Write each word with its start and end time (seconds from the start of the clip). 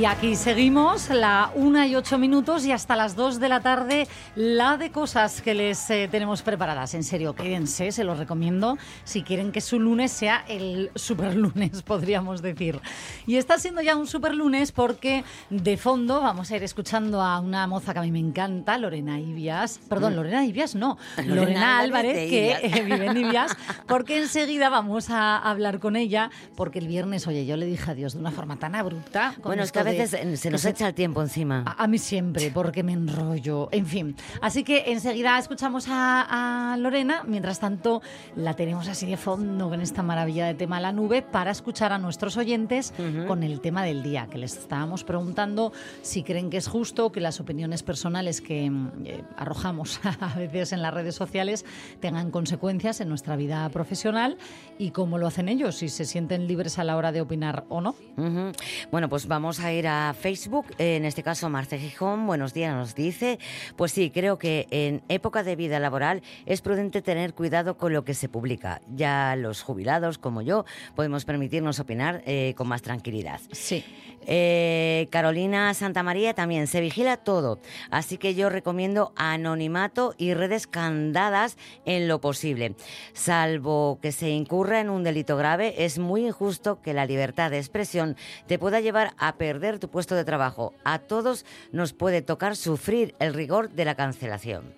Y 0.00 0.06
aquí 0.06 0.34
seguimos, 0.34 1.10
la 1.10 1.52
una 1.54 1.86
y 1.86 1.94
ocho 1.94 2.16
minutos 2.16 2.64
y 2.64 2.72
hasta 2.72 2.96
las 2.96 3.16
dos 3.16 3.38
de 3.38 3.50
la 3.50 3.60
tarde, 3.60 4.08
la 4.34 4.78
de 4.78 4.90
cosas 4.90 5.42
que 5.42 5.52
les 5.52 5.90
eh, 5.90 6.08
tenemos 6.10 6.40
preparadas. 6.40 6.94
En 6.94 7.04
serio, 7.04 7.34
quédense, 7.34 7.92
se 7.92 8.02
los 8.02 8.16
recomiendo, 8.16 8.78
si 9.04 9.22
quieren 9.22 9.52
que 9.52 9.60
su 9.60 9.78
lunes 9.78 10.10
sea 10.10 10.42
el 10.48 10.90
super 10.94 11.36
lunes, 11.36 11.82
podríamos 11.84 12.40
decir. 12.40 12.80
Y 13.26 13.36
está 13.36 13.58
siendo 13.58 13.82
ya 13.82 13.94
un 13.94 14.06
super 14.06 14.34
lunes 14.34 14.72
porque 14.72 15.22
de 15.50 15.76
fondo 15.76 16.22
vamos 16.22 16.50
a 16.50 16.56
ir 16.56 16.62
escuchando 16.62 17.20
a 17.20 17.38
una 17.38 17.66
moza 17.66 17.92
que 17.92 17.98
a 17.98 18.02
mí 18.02 18.10
me 18.10 18.20
encanta, 18.20 18.78
Lorena 18.78 19.20
Ibias. 19.20 19.80
Perdón, 19.86 20.16
Lorena 20.16 20.46
Ibias 20.46 20.76
no, 20.76 20.96
Lorena, 21.18 21.34
Lorena 21.34 21.78
Álvarez, 21.78 22.30
que 22.30 22.52
eh, 22.52 22.82
vive 22.86 23.04
en 23.04 23.18
Ibias, 23.18 23.54
porque 23.86 24.16
enseguida 24.16 24.70
vamos 24.70 25.10
a 25.10 25.36
hablar 25.36 25.78
con 25.78 25.94
ella, 25.94 26.30
porque 26.56 26.78
el 26.78 26.88
viernes, 26.88 27.26
oye, 27.26 27.44
yo 27.44 27.58
le 27.58 27.66
dije 27.66 27.90
adiós 27.90 28.14
de 28.14 28.20
una 28.20 28.30
forma 28.30 28.56
tan 28.56 28.74
abrupta. 28.74 29.34
con 29.34 29.50
Bueno, 29.50 29.62
es 29.62 29.72
que 29.72 29.89
veces 29.90 30.40
se 30.40 30.50
nos 30.50 30.64
echa 30.64 30.88
el 30.88 30.94
tiempo 30.94 31.22
encima. 31.22 31.64
a, 31.66 31.84
a 31.84 31.86
mí 31.86 31.98
siempre, 31.98 32.50
porque 32.50 32.82
me 32.82 32.92
enrollo. 32.92 33.68
En 33.72 33.86
fin. 33.86 34.16
Así 34.40 34.64
que 34.64 34.84
enseguida 34.92 35.38
escuchamos 35.38 35.86
a, 35.88 36.72
a 36.72 36.76
Lorena. 36.76 37.22
Mientras 37.26 37.60
tanto, 37.60 38.02
la 38.36 38.54
tenemos 38.54 38.88
así 38.88 39.06
de 39.06 39.16
fondo 39.16 39.68
con 39.68 39.80
esta 39.80 40.02
maravilla 40.02 40.46
de 40.46 40.54
tema 40.54 40.80
la 40.80 40.92
nube 40.92 41.22
para 41.22 41.50
escuchar 41.50 41.92
a 41.92 41.98
nuestros 41.98 42.36
oyentes 42.36 42.92
con 43.26 43.42
el 43.42 43.60
tema 43.60 43.82
del 43.84 44.02
día, 44.02 44.28
que 44.30 44.38
les 44.38 44.56
estábamos 44.56 45.04
preguntando 45.04 45.72
si 46.02 46.22
creen 46.22 46.50
que 46.50 46.56
es 46.56 46.68
justo 46.68 47.12
que 47.12 47.20
las 47.20 47.40
opiniones 47.40 47.82
personales 47.82 48.40
que 48.40 48.66
eh, 49.04 49.22
arrojamos 49.36 50.00
a 50.20 50.34
veces 50.36 50.72
en 50.72 50.82
las 50.82 50.92
redes 50.94 51.14
sociales 51.14 51.64
tengan 52.00 52.30
consecuencias 52.30 53.00
en 53.00 53.08
nuestra 53.08 53.36
vida 53.36 53.68
profesional 53.70 54.38
y 54.78 54.90
cómo 54.90 55.18
lo 55.18 55.26
hacen 55.26 55.48
ellos, 55.48 55.76
si 55.76 55.88
se 55.88 56.04
sienten 56.04 56.46
libres 56.46 56.78
a 56.78 56.84
la 56.84 56.96
hora 56.96 57.12
de 57.12 57.20
opinar 57.20 57.64
o 57.68 57.80
no. 57.80 57.94
Ujú. 58.16 58.52
Bueno, 58.90 59.08
pues 59.08 59.26
vamos 59.26 59.60
a 59.60 59.72
ir 59.72 59.79
a 59.86 60.14
Facebook. 60.18 60.66
En 60.78 61.04
este 61.04 61.22
caso, 61.22 61.48
Marce 61.48 61.78
Gijón, 61.78 62.26
buenos 62.26 62.54
días, 62.54 62.74
nos 62.74 62.94
dice. 62.94 63.38
Pues 63.76 63.92
sí, 63.92 64.10
creo 64.10 64.38
que 64.38 64.66
en 64.70 65.02
época 65.08 65.42
de 65.42 65.56
vida 65.56 65.78
laboral 65.78 66.22
es 66.46 66.60
prudente 66.60 67.02
tener 67.02 67.34
cuidado 67.34 67.76
con 67.76 67.92
lo 67.92 68.04
que 68.04 68.14
se 68.14 68.28
publica. 68.28 68.80
Ya 68.94 69.36
los 69.36 69.62
jubilados, 69.62 70.18
como 70.18 70.42
yo, 70.42 70.64
podemos 70.94 71.24
permitirnos 71.24 71.80
opinar 71.80 72.22
eh, 72.26 72.54
con 72.56 72.68
más 72.68 72.82
tranquilidad. 72.82 73.40
Sí. 73.52 73.84
Eh, 74.26 75.08
Carolina 75.10 75.72
Santamaría 75.72 76.34
también 76.34 76.66
se 76.66 76.80
vigila 76.80 77.16
todo, 77.16 77.58
así 77.90 78.18
que 78.18 78.34
yo 78.34 78.50
recomiendo 78.50 79.12
anonimato 79.16 80.14
y 80.18 80.34
redes 80.34 80.66
candadas 80.66 81.56
en 81.86 82.06
lo 82.06 82.20
posible. 82.20 82.74
Salvo 83.14 83.98
que 84.02 84.12
se 84.12 84.28
incurra 84.28 84.80
en 84.80 84.90
un 84.90 85.04
delito 85.04 85.36
grave, 85.36 85.84
es 85.84 85.98
muy 85.98 86.26
injusto 86.26 86.82
que 86.82 86.92
la 86.92 87.06
libertad 87.06 87.50
de 87.50 87.58
expresión 87.58 88.16
te 88.46 88.58
pueda 88.58 88.80
llevar 88.80 89.14
a 89.16 89.36
perder 89.36 89.69
tu 89.78 89.88
puesto 89.88 90.14
de 90.14 90.24
trabajo. 90.24 90.74
A 90.84 90.98
todos 90.98 91.44
nos 91.72 91.92
puede 91.92 92.22
tocar 92.22 92.56
sufrir 92.56 93.14
el 93.18 93.34
rigor 93.34 93.70
de 93.70 93.84
la 93.84 93.94
cancelación. 93.94 94.74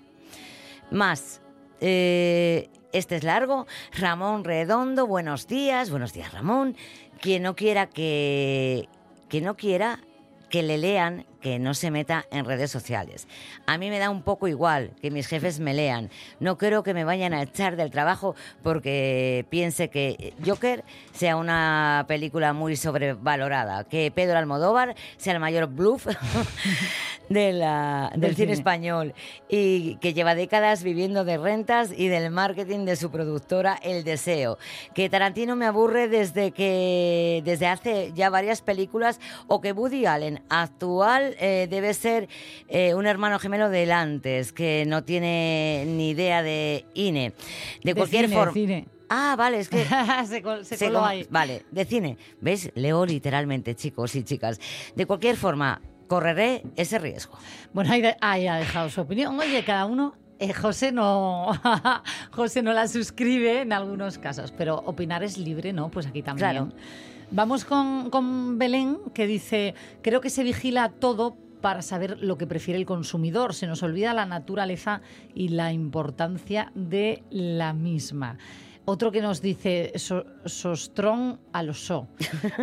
Más. 0.91 1.41
eh, 1.81 2.69
este 2.93 3.17
es 3.17 3.25
largo. 3.25 3.67
Ramón 3.99 4.45
Redondo, 4.45 5.07
buenos 5.07 5.47
días. 5.47 5.91
Buenos 5.91 6.13
días, 6.13 6.33
Ramón. 6.33 6.77
Quien 7.21 7.43
no 7.43 7.57
quiera 7.57 7.87
que, 7.89 8.89
que 9.29 9.41
no 9.41 9.57
quiera 9.57 10.01
que 10.51 10.63
le 10.63 10.77
lean, 10.77 11.25
que 11.43 11.59
no 11.59 11.75
se 11.75 11.91
meta 11.91 12.25
en 12.31 12.45
redes 12.47 12.71
sociales. 12.71 13.27
A 13.67 13.77
mí 13.77 13.91
me 13.91 13.99
da 13.99 14.09
un 14.11 14.23
poco 14.23 14.49
igual 14.49 14.93
que 15.03 15.11
mis 15.11 15.27
jefes 15.27 15.61
me 15.61 15.75
lean. 15.75 16.09
No 16.41 16.57
creo 16.57 16.83
que 16.83 16.95
me 16.95 17.05
vayan 17.05 17.35
a 17.35 17.43
echar 17.43 17.77
del 17.77 17.91
trabajo 17.91 18.35
porque 18.63 19.45
piense 19.51 19.91
que 19.91 20.33
Joker 20.47 20.85
sea 21.13 21.37
una 21.37 22.05
película 22.09 22.53
muy 22.53 22.77
sobrevalorada, 22.77 23.85
que 23.85 24.11
Pedro 24.11 24.39
Almodóvar 24.39 24.95
sea 25.17 25.35
el 25.35 25.41
mayor 25.41 25.67
bluff 25.67 26.07
de 27.29 27.53
la- 27.53 28.11
del, 28.13 28.21
Del 28.21 28.31
cine 28.37 28.47
cine. 28.47 28.53
español 28.53 29.15
y 29.49 29.97
que 29.97 30.13
lleva 30.15 30.35
décadas 30.35 30.83
viviendo 30.83 31.25
de 31.25 31.39
rentas 31.39 31.91
y 31.97 32.09
del 32.09 32.31
marketing 32.31 32.85
de 32.85 32.97
su 32.97 33.11
productora 33.11 33.79
El 33.83 34.05
Deseo. 34.05 34.59
Que 34.95 35.09
Tarantino 35.09 35.57
me 35.57 35.67
aburre 35.67 36.09
desde 36.09 36.51
que 36.53 37.43
desde 37.45 37.67
hace 37.67 38.13
ya 38.15 38.31
varias 38.31 38.61
películas 38.61 39.19
o 39.49 39.61
que 39.61 39.73
Woody 39.73 40.07
Allen 40.07 40.43
actual 40.49 41.32
eh, 41.39 41.67
debe 41.71 41.95
ser 41.95 42.29
eh, 42.69 42.95
un 42.95 43.07
hermano 43.07 43.39
gemelo 43.39 43.69
del 43.71 43.93
antes 43.93 44.53
que 44.53 44.85
no 44.87 45.05
tiene 45.05 45.85
ni 45.87 46.11
idea 46.11 46.43
de 46.43 46.85
INE. 46.95 47.33
De, 47.83 47.95
cualquier 47.95 48.29
forma. 48.29 48.53
Ah, 49.09 49.35
vale, 49.37 49.59
es 49.61 49.69
que 49.69 49.85
se, 50.27 50.43
col- 50.43 50.65
se 50.65 50.77
se 50.77 50.87
coló 50.87 51.05
ahí. 51.05 51.27
Vale, 51.31 51.65
de 51.71 51.85
cine. 51.85 52.17
¿Ves? 52.41 52.71
Leo 52.75 53.05
literalmente, 53.05 53.75
chicos 53.75 54.15
y 54.15 54.23
chicas. 54.25 54.59
De 54.97 55.05
cualquier 55.07 55.37
forma, 55.37 55.81
correré 56.09 56.63
ese 56.77 56.99
riesgo. 56.99 57.39
Bueno, 57.73 57.93
ahí, 57.93 58.03
ahí 58.21 58.47
ha 58.47 58.57
dejado 58.57 58.89
su 58.89 59.01
opinión. 59.03 59.39
Oye, 59.39 59.65
cada 59.65 59.85
uno. 59.85 60.15
eh, 60.39 60.53
José 60.55 60.93
no, 60.93 61.51
José 62.33 62.63
no 62.63 62.73
la 62.73 62.89
suscribe 62.89 63.61
en 63.61 63.73
algunos 63.73 64.19
casos, 64.19 64.51
pero 64.57 64.77
opinar 64.87 65.23
es 65.23 65.37
libre, 65.39 65.73
¿no? 65.73 65.91
Pues 65.91 66.07
aquí 66.07 66.23
también. 66.23 66.51
Claro. 66.51 66.73
Vamos 67.35 67.65
con, 67.65 68.11
con 68.11 68.59
Belén, 68.59 68.99
que 69.15 69.27
dice, 69.27 69.75
creo 70.03 70.21
que 70.21 70.29
se 70.29 70.45
vigila 70.45 70.91
todo 70.91 71.35
para 71.63 71.81
saber 71.81 72.19
lo 72.21 72.37
que 72.37 72.47
prefiere 72.47 72.79
el 72.79 72.85
consumidor. 72.85 73.55
Se 73.55 73.67
nos 73.67 73.83
olvida 73.83 74.13
la 74.13 74.27
naturaleza 74.27 75.01
y 75.35 75.49
la 75.49 75.73
importancia 75.73 76.71
de 76.75 77.23
la 77.31 77.73
misma. 77.73 78.37
Otro 78.85 79.13
que 79.13 79.23
nos 79.23 79.41
dice 79.41 79.93
so, 79.97 80.25
sostrón 80.45 81.39
a 81.53 81.63
lo 81.63 81.73
so. 81.73 82.09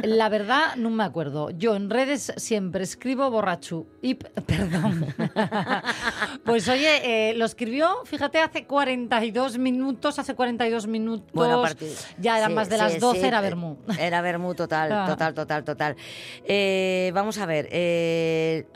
La 0.03 0.27
verdad, 0.27 0.75
no 0.75 0.89
me 0.89 1.03
acuerdo. 1.05 1.49
Yo 1.51 1.75
en 1.77 1.89
redes 1.89 2.33
siempre 2.35 2.83
escribo 2.83 3.31
borrachu. 3.31 3.87
Y, 4.01 4.15
perdón. 4.15 5.15
pues 6.43 6.67
oye, 6.67 7.29
eh, 7.29 7.33
lo 7.35 7.45
escribió, 7.45 8.03
fíjate, 8.03 8.39
hace 8.39 8.65
42 8.65 9.57
minutos, 9.59 10.19
hace 10.19 10.35
42 10.35 10.87
minutos. 10.87 11.29
Bueno, 11.33 11.61
partir- 11.61 11.93
ya 12.17 12.37
eran 12.37 12.49
sí, 12.49 12.55
más 12.55 12.69
de 12.69 12.75
sí, 12.75 12.81
las 12.83 12.99
12, 12.99 13.19
sí, 13.21 13.25
era 13.25 13.39
eh, 13.39 13.41
Bermú. 13.41 13.77
Era 13.97 14.21
Bermú 14.21 14.55
total, 14.55 14.91
Ah. 14.99 15.05
total, 15.07 15.33
total, 15.33 15.63
total. 15.63 15.95
Eh, 16.43 17.11
vamos 17.13 17.37
a 17.37 17.45
ver. 17.45 17.69
eh, 17.71 18.67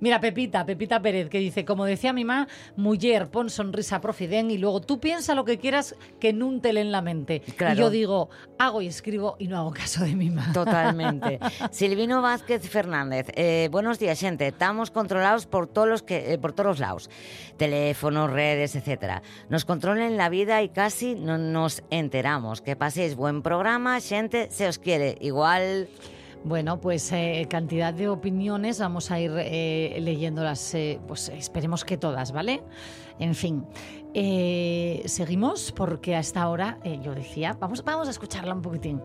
Mira, 0.00 0.20
Pepita, 0.20 0.64
Pepita 0.64 1.00
Pérez, 1.00 1.28
que 1.28 1.38
dice, 1.38 1.64
como 1.64 1.84
decía 1.84 2.12
mi 2.12 2.24
mamá, 2.24 2.48
mujer, 2.76 3.28
pon 3.28 3.50
sonrisa 3.50 4.00
profiden 4.00 4.50
y 4.50 4.58
luego 4.58 4.80
tú 4.80 4.98
piensa 4.98 5.34
lo 5.34 5.44
que 5.44 5.58
quieras 5.58 5.94
que 6.18 6.32
no 6.32 6.60
te 6.60 6.72
leen 6.72 6.90
la 6.90 7.02
mente. 7.02 7.40
Claro. 7.56 7.74
Y 7.74 7.78
yo 7.78 7.90
digo, 7.90 8.30
hago 8.58 8.82
y 8.82 8.86
escribo 8.86 9.36
y 9.38 9.48
no 9.48 9.58
hago 9.58 9.72
caso 9.72 10.04
de 10.04 10.14
mi 10.14 10.30
mamá. 10.30 10.52
Totalmente. 10.52 11.38
Silvino 11.70 12.22
Vázquez 12.22 12.68
Fernández. 12.68 13.26
eh, 13.34 13.68
buenos 13.70 13.98
días, 13.98 14.18
gente. 14.18 14.46
Estamos 14.48 14.90
controlados 14.90 15.46
por 15.46 15.66
todos 15.66 15.88
los 15.88 16.02
que, 16.02 16.32
eh, 16.32 16.38
por 16.38 16.52
todos 16.52 16.66
los 16.66 16.78
lados. 16.78 17.10
Teléfonos, 17.56 18.30
redes, 18.30 18.74
etcétera. 18.76 19.22
Nos 19.48 19.64
controlan 19.64 20.16
la 20.16 20.28
vida 20.28 20.62
y 20.62 20.70
casi 20.70 21.14
no 21.14 21.38
nos 21.38 21.82
enteramos. 21.90 22.62
Que 22.62 22.76
paséis 22.76 23.14
buen 23.14 23.42
programa, 23.42 24.00
gente, 24.00 24.50
se 24.50 24.66
os 24.66 24.78
quiere. 24.78 25.16
Igual. 25.20 25.88
Bueno, 26.42 26.80
pues 26.80 27.12
eh, 27.12 27.46
cantidad 27.50 27.92
de 27.92 28.08
opiniones, 28.08 28.80
vamos 28.80 29.10
a 29.10 29.20
ir 29.20 29.30
eh, 29.36 29.98
leyéndolas, 30.00 30.74
eh, 30.74 30.98
pues 31.06 31.28
esperemos 31.28 31.84
que 31.84 31.98
todas, 31.98 32.32
¿vale? 32.32 32.62
En 33.18 33.34
fin, 33.34 33.66
eh, 34.14 35.02
seguimos 35.04 35.70
porque 35.70 36.16
a 36.16 36.20
esta 36.20 36.48
hora, 36.48 36.78
eh, 36.82 36.98
yo 37.02 37.14
decía, 37.14 37.56
vamos, 37.60 37.84
vamos 37.84 38.08
a 38.08 38.10
escucharla 38.10 38.54
un 38.54 38.62
poquitín. 38.62 39.02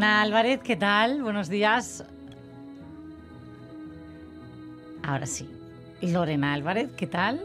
Lorena 0.00 0.22
Álvarez, 0.22 0.60
¿qué 0.64 0.76
tal? 0.76 1.22
Buenos 1.22 1.50
días. 1.50 2.02
Ahora 5.02 5.26
sí. 5.26 5.46
Lorena 6.00 6.54
Álvarez, 6.54 6.88
¿qué 6.96 7.06
tal? 7.06 7.38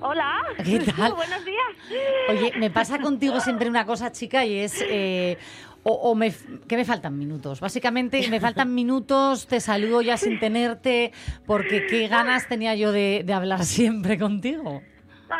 Hola. 0.00 0.38
¿Qué 0.64 0.80
tal? 0.96 1.12
Buenos 1.12 1.44
días. 1.44 2.00
Oye, 2.30 2.52
me 2.58 2.68
pasa 2.70 2.98
contigo 2.98 3.38
siempre 3.38 3.68
una 3.68 3.86
cosa, 3.86 4.10
chica, 4.10 4.44
y 4.44 4.58
es... 4.58 4.84
eh, 4.84 5.38
o, 5.84 5.92
o 5.92 6.16
me, 6.16 6.34
que 6.66 6.76
me 6.76 6.84
faltan 6.84 7.16
minutos. 7.16 7.60
Básicamente, 7.60 8.26
me 8.28 8.40
faltan 8.40 8.74
minutos, 8.74 9.46
te 9.46 9.60
saludo 9.60 10.02
ya 10.02 10.16
sin 10.16 10.40
tenerte, 10.40 11.12
porque 11.46 11.86
qué 11.86 12.08
ganas 12.08 12.48
tenía 12.48 12.74
yo 12.74 12.90
de, 12.90 13.22
de 13.24 13.32
hablar 13.34 13.64
siempre 13.64 14.18
contigo. 14.18 14.82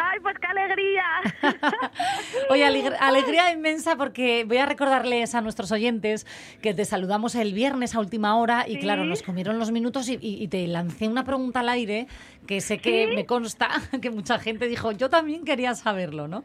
Ay, 0.00 0.18
pues 0.20 0.36
qué 0.38 0.46
alegría. 0.46 1.04
Oye, 2.50 2.64
alegr- 2.66 2.96
alegría 3.00 3.50
inmensa 3.52 3.96
porque 3.96 4.44
voy 4.44 4.58
a 4.58 4.66
recordarles 4.66 5.34
a 5.34 5.40
nuestros 5.40 5.72
oyentes 5.72 6.26
que 6.60 6.74
te 6.74 6.84
saludamos 6.84 7.34
el 7.34 7.52
viernes 7.54 7.94
a 7.94 8.00
última 8.00 8.36
hora 8.36 8.64
y 8.68 8.74
Sí. 8.74 8.78
claro, 8.80 9.04
nos 9.04 9.22
comieron 9.22 9.58
los 9.58 9.70
minutos 9.70 10.08
y, 10.08 10.14
y- 10.20 10.42
y 10.42 10.48
te 10.48 10.66
lancé 10.66 11.08
una 11.08 11.24
pregunta 11.24 11.60
al 11.60 11.68
aire 11.68 12.06
que 12.46 12.60
sé 12.60 12.78
que 12.78 13.06
me 13.14 13.26
consta 13.26 13.68
que 14.02 14.10
mucha 14.10 14.38
gente 14.38 14.66
dijo, 14.68 14.92
yo 14.92 15.08
también 15.10 15.44
quería 15.44 15.74
saberlo, 15.74 16.28
¿no? 16.28 16.44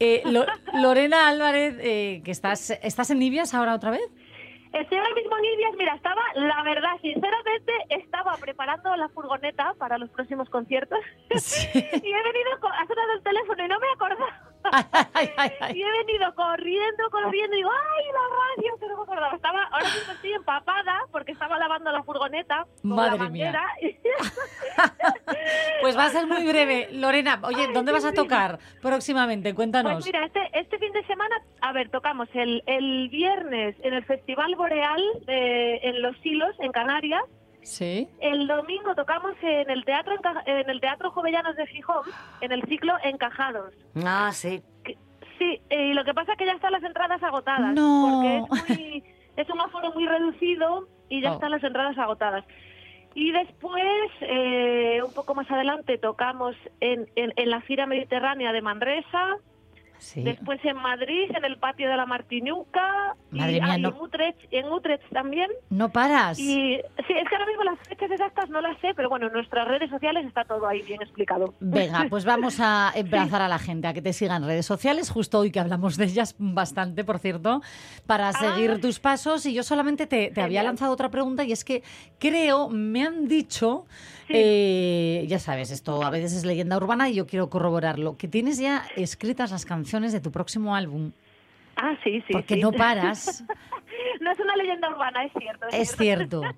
Eh, 0.00 0.22
Lo- 0.24 0.46
Lorena 0.74 1.28
Álvarez, 1.28 1.76
eh, 1.80 2.22
que 2.24 2.30
estás, 2.32 2.70
¿estás 2.82 3.10
en 3.10 3.18
Nibias 3.20 3.54
ahora 3.54 3.74
otra 3.74 3.90
vez? 3.92 4.02
Estoy 4.72 4.98
ahora 4.98 5.14
mismo 5.14 5.36
en. 5.36 5.76
Mira, 5.76 5.94
estaba, 5.94 6.22
la 6.34 6.62
verdad, 6.62 6.92
sinceramente, 7.00 7.72
estaba 7.90 8.36
preparando 8.38 8.94
la 8.96 9.08
furgoneta 9.10 9.74
para 9.78 9.98
los 9.98 10.08
próximos 10.10 10.48
conciertos. 10.48 10.98
Sí. 11.36 11.68
y 11.74 12.12
he 12.12 12.22
venido, 12.22 12.50
ha 12.62 12.86
sonado 12.86 13.12
el 13.14 13.22
teléfono 13.22 13.64
y 13.64 13.68
no 13.68 13.78
me 13.78 13.86
he 13.86 13.92
acordado. 13.92 14.51
Y 15.74 15.82
he 15.82 15.90
venido 16.04 16.34
corriendo, 16.34 17.10
corriendo, 17.10 17.54
y 17.54 17.58
digo, 17.58 17.70
¡ay, 17.70 18.04
la 18.12 18.36
radio! 18.36 18.78
Que 18.78 18.86
no 18.88 18.96
me 18.96 19.02
acordaba. 19.02 19.34
Estaba, 19.34 19.62
ahora 19.64 19.86
mismo 19.86 20.12
estoy 20.12 20.32
empapada 20.32 21.00
porque 21.10 21.32
estaba 21.32 21.58
lavando 21.58 21.92
la 21.92 22.02
furgoneta 22.02 22.66
con 22.80 22.90
Madre 22.90 23.18
la 23.18 23.28
mía. 23.28 23.62
Pues 25.80 25.96
va 25.98 26.04
a 26.04 26.10
ser 26.10 26.26
muy 26.26 26.46
breve. 26.46 26.88
Lorena, 26.92 27.40
oye, 27.42 27.68
¿dónde 27.72 27.90
vas 27.90 28.04
a 28.04 28.12
tocar 28.12 28.60
próximamente? 28.80 29.54
Cuéntanos. 29.54 29.94
Pues 29.94 30.06
mira, 30.06 30.24
este, 30.24 30.40
este 30.52 30.78
fin 30.78 30.92
de 30.92 31.04
semana, 31.06 31.34
a 31.60 31.72
ver, 31.72 31.90
tocamos 31.90 32.28
el, 32.34 32.62
el 32.66 33.08
viernes 33.08 33.74
en 33.82 33.94
el 33.94 34.04
Festival 34.04 34.54
Boreal 34.54 35.02
eh, 35.26 35.80
en 35.82 36.00
Los 36.02 36.16
Silos, 36.18 36.54
en 36.60 36.70
Canarias. 36.70 37.22
Sí. 37.62 38.08
El 38.20 38.46
domingo 38.46 38.94
tocamos 38.94 39.32
en 39.42 39.70
el 39.70 39.84
Teatro 39.84 40.14
en 40.46 40.68
el 40.70 40.80
Teatro 40.80 41.10
Jovellanos 41.12 41.56
de 41.56 41.66
Gijón, 41.68 42.02
en 42.40 42.52
el 42.52 42.62
ciclo 42.64 42.94
Encajados. 43.04 43.74
Ah, 44.04 44.30
sí. 44.32 44.62
Que- 44.84 44.96
Sí, 45.38 45.60
eh, 45.70 45.86
y 45.88 45.94
lo 45.94 46.04
que 46.04 46.14
pasa 46.14 46.32
es 46.32 46.38
que 46.38 46.46
ya 46.46 46.52
están 46.52 46.70
las 46.72 46.84
entradas 46.84 47.20
agotadas. 47.22 47.74
No. 47.74 48.20
Porque 48.48 48.68
es, 48.68 48.78
muy- 48.78 49.04
es 49.36 49.50
un 49.50 49.60
aforo 49.60 49.92
muy 49.92 50.06
reducido 50.06 50.86
y 51.08 51.20
ya 51.20 51.32
Oh. 51.32 51.34
están 51.34 51.50
las 51.50 51.64
entradas 51.64 51.98
agotadas. 51.98 52.44
Y 53.14 53.32
después, 53.32 53.82
eh, 54.20 55.00
un 55.04 55.12
poco 55.12 55.34
más 55.34 55.50
adelante, 55.50 55.98
tocamos 55.98 56.54
en, 56.80 57.08
en, 57.16 57.32
en 57.36 57.50
la 57.50 57.60
Fira 57.62 57.86
Mediterránea 57.86 58.52
de 58.52 58.62
Manresa, 58.62 59.36
Sí. 60.02 60.20
después 60.22 60.58
en 60.64 60.76
Madrid, 60.76 61.30
en 61.34 61.44
el 61.44 61.58
patio 61.58 61.88
de 61.88 61.96
la 61.96 62.06
Martinuca, 62.06 63.14
Madre 63.30 63.52
y, 63.52 63.60
mía, 63.60 63.72
ah, 63.72 63.78
y 63.78 63.82
no- 63.82 63.88
en, 63.90 63.94
Utrecht, 64.00 64.38
en 64.50 64.66
Utrecht 64.72 65.04
también. 65.12 65.48
No 65.70 65.90
paras. 65.90 66.38
Y 66.40 66.44
sí, 67.06 67.14
es 67.14 67.28
que 67.28 67.34
ahora 67.36 67.46
mismo 67.46 67.62
las 67.62 67.78
fechas 67.88 68.10
exactas 68.10 68.50
no 68.50 68.60
las 68.60 68.78
sé, 68.80 68.94
pero 68.96 69.08
bueno, 69.08 69.28
en 69.28 69.32
nuestras 69.32 69.66
redes 69.68 69.88
sociales 69.90 70.26
está 70.26 70.44
todo 70.44 70.66
ahí 70.66 70.82
bien 70.82 71.00
explicado. 71.02 71.54
Venga, 71.60 72.06
pues 72.10 72.24
vamos 72.24 72.58
a 72.60 72.90
emplazar 72.96 73.42
a 73.42 73.48
la 73.48 73.58
gente 73.60 73.86
a 73.86 73.92
que 73.94 74.02
te 74.02 74.12
sigan 74.12 74.44
redes 74.44 74.66
sociales, 74.66 75.08
justo 75.08 75.38
hoy 75.38 75.52
que 75.52 75.60
hablamos 75.60 75.96
de 75.96 76.04
ellas 76.06 76.34
bastante, 76.38 77.04
por 77.04 77.20
cierto, 77.20 77.62
para 78.04 78.32
seguir 78.32 78.80
tus 78.80 78.98
pasos. 78.98 79.46
Y 79.46 79.54
yo 79.54 79.62
solamente 79.62 80.06
te, 80.08 80.30
te 80.32 80.42
había 80.42 80.62
lanzado 80.64 80.92
otra 80.92 81.10
pregunta 81.10 81.44
y 81.44 81.52
es 81.52 81.64
que 81.64 81.82
creo, 82.18 82.68
me 82.68 83.04
han 83.06 83.28
dicho. 83.28 83.86
Eh, 84.32 85.24
ya 85.28 85.38
sabes, 85.38 85.70
esto 85.70 86.02
a 86.02 86.10
veces 86.10 86.32
es 86.32 86.44
leyenda 86.44 86.76
urbana 86.76 87.08
y 87.08 87.14
yo 87.14 87.26
quiero 87.26 87.48
corroborarlo, 87.50 88.16
que 88.16 88.28
tienes 88.28 88.58
ya 88.58 88.84
escritas 88.96 89.50
las 89.50 89.64
canciones 89.64 90.12
de 90.12 90.20
tu 90.20 90.30
próximo 90.30 90.74
álbum, 90.74 91.12
Ah, 91.76 91.96
sí, 92.04 92.22
sí. 92.26 92.32
porque 92.32 92.54
sí. 92.56 92.60
no 92.60 92.70
paras. 92.72 93.44
no 94.20 94.30
es 94.30 94.38
una 94.40 94.56
leyenda 94.56 94.90
urbana, 94.90 95.24
es 95.24 95.32
cierto. 95.38 95.66
es 95.72 95.96
cierto. 95.96 96.42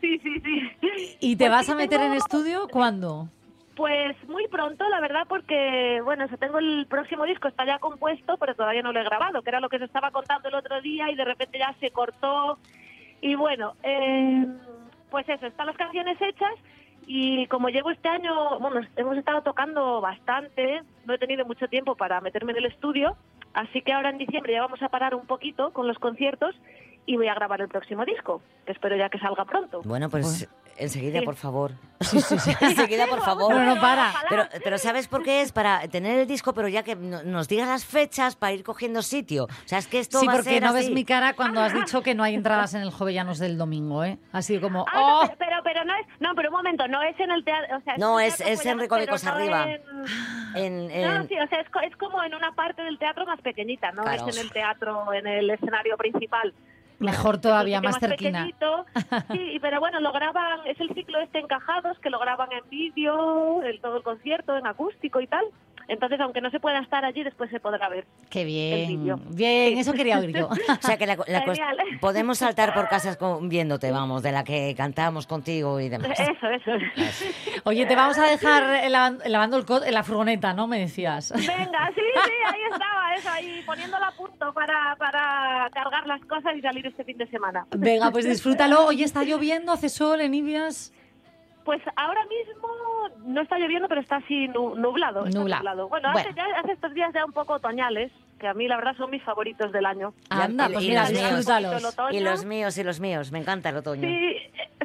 Sí, 0.00 0.18
sí, 0.22 0.40
sí. 0.40 1.16
¿Y 1.20 1.36
te 1.36 1.44
Pues 1.44 1.50
vas 1.50 1.66
sí, 1.66 1.72
a 1.72 1.74
meter 1.74 2.00
en 2.00 2.14
estudio 2.14 2.68
cuándo? 2.70 3.28
Pues 3.76 4.16
muy 4.28 4.46
pronto, 4.48 4.86
la 4.88 5.00
verdad, 5.00 5.24
porque, 5.28 6.00
bueno, 6.04 6.24
eso 6.24 6.36
tengo 6.38 6.58
el 6.58 6.86
próximo 6.86 7.24
disco, 7.24 7.48
está 7.48 7.64
ya 7.66 7.78
compuesto, 7.78 8.36
pero 8.38 8.54
todavía 8.54 8.82
no 8.82 8.92
lo 8.92 9.00
he 9.00 9.04
grabado, 9.04 9.42
que 9.42 9.50
era 9.50 9.60
lo 9.60 9.68
que 9.68 9.78
se 9.78 9.84
estaba 9.84 10.10
contando 10.10 10.48
el 10.48 10.54
otro 10.54 10.80
día 10.82 11.10
y 11.10 11.16
de 11.16 11.24
repente 11.24 11.58
ya 11.58 11.74
se 11.80 11.90
cortó. 11.90 12.58
Y 13.22 13.34
bueno, 13.34 13.74
eh, 13.82 14.46
pues 15.10 15.28
eso, 15.28 15.46
están 15.46 15.66
las 15.66 15.76
canciones 15.76 16.20
hechas 16.20 16.54
y 17.06 17.46
como 17.46 17.68
llevo 17.68 17.90
este 17.90 18.08
año, 18.08 18.58
bueno, 18.60 18.80
hemos 18.96 19.16
estado 19.16 19.42
tocando 19.42 20.00
bastante, 20.00 20.82
no 21.04 21.14
he 21.14 21.18
tenido 21.18 21.44
mucho 21.44 21.68
tiempo 21.68 21.96
para 21.96 22.20
meterme 22.20 22.52
en 22.52 22.58
el 22.58 22.66
estudio, 22.66 23.16
así 23.52 23.82
que 23.82 23.92
ahora 23.92 24.10
en 24.10 24.18
diciembre 24.18 24.52
ya 24.52 24.62
vamos 24.62 24.82
a 24.82 24.88
parar 24.88 25.14
un 25.14 25.26
poquito 25.26 25.72
con 25.72 25.88
los 25.88 25.98
conciertos 25.98 26.54
y 27.06 27.16
voy 27.16 27.28
a 27.28 27.34
grabar 27.34 27.60
el 27.60 27.68
próximo 27.68 28.04
disco, 28.04 28.42
que 28.64 28.72
espero 28.72 28.96
ya 28.96 29.08
que 29.08 29.18
salga 29.18 29.44
pronto. 29.44 29.80
Bueno, 29.84 30.08
pues 30.08 30.48
enseguida, 30.80 31.20
Sí. 31.20 31.24
por 31.24 31.36
favor. 31.36 31.72
enseguida, 32.60 33.06
por 33.06 33.20
favor. 33.20 33.54
No, 33.54 33.62
no, 33.74 33.80
para. 33.80 34.12
Pero, 34.28 34.44
pero 34.64 34.78
¿sabes 34.78 35.06
por 35.08 35.22
qué 35.22 35.42
es? 35.42 35.52
Para 35.52 35.86
tener 35.88 36.18
el 36.20 36.26
disco, 36.26 36.52
pero 36.54 36.66
ya 36.68 36.82
que 36.82 36.96
no- 36.96 37.22
nos 37.22 37.46
digas 37.48 37.68
las 37.68 37.84
fechas 37.84 38.36
para 38.36 38.52
ir 38.52 38.64
cogiendo 38.64 39.02
sitio. 39.02 39.44
O 39.44 39.48
sea, 39.68 39.78
es 39.78 39.86
que 39.86 39.98
esto 39.98 40.18
Sí, 40.20 40.26
va 40.26 40.32
a 40.32 40.36
porque 40.36 40.50
ser 40.50 40.62
no 40.62 40.72
ves 40.72 40.86
así. 40.86 40.94
mi 40.94 41.04
cara 41.04 41.34
cuando 41.34 41.60
has 41.60 41.74
dicho 41.74 42.02
que 42.02 42.14
no 42.14 42.22
hay 42.22 42.34
entradas 42.40 42.74
en 42.74 42.82
el 42.82 42.90
Jovellanos 42.90 43.38
del 43.38 43.58
domingo, 43.58 44.02
¿eh? 44.04 44.18
Sido 44.40 44.60
como, 44.62 44.86
Ah, 44.88 44.92
no, 44.94 45.18
¡oh! 45.20 45.20
pero, 45.26 45.36
pero, 45.38 45.56
pero 45.62 45.84
no 45.84 45.94
es, 45.94 46.06
no, 46.20 46.34
pero 46.34 46.48
un 46.48 46.56
momento, 46.56 46.88
no 46.88 47.02
es 47.02 47.18
en 47.20 47.30
el 47.30 47.44
teatro, 47.44 47.76
o 47.76 47.80
sea, 47.82 47.96
No, 47.98 48.18
es- 48.18 48.36
Teatro 48.36 48.54
es 48.54 48.66
en 48.66 48.78
Recovecos 48.78 49.24
arriba. 49.26 49.70
en- 49.70 49.80
En, 50.56 50.90
en- 50.90 51.14
No, 51.14 51.28
sí, 51.28 51.34
o 51.38 51.46
sea, 51.48 51.60
es, 51.60 51.68
co- 51.70 51.80
es 51.80 51.94
como 51.96 52.22
en 52.24 52.34
una 52.34 52.52
parte 52.52 52.82
del 52.82 52.98
teatro 52.98 53.24
más 53.26 53.40
pequeñita, 53.40 53.92
no 53.92 54.02
Claro. 54.02 54.26
es 54.26 54.36
en 54.36 54.42
el 54.44 54.50
teatro, 54.52 55.12
en 55.12 55.26
el 55.26 55.50
escenario 55.50 55.96
principal. 55.96 56.52
Mejor 57.00 57.40
todavía, 57.40 57.80
más 57.80 57.94
sitio 57.94 58.08
cerquina. 58.10 58.44
pequeñito. 58.44 58.86
Sí, 59.32 59.58
pero 59.60 59.80
bueno, 59.80 60.00
lo 60.00 60.12
graban, 60.12 60.60
es 60.66 60.78
el 60.80 60.92
ciclo 60.94 61.18
este 61.20 61.38
encajados, 61.38 61.98
que 61.98 62.10
lo 62.10 62.18
graban 62.18 62.52
en 62.52 62.68
vídeo, 62.68 63.62
el, 63.62 63.80
todo 63.80 63.96
el 63.96 64.02
concierto, 64.02 64.56
en 64.56 64.66
acústico 64.66 65.20
y 65.20 65.26
tal. 65.26 65.44
Entonces, 65.90 66.20
aunque 66.20 66.40
no 66.40 66.50
se 66.50 66.60
pueda 66.60 66.78
estar 66.78 67.04
allí, 67.04 67.22
después 67.24 67.50
se 67.50 67.58
podrá 67.60 67.88
ver. 67.88 68.06
¡Qué 68.30 68.42
el 68.42 68.46
bien! 68.46 68.88
vídeo. 69.00 69.20
Bien, 69.30 69.76
eso 69.78 69.92
quería 69.92 70.18
oír 70.20 70.34
yo. 70.36 70.46
o 70.48 70.54
sea, 70.80 70.96
que 70.96 71.06
la, 71.06 71.16
la 71.26 71.44
podemos 72.00 72.38
saltar 72.38 72.72
por 72.72 72.88
casas 72.88 73.16
con- 73.16 73.48
viéndote, 73.48 73.90
vamos, 73.90 74.22
de 74.22 74.30
la 74.32 74.44
que 74.44 74.74
cantamos 74.76 75.26
contigo 75.26 75.80
y 75.80 75.88
demás. 75.88 76.10
Eso, 76.18 76.48
eso. 76.48 76.70
Oye, 77.64 77.86
te 77.86 77.96
vamos 77.96 78.18
a 78.18 78.26
dejar 78.26 78.62
lavan- 78.90 79.20
lavando 79.26 79.56
el 79.56 79.64
en 79.86 79.94
la 79.94 80.02
furgoneta, 80.04 80.52
¿no? 80.54 80.66
Me 80.66 80.78
decías. 80.78 81.32
Venga, 81.32 81.90
sí, 81.94 82.00
sí, 82.00 82.30
ahí 82.46 82.60
estaba, 82.72 83.14
eso, 83.16 83.28
ahí 83.30 83.62
poniéndola 83.66 84.08
a 84.08 84.12
punto 84.12 84.52
para, 84.54 84.94
para 84.96 85.68
cargar 85.72 86.06
las 86.06 86.20
cosas 86.26 86.54
y 86.56 86.60
salir 86.60 86.86
este 86.86 87.04
fin 87.04 87.18
de 87.18 87.26
semana. 87.28 87.66
Venga, 87.76 88.10
pues 88.10 88.28
disfrútalo. 88.28 88.86
Oye, 88.86 89.04
está 89.04 89.24
lloviendo, 89.24 89.72
hace 89.72 89.88
sol 89.88 90.20
en 90.20 90.34
Ibias. 90.34 90.92
Pues 91.70 91.82
ahora 91.94 92.22
mismo 92.26 92.68
no 93.26 93.42
está 93.42 93.56
lloviendo, 93.56 93.86
pero 93.86 94.00
está 94.00 94.16
así 94.16 94.48
nu- 94.48 94.74
nublado. 94.74 95.24
está 95.24 95.38
nublado. 95.38 95.88
Bueno, 95.88 96.08
Bueno. 96.12 96.28
Hace, 96.28 96.34
ya- 96.36 96.58
hace 96.58 96.72
estos 96.72 96.92
días 96.94 97.12
ya 97.14 97.24
un 97.24 97.30
poco 97.30 97.52
otoñales, 97.52 98.10
que 98.40 98.48
a 98.48 98.54
mí 98.54 98.66
la 98.66 98.76
verdad 98.76 98.96
son 98.96 99.10
mis 99.10 99.22
favoritos 99.22 99.70
del 99.70 99.86
año. 99.86 100.12
Ya, 100.30 100.44
Anda, 100.44 100.68
y- 100.68 100.72
pues 100.72 100.84
y 100.84 100.88
mira, 100.88 101.02
los 101.02 101.12
míos. 101.12 101.96
Y 102.10 102.20
los 102.20 102.44
míos, 102.44 102.78
y 102.78 102.82
los 102.82 103.00
míos. 103.00 103.30
Me 103.30 103.38
encanta 103.38 103.68
el 103.68 103.76
otoño. 103.76 104.02
Sí, 104.02 104.36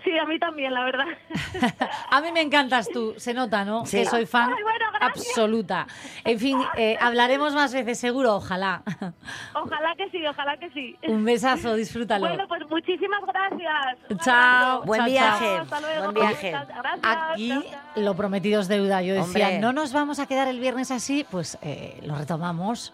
sí, 0.03 0.17
a 0.19 0.25
mí 0.25 0.37
también, 0.37 0.73
la 0.73 0.83
verdad. 0.83 1.05
A 2.11 2.21
mí 2.21 2.31
me 2.31 2.41
encantas 2.41 2.87
tú, 2.89 3.13
se 3.17 3.33
nota, 3.33 3.65
¿no? 3.65 3.85
Sí. 3.85 3.97
Que 3.97 4.05
soy 4.05 4.25
fan 4.25 4.53
Ay, 4.55 4.63
bueno, 4.63 4.85
gracias. 4.93 5.27
absoluta. 5.29 5.87
En 6.23 6.39
fin, 6.39 6.57
eh, 6.77 6.97
hablaremos 6.99 7.53
más 7.53 7.73
veces, 7.73 7.97
seguro, 7.99 8.35
ojalá. 8.35 8.83
Ojalá 9.53 9.95
que 9.95 10.09
sí, 10.11 10.25
ojalá 10.25 10.57
que 10.57 10.69
sí. 10.71 10.95
Un 11.07 11.23
besazo, 11.25 11.75
disfrútalo. 11.75 12.27
Bueno, 12.27 12.47
pues 12.47 12.61
muchísimas 12.69 13.21
gracias. 13.25 14.21
Chao. 14.23 14.83
Buen 14.83 15.01
chao, 15.01 15.09
viaje. 15.09 15.45
chao. 15.45 15.61
Hasta 15.61 15.79
luego. 15.81 16.03
Buen 16.03 16.13
viaje. 16.15 16.51
Gracias. 16.51 16.99
Aquí 17.03 17.49
chao. 17.49 18.03
lo 18.03 18.15
prometido 18.15 18.61
es 18.61 18.67
deuda. 18.67 19.01
Yo 19.01 19.15
decía, 19.15 19.47
Hombre. 19.47 19.59
no 19.59 19.73
nos 19.73 19.93
vamos 19.93 20.19
a 20.19 20.25
quedar 20.27 20.47
el 20.47 20.59
viernes 20.59 20.91
así, 20.91 21.25
pues 21.29 21.57
eh, 21.61 21.99
lo 22.03 22.15
retomamos. 22.15 22.93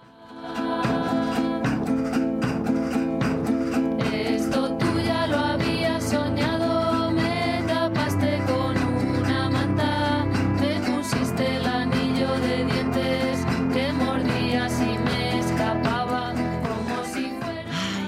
Esto 4.14 4.76
tú 4.78 5.00
ya 5.06 5.28
lo 5.28 5.38
habías 5.38 6.04
soñado, 6.04 7.12
me 7.12 7.64
tapaste 7.68 8.40
con 8.48 8.78
una 9.20 9.50
manta, 9.50 10.26
me 10.60 10.80
pusiste 10.92 11.56
el 11.58 11.66
anillo 11.66 12.30
de 12.40 12.66
dientes 12.66 13.46
que 13.74 13.94
mordías 13.94 14.82
y 14.82 14.98
me 14.98 15.40
escapaba 15.40 16.34
como 16.34 17.06
si 17.06 17.26
fuera. 17.40 17.64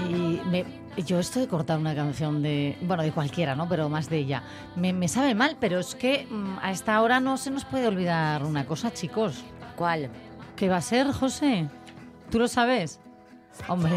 Ay, 0.06 0.42
me- 0.50 0.66
yo 1.04 1.20
esto 1.20 1.40
de 1.40 1.48
cortar 1.48 1.80
una 1.80 1.96
canción 1.96 2.42
de, 2.44 2.78
bueno, 2.82 3.04
de 3.04 3.12
cualquiera, 3.12 3.56
¿no? 3.56 3.68
Pero 3.68 3.90
más 3.90 4.10
de 4.10 4.18
ella. 4.20 4.44
Me, 4.76 4.94
me 4.94 5.08
sabe 5.08 5.34
mal, 5.36 5.58
pero 5.60 5.80
es 5.80 5.96
que 5.96 6.28
mm, 6.30 6.58
a 6.62 6.72
esta 6.72 7.02
hora 7.02 7.20
no 7.20 7.38
se 7.38 7.50
nos 7.52 7.66
puede 7.66 7.88
olvidar 7.88 8.44
una 8.44 8.66
cosa, 8.66 8.92
chicos. 8.94 9.44
¿Cuál? 9.76 10.10
¿Qué 10.56 10.70
va 10.70 10.78
a 10.78 10.82
ser, 10.82 11.12
José? 11.12 11.68
¿Tú 12.30 12.40
lo 12.40 12.48
sabes? 12.48 13.00
Hombre. 13.68 13.92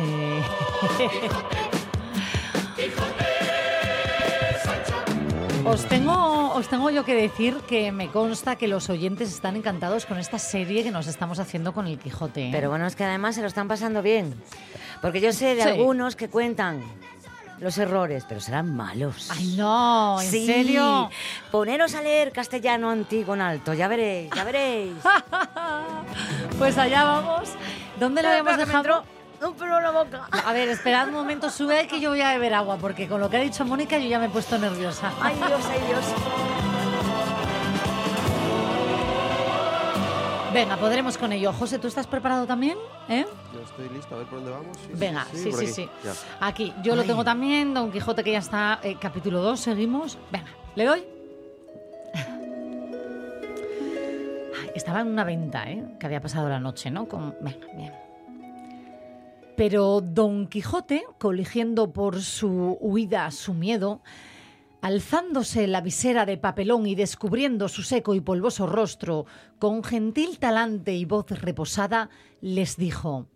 Os 5.65 5.85
tengo, 5.87 6.53
os 6.55 6.69
tengo 6.69 6.91
yo 6.91 7.05
que 7.05 7.15
decir 7.15 7.57
que 7.69 7.91
me 7.91 8.09
consta 8.09 8.55
que 8.55 8.69
los 8.69 8.89
oyentes 8.89 9.33
están 9.35 9.57
encantados 9.57 10.07
con 10.07 10.19
esta 10.19 10.39
serie 10.39 10.85
que 10.85 10.93
nos 10.93 11.09
estamos 11.09 11.41
haciendo 11.41 11.75
con 11.75 11.89
el 11.89 11.99
Quijote. 11.99 12.49
¿eh? 12.49 12.51
Pero 12.53 12.71
bueno, 12.71 12.87
es 12.87 12.95
que 12.95 13.03
además 13.05 13.35
se 13.35 13.41
lo 13.41 13.49
están 13.49 13.67
pasando 13.67 14.01
bien. 14.01 14.35
Porque 15.03 15.21
yo 15.21 15.33
sé 15.33 15.57
de 15.57 15.63
Sí. 15.63 15.69
algunos 15.69 16.15
que 16.15 16.29
cuentan 16.29 16.83
los 17.61 17.79
errores, 17.79 18.25
pero 18.29 18.41
serán 18.41 18.75
malos. 18.75 19.29
Ay, 19.31 19.55
no, 19.57 20.21
¿en 20.21 20.31
Sí. 20.31 20.47
serio? 20.47 21.11
Poneros 21.51 21.95
a 21.95 22.03
leer 22.03 22.33
castellano 22.33 22.91
antiguo 22.91 23.35
en 23.35 23.41
alto, 23.41 23.73
ya 23.75 23.89
veréis, 23.89 24.31
ya 24.35 24.45
veréis. 24.45 24.93
Pues 26.59 26.79
allá 26.79 27.05
vamos. 27.05 27.51
¿Dónde 28.01 28.23
lo 28.23 28.29
habíamos 28.29 28.57
dejado? 28.57 29.05
Un 29.43 29.55
pelo 29.55 29.77
en 29.77 29.83
la 29.83 29.91
boca. 29.91 30.27
A 30.47 30.53
ver, 30.55 30.69
esperad 30.71 31.09
un 31.09 31.15
momento, 31.15 31.51
sube 31.51 31.87
que 31.87 32.01
yo 32.01 32.11
voy 32.11 32.23
a 32.23 32.31
beber 32.31 32.55
agua, 32.55 32.79
porque 32.79 33.07
con 33.09 33.21
lo 33.21 33.29
que 33.29 33.37
ha 33.37 33.41
dicho 33.41 33.65
Mónica 33.67 33.99
yo 33.99 34.09
ya 34.09 34.19
me 34.19 34.27
he 34.27 34.31
puesto 34.31 34.57
nerviosa. 34.57 35.13
Ay 35.21 35.35
Dios, 35.37 35.61
ay 35.71 35.81
Dios. 35.87 36.05
Venga, 40.57 40.79
podremos 40.79 41.19
con 41.19 41.33
ello. 41.33 41.53
José, 41.53 41.79
¿tú 41.79 41.87
estás 41.87 42.07
preparado 42.07 42.47
también? 42.47 42.79
¿Eh? 43.11 43.27
Yo 43.53 43.61
estoy 43.61 43.91
listo, 43.91 44.15
a 44.15 44.19
ver 44.19 44.27
por 44.27 44.39
dónde 44.39 44.53
vamos. 44.53 44.75
Sí, 44.79 44.89
Venga, 44.95 45.27
sí, 45.31 45.53
sí, 45.53 45.59
aquí. 45.59 45.67
sí. 45.67 45.87
Aquí, 46.41 46.73
yo 46.83 46.97
lo 46.97 47.05
tengo 47.05 47.23
también, 47.25 47.75
Don 47.75 47.93
Quijote 47.93 48.25
que 48.25 48.33
ya 48.33 48.39
está, 48.39 48.81
eh, 48.83 48.97
capítulo 48.99 49.43
2, 49.43 49.61
seguimos. 49.61 50.17
Venga, 50.33 50.49
¿le 50.75 50.87
doy? 50.87 51.05
Ay, 54.63 54.71
estaba 54.75 55.03
en 55.03 55.09
una 55.09 55.25
venta, 55.25 55.71
¿eh? 55.71 55.85
Que 56.01 56.07
había 56.07 56.23
pasado 56.23 56.49
la 56.49 56.59
noche, 56.59 56.91
¿no? 56.91 57.07
Con... 57.07 57.37
Venga, 57.43 57.67
bien. 57.77 57.93
Pero 59.59 60.01
Don 60.01 60.47
Quijote, 60.47 61.05
coligiendo 61.19 61.93
por 61.93 62.23
su 62.23 62.79
huida 62.81 63.31
su 63.31 63.53
miedo, 63.53 64.01
alzándose 64.83 65.67
la 65.67 65.81
visera 65.81 66.27
de 66.27 66.37
papelón 66.37 66.87
y 66.87 66.95
descubriendo 66.95 67.69
su 67.69 67.83
seco 67.83 68.15
y 68.15 68.21
polvoso 68.21 68.67
rostro, 68.67 69.27
con 69.59 69.83
gentil 69.83 70.39
talante 70.39 70.95
y 70.95 71.05
voz 71.05 71.31
reposada, 71.31 72.11
les 72.41 72.77
dijo: 72.77 73.27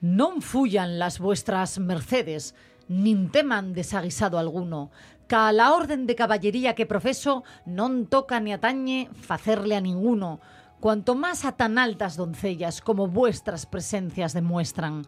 Non 0.00 0.42
fullan 0.42 0.98
las 0.98 1.18
vuestras 1.18 1.78
mercedes, 1.78 2.54
nin 2.88 3.30
teman 3.30 3.74
desaguisado 3.74 4.38
alguno, 4.38 4.90
ca 5.26 5.48
a 5.48 5.52
la 5.52 5.74
orden 5.74 6.06
de 6.06 6.14
caballería 6.14 6.74
que 6.74 6.86
profeso 6.86 7.44
non 7.66 8.08
toca 8.08 8.40
ni 8.40 8.54
atañe 8.54 9.12
facerle 9.12 9.76
a 9.76 9.84
ninguno, 9.84 10.40
cuanto 10.80 11.14
más 11.14 11.44
a 11.44 11.52
tan 11.52 11.76
altas 11.76 12.16
doncellas 12.16 12.80
como 12.80 13.06
vuestras 13.06 13.66
presencias 13.66 14.32
demuestran. 14.32 15.04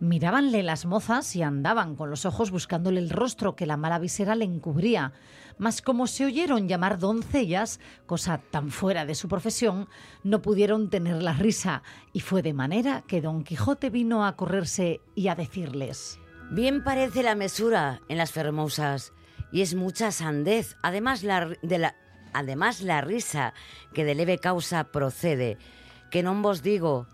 Mirábanle 0.00 0.62
las 0.62 0.86
mozas 0.86 1.36
y 1.36 1.42
andaban 1.42 1.94
con 1.94 2.08
los 2.08 2.24
ojos 2.24 2.50
buscándole 2.50 3.00
el 3.00 3.10
rostro 3.10 3.54
que 3.54 3.66
la 3.66 3.76
mala 3.76 3.98
visera 3.98 4.34
le 4.34 4.46
encubría. 4.46 5.12
Mas 5.58 5.82
como 5.82 6.06
se 6.06 6.24
oyeron 6.24 6.68
llamar 6.68 6.98
doncellas, 6.98 7.80
cosa 8.06 8.38
tan 8.38 8.70
fuera 8.70 9.04
de 9.04 9.14
su 9.14 9.28
profesión, 9.28 9.90
no 10.22 10.40
pudieron 10.40 10.88
tener 10.88 11.22
la 11.22 11.34
risa, 11.34 11.82
y 12.14 12.20
fue 12.20 12.40
de 12.40 12.54
manera 12.54 13.04
que 13.06 13.20
Don 13.20 13.44
Quijote 13.44 13.90
vino 13.90 14.24
a 14.24 14.36
correrse 14.36 15.02
y 15.14 15.28
a 15.28 15.34
decirles 15.34 16.18
Bien 16.50 16.82
parece 16.82 17.22
la 17.22 17.34
mesura 17.34 18.00
en 18.08 18.16
las 18.16 18.32
fermosas 18.32 19.12
y 19.52 19.60
es 19.60 19.74
mucha 19.74 20.12
sandez. 20.12 20.76
Además 20.82 21.22
la, 21.22 21.54
además 22.32 22.80
la 22.80 23.02
risa 23.02 23.52
que 23.92 24.06
de 24.06 24.14
leve 24.14 24.38
causa 24.38 24.84
procede, 24.84 25.58
que 26.10 26.24
non 26.24 26.40
vos 26.40 26.64
digo 26.64 27.04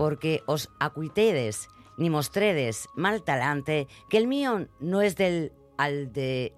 porque 0.00 0.42
os 0.48 0.72
acuitedes 0.80 1.68
ni 2.00 2.08
mostredes 2.08 2.88
mal 2.94 3.22
talante, 3.22 3.86
que 4.08 4.16
el 4.16 4.26
mío 4.26 4.66
no 4.80 5.02
es 5.02 5.16
del 5.16 5.52
al 5.76 6.12
de 6.12 6.54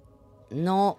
no 0.50 0.99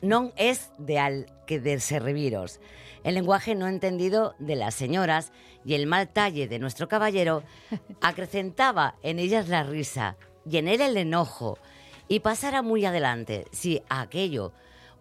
non 0.00 0.32
es 0.36 0.70
de 0.78 0.98
al 0.98 1.26
que 1.44 1.58
de 1.58 1.80
serviros. 1.80 2.60
El 3.02 3.14
lenguaje 3.14 3.54
no 3.54 3.66
entendido 3.66 4.34
de 4.38 4.54
las 4.54 4.74
señoras 4.74 5.32
y 5.64 5.74
el 5.74 5.86
mal 5.86 6.08
talle 6.08 6.46
de 6.46 6.58
nuestro 6.58 6.86
caballero 6.86 7.42
acrecentaba 8.00 8.94
en 9.02 9.18
ellas 9.18 9.48
la 9.48 9.64
risa 9.64 10.16
y 10.48 10.58
en 10.58 10.68
él 10.68 10.80
el 10.80 10.96
enojo 10.96 11.58
y 12.06 12.20
pasara 12.20 12.62
muy 12.62 12.84
adelante 12.84 13.46
si 13.50 13.82
a 13.88 14.02
aquello 14.02 14.52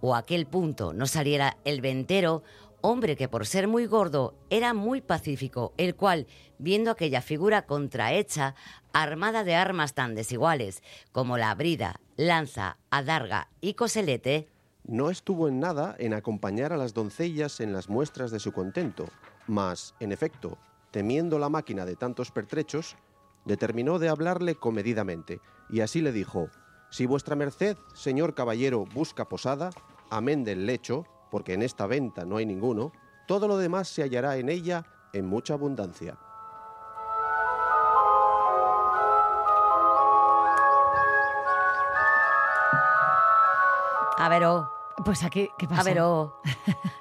o 0.02 0.16
a 0.16 0.20
aquel 0.20 0.48
punto 0.48 0.94
no 0.94 1.06
saliera 1.06 1.58
el 1.64 1.82
ventero, 1.82 2.42
hombre 2.82 3.16
que 3.16 3.28
por 3.28 3.46
ser 3.46 3.68
muy 3.68 3.86
gordo 3.86 4.36
era 4.50 4.74
muy 4.74 5.02
pacífico, 5.02 5.74
el 5.78 5.96
cual, 5.96 6.28
viendo 6.58 6.92
aquella 6.92 7.22
figura 7.22 7.66
contrahecha, 7.66 8.56
armada 8.94 9.44
de 9.44 9.56
armas 9.56 9.94
tan 9.94 10.16
desiguales 10.16 10.84
como 11.12 11.38
la 11.38 11.54
brida, 11.56 12.00
lanza, 12.16 12.78
adarga 12.90 13.50
y 13.62 13.74
coselete, 13.74 14.50
No 14.84 15.10
estuvo 15.10 15.48
en 15.48 15.60
nada 15.60 15.96
en 16.00 16.14
acompañar 16.14 16.74
a 16.74 16.78
las 16.78 16.94
doncellas 16.94 17.60
en 17.60 17.74
las 17.74 17.90
muestras 17.90 18.32
de 18.32 18.40
su 18.40 18.52
contento, 18.52 19.08
mas, 19.48 19.94
en 20.00 20.12
efecto, 20.12 20.58
temiendo 20.92 21.38
la 21.40 21.50
máquina 21.50 21.86
de 21.86 21.96
tantos 21.96 22.32
pertrechos, 22.32 22.96
determinó 23.46 24.00
de 24.00 24.10
hablarle 24.10 24.56
comedidamente, 24.56 25.42
y 25.70 25.82
así 25.82 26.02
le 26.02 26.12
dijo, 26.12 26.50
Si 26.90 27.06
vuestra 27.06 27.36
merced, 27.36 27.78
señor 27.94 28.34
caballero, 28.34 28.86
busca 28.86 29.30
posada, 29.30 29.70
amén 30.10 30.44
del 30.44 30.66
lecho, 30.66 31.06
porque 31.30 31.54
en 31.54 31.62
esta 31.62 31.88
venta 31.88 32.26
no 32.26 32.38
hay 32.38 32.46
ninguno, 32.46 32.92
todo 33.28 33.48
lo 33.48 33.58
demás 33.58 33.88
se 33.88 34.04
hallará 34.04 34.38
en 34.38 34.50
ella 34.50 34.86
en 35.14 35.26
mucha 35.26 35.54
abundancia. 35.54 36.18
A 44.18 44.28
ver, 44.28 44.44
oh, 44.44 44.70
Pues 45.06 45.24
aquí, 45.24 45.50
¿qué 45.58 45.68
pasa? 45.68 45.82
a 45.82 45.84
ver, 45.84 46.02
oh. 46.02 46.42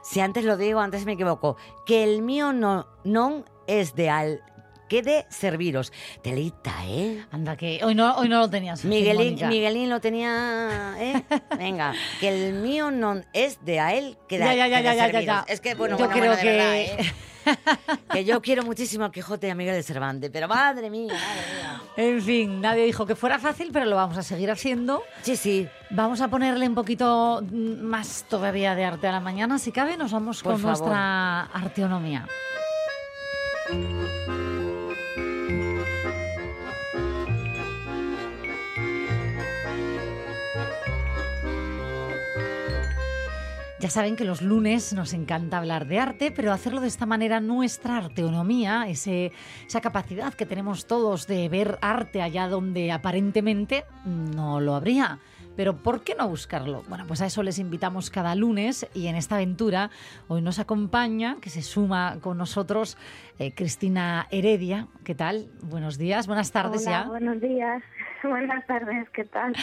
si 0.02 0.20
antes 0.20 0.44
lo 0.44 0.56
digo, 0.56 0.78
antes 0.78 1.04
me 1.04 1.12
equivoco. 1.12 1.56
Que 1.84 2.04
el 2.04 2.22
mío 2.22 2.52
no, 2.52 2.86
non 3.02 3.44
es 3.66 3.94
de 3.96 4.08
al 4.08 4.40
que 4.88 5.02
de 5.02 5.26
serviros. 5.28 5.92
Telita, 6.22 6.72
¿eh? 6.86 7.24
Anda, 7.30 7.56
que 7.56 7.80
hoy 7.84 7.94
no, 7.94 8.14
hoy 8.16 8.28
no 8.28 8.40
lo 8.40 8.50
tenías. 8.50 8.84
Miguelín, 8.84 9.32
Mónica. 9.32 9.48
Miguelín 9.48 9.90
lo 9.90 10.00
tenía, 10.00 10.94
¿eh? 10.98 11.22
Venga, 11.58 11.92
que 12.20 12.28
el 12.48 12.54
mío 12.54 12.90
no 12.90 13.22
es 13.32 13.64
de 13.64 13.80
a 13.80 13.94
él 13.94 14.16
que 14.28 14.38
de, 14.38 14.44
Ya, 14.44 14.54
ya, 14.54 14.68
ya, 14.68 14.80
ya, 14.80 14.94
ya, 14.94 15.10
ya, 15.10 15.20
ya. 15.20 15.44
Es 15.48 15.60
que, 15.60 15.74
bueno, 15.74 15.96
Yo 15.98 16.06
bueno, 16.06 16.20
creo 16.20 16.32
bueno, 16.32 16.42
que- 16.42 16.50
verdad, 16.50 16.76
¿eh? 16.76 17.14
que 18.12 18.24
yo 18.26 18.42
quiero 18.42 18.62
muchísimo 18.62 19.06
a 19.06 19.12
Quijote 19.12 19.46
y 19.46 19.50
a 19.50 19.54
Miguel 19.54 19.74
de 19.74 19.82
Cervantes, 19.82 20.28
pero 20.30 20.48
madre 20.48 20.90
mía, 20.90 21.14
madre 21.14 21.42
mía. 21.56 21.82
En 21.96 22.20
fin, 22.22 22.60
nadie 22.60 22.84
dijo 22.84 23.06
que 23.06 23.14
fuera 23.14 23.38
fácil, 23.38 23.70
pero 23.72 23.86
lo 23.86 23.96
vamos 23.96 24.18
a 24.18 24.22
seguir 24.22 24.50
haciendo. 24.50 25.02
Sí, 25.22 25.36
sí, 25.36 25.66
Vamos 25.90 26.20
a 26.20 26.28
ponerle 26.28 26.68
un 26.68 26.74
poquito 26.74 27.42
más 27.50 28.26
todavía 28.28 28.74
de 28.74 28.84
arte 28.84 29.06
a 29.06 29.12
la 29.12 29.20
mañana. 29.20 29.58
Si 29.58 29.72
cabe, 29.72 29.96
nos 29.96 30.12
vamos 30.12 30.42
Por 30.42 30.52
con 30.52 30.60
favor. 30.60 30.78
nuestra 30.78 31.44
arteonomía. 31.44 32.26
Ya 43.80 43.90
saben 43.90 44.16
que 44.16 44.24
los 44.24 44.42
lunes 44.42 44.92
nos 44.92 45.12
encanta 45.12 45.58
hablar 45.58 45.86
de 45.86 46.00
arte, 46.00 46.32
pero 46.32 46.52
hacerlo 46.52 46.80
de 46.80 46.88
esta 46.88 47.06
manera, 47.06 47.38
nuestra 47.38 47.98
arteonomía, 47.98 48.88
ese- 48.88 49.30
esa 49.68 49.80
capacidad 49.80 50.34
que 50.34 50.46
tenemos 50.46 50.86
todos 50.88 51.28
de 51.28 51.48
ver 51.48 51.78
arte 51.80 52.20
allá 52.20 52.48
donde 52.48 52.90
aparentemente 52.90 53.84
no 54.04 54.60
lo 54.60 54.74
habría. 54.74 55.20
Pero 55.54 55.76
¿por 55.76 56.02
qué 56.02 56.16
no 56.16 56.28
buscarlo? 56.28 56.82
Bueno, 56.88 57.04
pues 57.06 57.20
a 57.20 57.26
eso 57.26 57.42
les 57.44 57.60
invitamos 57.60 58.10
cada 58.10 58.34
lunes 58.34 58.86
y 58.94 59.06
en 59.06 59.14
esta 59.14 59.36
aventura 59.36 59.90
hoy 60.26 60.42
nos 60.42 60.58
acompaña, 60.58 61.36
que 61.40 61.50
se 61.50 61.62
suma 61.62 62.18
con 62.20 62.36
nosotros, 62.36 62.96
eh, 63.38 63.52
Cristina 63.54 64.26
Heredia. 64.32 64.88
¿Qué 65.04 65.14
tal? 65.14 65.50
Buenos 65.62 65.98
días, 65.98 66.26
buenas 66.26 66.50
tardes 66.50 66.82
Hola, 66.86 67.02
ya. 67.04 67.08
buenos 67.08 67.40
días. 67.40 67.82
Buenas 68.24 68.66
tardes, 68.66 69.08
¿qué 69.10 69.24
tal? 69.24 69.54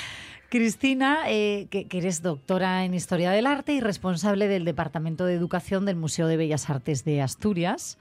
Cristina, 0.55 1.23
eh, 1.27 1.67
que, 1.69 1.85
que 1.89 1.97
eres 1.97 2.21
doctora 2.21 2.85
en 2.85 2.93
Historia 2.93 3.31
del 3.31 3.45
Arte 3.45 3.73
y 3.73 3.81
responsable 3.81 4.47
del 4.47 4.63
Departamento 4.63 5.25
de 5.25 5.33
Educación 5.33 5.85
del 5.85 5.97
Museo 5.97 6.27
de 6.27 6.37
Bellas 6.37 6.69
Artes 6.69 7.03
de 7.03 7.21
Asturias. 7.21 7.99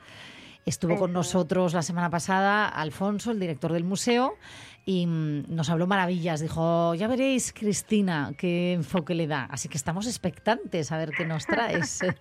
Estuvo 0.64 0.96
con 0.96 1.12
nosotros 1.12 1.74
la 1.74 1.82
semana 1.82 2.10
pasada 2.10 2.68
Alfonso, 2.68 3.32
el 3.32 3.40
director 3.40 3.72
del 3.72 3.82
museo, 3.82 4.36
y 4.84 5.04
mm, 5.04 5.46
nos 5.48 5.68
habló 5.68 5.88
maravillas. 5.88 6.38
Dijo, 6.38 6.94
ya 6.94 7.08
veréis, 7.08 7.52
Cristina, 7.52 8.30
qué 8.38 8.74
enfoque 8.74 9.16
le 9.16 9.26
da. 9.26 9.48
Así 9.50 9.68
que 9.68 9.76
estamos 9.76 10.06
expectantes 10.06 10.92
a 10.92 10.98
ver 10.98 11.10
qué 11.10 11.26
nos 11.26 11.46
traes. 11.46 12.02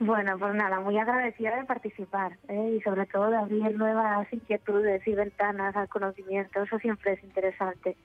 Bueno, 0.00 0.36
pues 0.38 0.52
nada, 0.54 0.80
muy 0.80 0.98
agradecida 0.98 1.56
de 1.56 1.64
participar 1.64 2.36
¿eh? 2.48 2.76
y 2.76 2.82
sobre 2.82 3.06
todo 3.06 3.30
de 3.30 3.36
abrir 3.36 3.78
nuevas 3.78 4.26
inquietudes 4.32 5.06
y 5.06 5.14
ventanas 5.14 5.74
al 5.76 5.88
conocimiento. 5.88 6.62
Eso 6.62 6.78
siempre 6.80 7.12
es 7.12 7.22
interesante. 7.22 7.96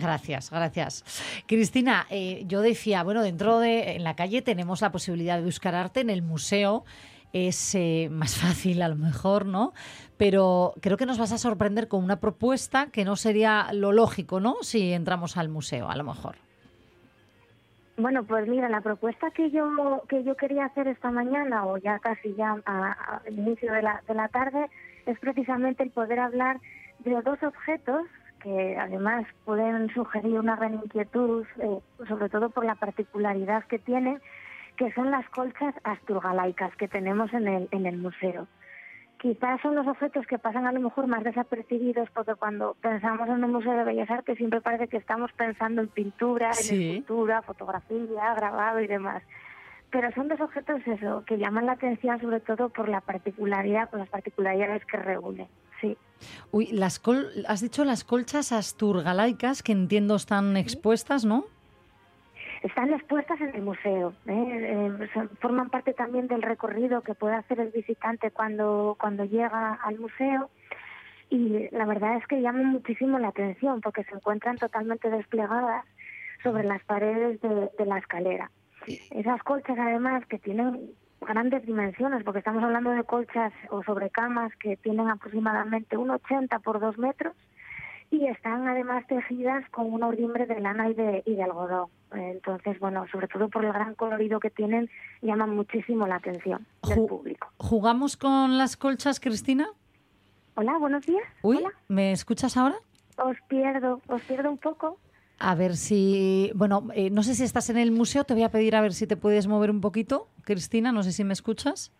Gracias, 0.00 0.50
gracias. 0.50 1.04
Cristina, 1.46 2.06
eh, 2.10 2.44
yo 2.46 2.60
decía, 2.60 3.02
bueno, 3.02 3.22
dentro 3.22 3.58
de 3.58 3.96
en 3.96 4.04
la 4.04 4.16
calle 4.16 4.42
tenemos 4.42 4.80
la 4.80 4.92
posibilidad 4.92 5.38
de 5.38 5.44
buscar 5.44 5.74
arte, 5.74 6.00
en 6.00 6.10
el 6.10 6.22
museo 6.22 6.84
es 7.32 7.74
eh, 7.74 8.08
más 8.10 8.36
fácil 8.40 8.82
a 8.82 8.88
lo 8.88 8.96
mejor, 8.96 9.46
¿no? 9.46 9.72
Pero 10.16 10.74
creo 10.80 10.96
que 10.96 11.06
nos 11.06 11.18
vas 11.18 11.32
a 11.32 11.38
sorprender 11.38 11.88
con 11.88 12.02
una 12.02 12.20
propuesta 12.20 12.88
que 12.90 13.04
no 13.04 13.16
sería 13.16 13.68
lo 13.72 13.92
lógico, 13.92 14.40
¿no? 14.40 14.56
Si 14.62 14.92
entramos 14.92 15.36
al 15.36 15.48
museo, 15.48 15.88
a 15.88 15.96
lo 15.96 16.04
mejor. 16.04 16.36
Bueno, 17.96 18.22
pues 18.22 18.46
mira, 18.46 18.68
la 18.68 18.80
propuesta 18.80 19.30
que 19.32 19.50
yo 19.50 20.04
que 20.08 20.22
yo 20.22 20.36
quería 20.36 20.66
hacer 20.66 20.86
esta 20.86 21.10
mañana 21.10 21.66
o 21.66 21.78
ya 21.78 21.98
casi 21.98 22.32
ya 22.36 22.56
al 22.64 23.32
inicio 23.32 23.72
de 23.72 23.82
la, 23.82 24.02
de 24.06 24.14
la 24.14 24.28
tarde 24.28 24.66
es 25.06 25.18
precisamente 25.18 25.82
el 25.82 25.90
poder 25.90 26.20
hablar 26.20 26.60
de 27.00 27.20
dos 27.22 27.42
objetos 27.42 28.02
que 28.42 28.76
además 28.78 29.26
pueden 29.44 29.88
sugerir 29.94 30.38
una 30.38 30.56
gran 30.56 30.74
inquietud, 30.74 31.44
eh, 31.58 31.80
sobre 32.06 32.28
todo 32.28 32.50
por 32.50 32.64
la 32.64 32.74
particularidad 32.74 33.64
que 33.64 33.78
tienen, 33.78 34.20
que 34.76 34.92
son 34.92 35.10
las 35.10 35.28
colchas 35.30 35.74
asturgalaicas 35.84 36.74
que 36.76 36.88
tenemos 36.88 37.32
en 37.32 37.48
el, 37.48 37.68
en 37.72 37.86
el 37.86 37.96
museo. 37.98 38.46
Quizás 39.18 39.60
son 39.60 39.74
los 39.74 39.86
objetos 39.88 40.24
que 40.28 40.38
pasan 40.38 40.66
a 40.66 40.72
lo 40.72 40.78
mejor 40.78 41.08
más 41.08 41.24
desapercibidos 41.24 42.08
porque 42.10 42.36
cuando 42.36 42.76
pensamos 42.80 43.28
en 43.28 43.42
un 43.42 43.52
museo 43.52 43.72
de 43.72 43.82
bellas 43.82 44.08
artes 44.08 44.36
siempre 44.38 44.60
parece 44.60 44.86
que 44.86 44.96
estamos 44.96 45.32
pensando 45.32 45.82
en 45.82 45.88
pintura, 45.88 46.52
Sí. 46.52 46.74
en 46.76 46.82
escultura, 46.90 47.42
fotografía, 47.42 48.34
grabado 48.36 48.80
y 48.80 48.86
demás. 48.86 49.24
Pero 49.90 50.12
son 50.12 50.28
dos 50.28 50.40
objetos 50.40 50.80
eso 50.86 51.24
que 51.26 51.38
llaman 51.38 51.64
la 51.66 51.72
atención 51.72 52.20
sobre 52.20 52.40
todo 52.40 52.68
por 52.68 52.88
la 52.88 53.00
particularidad, 53.00 53.88
por 53.88 54.00
las 54.00 54.08
particularidades 54.10 54.84
que 54.84 54.96
reúnen. 54.98 55.46
Sí. 55.80 55.96
Uy, 56.50 56.66
las 56.72 56.98
col- 56.98 57.30
has 57.46 57.60
dicho 57.60 57.84
las 57.84 58.04
colchas 58.04 58.52
asturgalaicas 58.52 59.62
que 59.62 59.72
entiendo 59.72 60.16
están 60.16 60.56
expuestas, 60.56 61.24
¿no? 61.24 61.44
Están 62.62 62.92
expuestas 62.92 63.40
en 63.40 63.54
el 63.54 63.62
museo, 63.62 64.12
¿eh? 64.26 64.32
Eh, 65.00 65.08
son- 65.14 65.30
forman 65.40 65.70
parte 65.70 65.94
también 65.94 66.26
del 66.26 66.42
recorrido 66.42 67.02
que 67.02 67.14
puede 67.14 67.36
hacer 67.36 67.60
el 67.60 67.70
visitante 67.70 68.30
cuando, 68.32 68.96
cuando 69.00 69.24
llega 69.24 69.74
al 69.74 69.98
museo 70.00 70.50
y 71.30 71.68
la 71.70 71.84
verdad 71.86 72.16
es 72.16 72.26
que 72.26 72.40
llaman 72.42 72.66
muchísimo 72.66 73.18
la 73.20 73.28
atención 73.28 73.80
porque 73.80 74.02
se 74.04 74.14
encuentran 74.14 74.56
totalmente 74.56 75.08
desplegadas 75.08 75.84
sobre 76.42 76.64
las 76.64 76.82
paredes 76.84 77.40
de, 77.40 77.70
de 77.78 77.86
la 77.86 77.98
escalera. 77.98 78.50
Esas 79.10 79.42
colchas 79.42 79.78
además 79.78 80.24
que 80.26 80.38
tienen 80.38 80.90
grandes 81.20 81.64
dimensiones 81.66 82.22
porque 82.24 82.38
estamos 82.38 82.62
hablando 82.62 82.90
de 82.90 83.04
colchas 83.04 83.52
o 83.70 83.82
sobrecamas 83.82 84.54
que 84.56 84.76
tienen 84.76 85.08
aproximadamente 85.08 85.96
un 85.96 86.10
80 86.10 86.58
por 86.60 86.80
2 86.80 86.98
metros 86.98 87.34
y 88.10 88.26
están 88.26 88.66
además 88.66 89.06
tejidas 89.06 89.68
con 89.70 89.92
un 89.92 90.02
urdimbre 90.02 90.46
de 90.46 90.60
lana 90.60 90.88
y 90.88 90.94
de, 90.94 91.22
y 91.26 91.34
de 91.34 91.42
algodón. 91.42 91.88
Entonces, 92.12 92.78
bueno, 92.78 93.04
sobre 93.12 93.28
todo 93.28 93.48
por 93.48 93.64
el 93.64 93.72
gran 93.72 93.94
colorido 93.94 94.40
que 94.40 94.48
tienen, 94.48 94.88
llaman 95.20 95.54
muchísimo 95.54 96.06
la 96.06 96.16
atención 96.16 96.66
del 96.88 97.04
público. 97.06 97.48
¿Jugamos 97.58 98.16
con 98.16 98.56
las 98.56 98.78
colchas, 98.78 99.20
Cristina? 99.20 99.68
Hola, 100.54 100.78
buenos 100.78 101.04
días. 101.04 101.22
Uy, 101.42 101.58
Hola. 101.58 101.70
¿me 101.88 102.12
escuchas 102.12 102.56
ahora? 102.56 102.76
Os 103.18 103.36
pierdo, 103.48 104.00
os 104.08 104.22
pierdo 104.22 104.50
un 104.50 104.58
poco. 104.58 104.98
A 105.40 105.54
ver 105.54 105.76
si, 105.76 106.50
bueno, 106.54 106.88
eh, 106.94 107.10
no 107.10 107.22
sé 107.22 107.34
si 107.34 107.44
estás 107.44 107.70
en 107.70 107.76
el 107.78 107.92
museo, 107.92 108.24
te 108.24 108.34
voy 108.34 108.42
a 108.42 108.50
pedir 108.50 108.74
a 108.74 108.80
ver 108.80 108.92
si 108.92 109.06
te 109.06 109.16
puedes 109.16 109.46
mover 109.46 109.70
un 109.70 109.80
poquito, 109.80 110.28
Cristina, 110.42 110.90
no 110.90 111.02
sé 111.04 111.12
si 111.12 111.22
me 111.22 111.32
escuchas. 111.32 111.92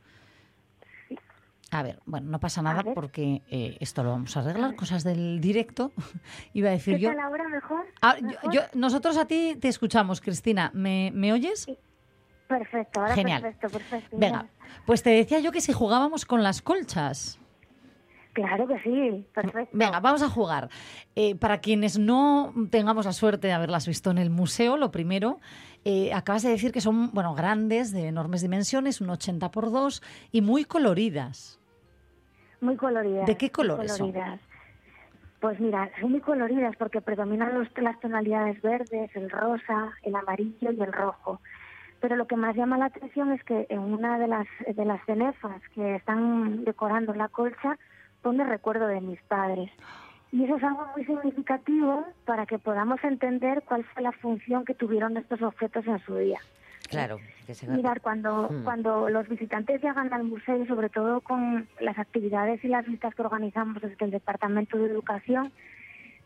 A 1.70 1.82
ver, 1.82 2.00
bueno, 2.06 2.30
no 2.30 2.40
pasa 2.40 2.62
nada 2.62 2.82
porque 2.94 3.42
eh, 3.48 3.76
esto 3.80 4.02
lo 4.02 4.10
vamos 4.10 4.36
a 4.36 4.40
arreglar, 4.40 4.74
cosas 4.74 5.04
del 5.04 5.40
directo. 5.40 5.92
Iba 6.54 6.70
a 6.70 6.72
decir 6.72 6.96
¿Qué 6.96 7.02
yo. 7.02 7.10
tal 7.10 7.20
ahora 7.20 7.46
mejor? 7.48 7.86
Ah, 8.00 8.16
¿Mejor? 8.20 8.52
yo- 8.54 8.62
nosotros 8.74 9.16
a 9.18 9.26
ti 9.26 9.56
te 9.60 9.68
escuchamos, 9.68 10.20
Cristina. 10.20 10.70
¿Me, 10.74 11.10
me 11.14 11.32
oyes? 11.32 11.66
Perfecto, 12.48 13.00
ahora 13.00 13.14
Genial. 13.14 13.42
perfecto, 13.42 13.68
perfecto. 13.70 14.16
Venga, 14.16 14.46
pues 14.86 15.02
te 15.02 15.10
decía 15.10 15.40
yo 15.40 15.52
que 15.52 15.60
si 15.60 15.72
jugábamos 15.74 16.24
con 16.24 16.42
las 16.42 16.62
colchas. 16.62 17.38
Claro 18.38 18.68
que 18.68 18.78
sí, 18.84 19.26
perfecto. 19.34 19.70
Venga, 19.76 19.98
vamos 19.98 20.22
a 20.22 20.28
jugar. 20.28 20.68
Eh, 21.16 21.34
para 21.34 21.58
quienes 21.58 21.98
no 21.98 22.54
tengamos 22.70 23.04
la 23.04 23.12
suerte 23.12 23.48
de 23.48 23.52
haberlas 23.52 23.88
visto 23.88 24.12
en 24.12 24.18
el 24.18 24.30
museo, 24.30 24.76
lo 24.76 24.92
primero, 24.92 25.40
eh, 25.84 26.12
acabas 26.14 26.44
de 26.44 26.50
decir 26.50 26.70
que 26.70 26.80
son 26.80 27.10
bueno, 27.12 27.34
grandes, 27.34 27.90
de 27.90 28.06
enormes 28.06 28.40
dimensiones, 28.42 29.00
un 29.00 29.10
80 29.10 29.50
por 29.50 29.72
2 29.72 30.04
y 30.30 30.40
muy 30.40 30.64
coloridas. 30.64 31.58
Muy 32.60 32.76
coloridas. 32.76 33.26
¿De 33.26 33.36
qué 33.36 33.50
colores 33.50 33.96
son? 33.96 34.12
coloridas. 34.12 34.40
Pues 35.40 35.58
mira, 35.58 35.90
son 36.00 36.12
muy 36.12 36.20
coloridas 36.20 36.76
porque 36.78 37.00
predominan 37.00 37.58
los- 37.58 37.76
las 37.78 37.98
tonalidades 37.98 38.62
verdes, 38.62 39.10
el 39.16 39.30
rosa, 39.30 39.92
el 40.04 40.14
amarillo 40.14 40.70
y 40.70 40.80
el 40.80 40.92
rojo. 40.92 41.40
Pero 42.00 42.14
lo 42.14 42.28
que 42.28 42.36
más 42.36 42.54
llama 42.54 42.78
la 42.78 42.84
atención 42.84 43.32
es 43.32 43.42
que 43.42 43.66
en 43.68 43.80
una 43.80 44.16
de 44.20 44.28
las, 44.28 44.46
de 44.72 44.84
las 44.84 45.04
cenefas 45.06 45.60
que 45.74 45.96
están 45.96 46.62
decorando 46.64 47.12
la 47.14 47.26
colcha 47.26 47.76
pone 48.22 48.44
recuerdo 48.44 48.86
de 48.86 49.00
mis 49.00 49.20
padres. 49.22 49.70
Y 50.30 50.44
eso 50.44 50.56
es 50.56 50.62
algo 50.64 50.86
muy 50.94 51.04
significativo 51.06 52.04
para 52.26 52.44
que 52.44 52.58
podamos 52.58 53.02
entender 53.02 53.62
cuál 53.66 53.84
fue 53.84 54.02
la 54.02 54.12
función 54.12 54.64
que 54.64 54.74
tuvieron 54.74 55.16
estos 55.16 55.40
objetos 55.42 55.86
en 55.86 55.98
su 56.00 56.16
día. 56.16 56.38
Claro. 56.88 57.18
que 57.46 57.54
se- 57.54 57.66
Mirar, 57.68 58.00
cuando, 58.02 58.48
Mm. 58.50 58.64
cuando 58.64 59.08
los 59.08 59.26
visitantes 59.28 59.82
llegan 59.82 60.12
al 60.12 60.24
museo, 60.24 60.66
sobre 60.66 60.88
todo 60.90 61.20
con 61.22 61.66
las 61.80 61.98
actividades 61.98 62.62
y 62.62 62.68
las 62.68 62.84
visitas 62.84 63.14
que 63.14 63.22
organizamos 63.22 63.80
desde 63.82 64.04
el 64.04 64.10
Departamento 64.10 64.76
de 64.78 64.86
Educación, 64.90 65.50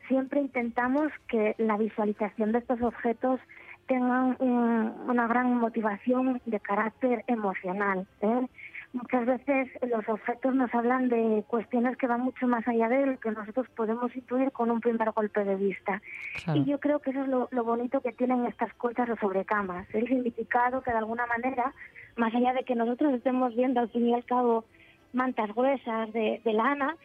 siempre 0.09 0.40
intentamos 0.40 1.12
que 1.28 1.55
la 1.59 1.76
visualización 1.76 2.50
de 2.52 2.59
estos 2.59 2.81
objetos 2.83 3.40
tengan 3.87 4.37
un- 4.40 4.92
una 5.09 5.26
gran 5.28 5.57
motivación 5.57 6.40
de 6.44 6.59
carácter 6.61 7.24
emocional. 7.28 8.07
¿eh? 8.20 8.46
Muchas 8.92 9.24
veces 9.24 9.68
los 9.90 10.07
objetos 10.07 10.55
nos 10.55 10.72
hablan 10.74 11.09
de 11.09 11.42
cuestiones 11.48 11.96
que 11.96 12.07
van 12.07 12.20
mucho 12.20 12.46
más 12.46 12.66
allá 12.68 12.88
de 12.90 13.07
lo 13.07 13.18
que 13.18 13.31
nosotros 13.31 13.66
podemos 13.74 14.14
intuir 14.14 14.52
con 14.52 14.70
un 14.70 14.81
primer 14.81 15.11
golpe 15.12 15.44
de 15.44 15.57
vista. 15.57 16.02
Claro. 16.44 16.61
Y 16.61 16.64
yo 16.66 16.78
creo 16.78 16.98
que 16.98 17.11
eso 17.11 17.22
es 17.22 17.28
lo, 17.28 17.48
lo 17.52 17.64
bonito 17.64 18.00
que 18.02 18.12
tienen 18.12 18.44
estas 18.44 18.72
colchas 18.74 19.09
o 19.09 19.16
sobrecamas, 19.16 19.87
el 19.94 20.07
significado 20.09 20.83
que 20.83 20.90
de 20.90 20.98
alguna 20.98 21.24
manera, 21.26 21.72
más 22.16 22.35
allá 22.35 22.52
de 22.52 22.64
que 22.64 22.74
nosotros 22.74 23.14
estemos 23.14 23.55
viendo 23.57 23.81
al 23.81 23.88
fin 23.88 24.09
y 24.09 24.14
al 24.14 24.24
cabo 24.26 24.66
mantas 25.14 25.55
gruesas 25.55 26.12
de, 26.12 26.40
de 26.44 26.52
lana 26.52 26.96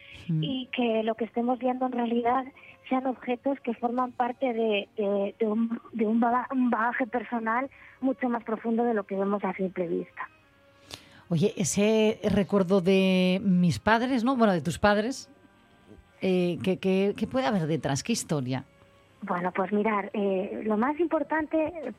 y 0.42 0.66
que 0.72 1.02
lo 1.02 1.14
que 1.14 1.24
estemos 1.24 1.58
viendo 1.58 1.86
en 1.86 1.92
realidad 1.92 2.44
sean 2.88 3.06
objetos 3.06 3.60
que 3.60 3.74
forman 3.74 4.12
parte 4.12 4.52
de, 4.52 4.88
de- 4.96 5.34
de 5.38 5.46
un, 5.46 5.80
de 5.92 6.06
un 6.06 6.20
baga- 6.20 6.48
un 6.52 6.68
bagaje 6.70 7.06
personal 7.06 7.68
mucho 8.02 8.28
más 8.28 8.44
profundo 8.44 8.84
de 8.84 8.94
lo 8.94 9.04
que 9.04 9.14
vemos 9.16 9.42
a 9.44 9.52
simple 9.54 9.86
vista. 9.88 10.28
Oye, 11.30 11.52
ese 11.56 12.20
recuerdo 12.30 12.80
de 12.80 13.40
mis 13.44 13.78
padres, 13.78 14.24
¿no? 14.24 14.36
Bueno, 14.36 14.54
de 14.54 14.62
tus 14.62 14.78
padres, 14.78 15.30
eh, 16.22 16.58
¿qué, 16.62 17.28
puede 17.30 17.46
haber 17.46 17.66
detrás? 17.66 18.02
¿Qué 18.02 18.12
historia? 18.12 18.64
Bueno, 19.22 19.52
pues 19.52 19.72
mirar, 19.72 20.10
eh, 20.14 20.62
lo 20.64 20.76
más 20.76 20.98
importante, 21.00 21.56
eh, 21.58 21.92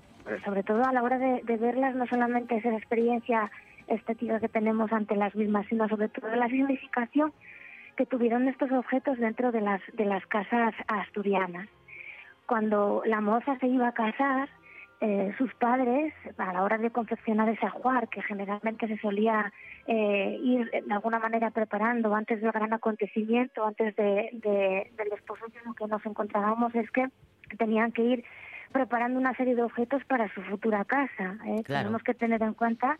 sobre 0.45 0.63
todo 0.63 0.83
a 0.83 0.93
la 0.93 1.03
hora 1.03 1.19
de, 1.19 1.41
de 1.43 1.57
verlas, 1.57 1.95
no 1.95 2.07
solamente 2.07 2.55
es 2.55 2.65
esa 2.65 2.77
experiencia 2.77 3.51
estética 3.87 4.39
que 4.39 4.49
tenemos 4.49 4.91
ante 4.91 5.15
las 5.15 5.35
mismas, 5.35 5.65
sino 5.67 5.87
sobre 5.89 6.09
todo 6.09 6.33
la 6.35 6.47
significación 6.47 7.31
que 7.97 8.05
tuvieron 8.05 8.47
estos 8.47 8.71
objetos 8.71 9.17
dentro 9.19 9.51
de 9.51 9.61
las, 9.61 9.81
de 9.93 10.05
las 10.05 10.25
casas 10.27 10.73
asturianas. 10.87 11.67
Cuando 12.45 13.03
la 13.05 13.21
moza 13.21 13.59
se 13.59 13.67
iba 13.67 13.89
a 13.89 13.93
casar, 13.93 14.49
eh, 15.01 15.33
sus 15.37 15.53
padres, 15.55 16.13
a 16.37 16.53
la 16.53 16.63
hora 16.63 16.77
de 16.77 16.89
confeccionar 16.91 17.47
ese 17.49 17.65
ajuar, 17.65 18.09
que 18.09 18.21
generalmente 18.21 18.87
se 18.87 18.97
solía 18.97 19.51
eh, 19.87 20.37
ir 20.43 20.69
de 20.69 20.93
alguna 20.93 21.19
manera 21.19 21.51
preparando 21.51 22.13
antes 22.13 22.41
del 22.41 22.51
gran 22.51 22.73
acontecimiento, 22.73 23.65
antes 23.65 23.95
de, 23.95 24.29
de- 24.33 24.91
del 24.97 25.09
desposorio 25.09 25.59
el 25.65 25.75
que 25.75 25.87
nos 25.87 26.05
encontrábamos, 26.05 26.75
es 26.75 26.89
que 26.91 27.07
tenían 27.57 27.91
que 27.91 28.03
ir 28.03 28.23
preparando 28.71 29.17
una 29.19 29.33
serie 29.35 29.55
de 29.55 29.63
objetos 29.63 30.03
para 30.05 30.31
su 30.33 30.41
futura 30.43 30.83
casa. 30.85 31.37
¿eh? 31.45 31.63
Claro. 31.63 31.83
Tenemos 31.85 32.03
que 32.03 32.13
tener 32.13 32.43
en 32.43 32.53
cuenta 32.53 32.97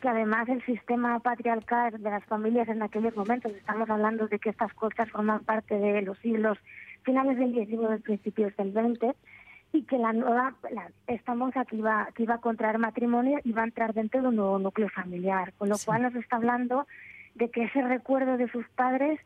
que 0.00 0.08
además 0.08 0.48
el 0.48 0.64
sistema 0.64 1.18
patriarcal 1.20 1.92
de 2.02 2.10
las 2.10 2.24
familias 2.24 2.68
en 2.68 2.82
aquellos 2.82 3.14
momentos, 3.16 3.52
estamos 3.52 3.88
hablando 3.90 4.26
de 4.26 4.38
que 4.38 4.50
estas 4.50 4.72
cosas 4.74 5.10
forman 5.10 5.40
parte 5.44 5.76
de 5.78 6.02
los 6.02 6.18
siglos 6.18 6.58
finales 7.02 7.36
del 7.36 7.52
XIX, 7.52 8.00
principios 8.02 8.56
del 8.56 8.72
XX, 8.72 9.14
y 9.72 9.82
que 9.84 9.96
la 9.98 10.12
nueva, 10.12 10.54
la- 10.70 10.90
esta 11.06 11.34
monja 11.34 11.64
que 11.64 11.76
iba, 11.76 12.08
que 12.14 12.24
iba 12.24 12.34
a 12.34 12.40
contraer 12.40 12.78
matrimonio 12.78 13.38
iba 13.44 13.62
a 13.62 13.64
entrar 13.64 13.94
dentro 13.94 14.20
de 14.22 14.28
un 14.28 14.36
nuevo 14.36 14.58
núcleo 14.58 14.88
familiar, 14.90 15.52
con 15.58 15.68
lo 15.68 15.76
Sí. 15.76 15.86
cual 15.86 16.02
nos 16.02 16.14
está 16.14 16.36
hablando 16.36 16.86
de 17.34 17.50
que 17.50 17.64
ese 17.64 17.80
recuerdo 17.82 18.36
de 18.36 18.50
sus 18.50 18.68
padres 18.70 19.18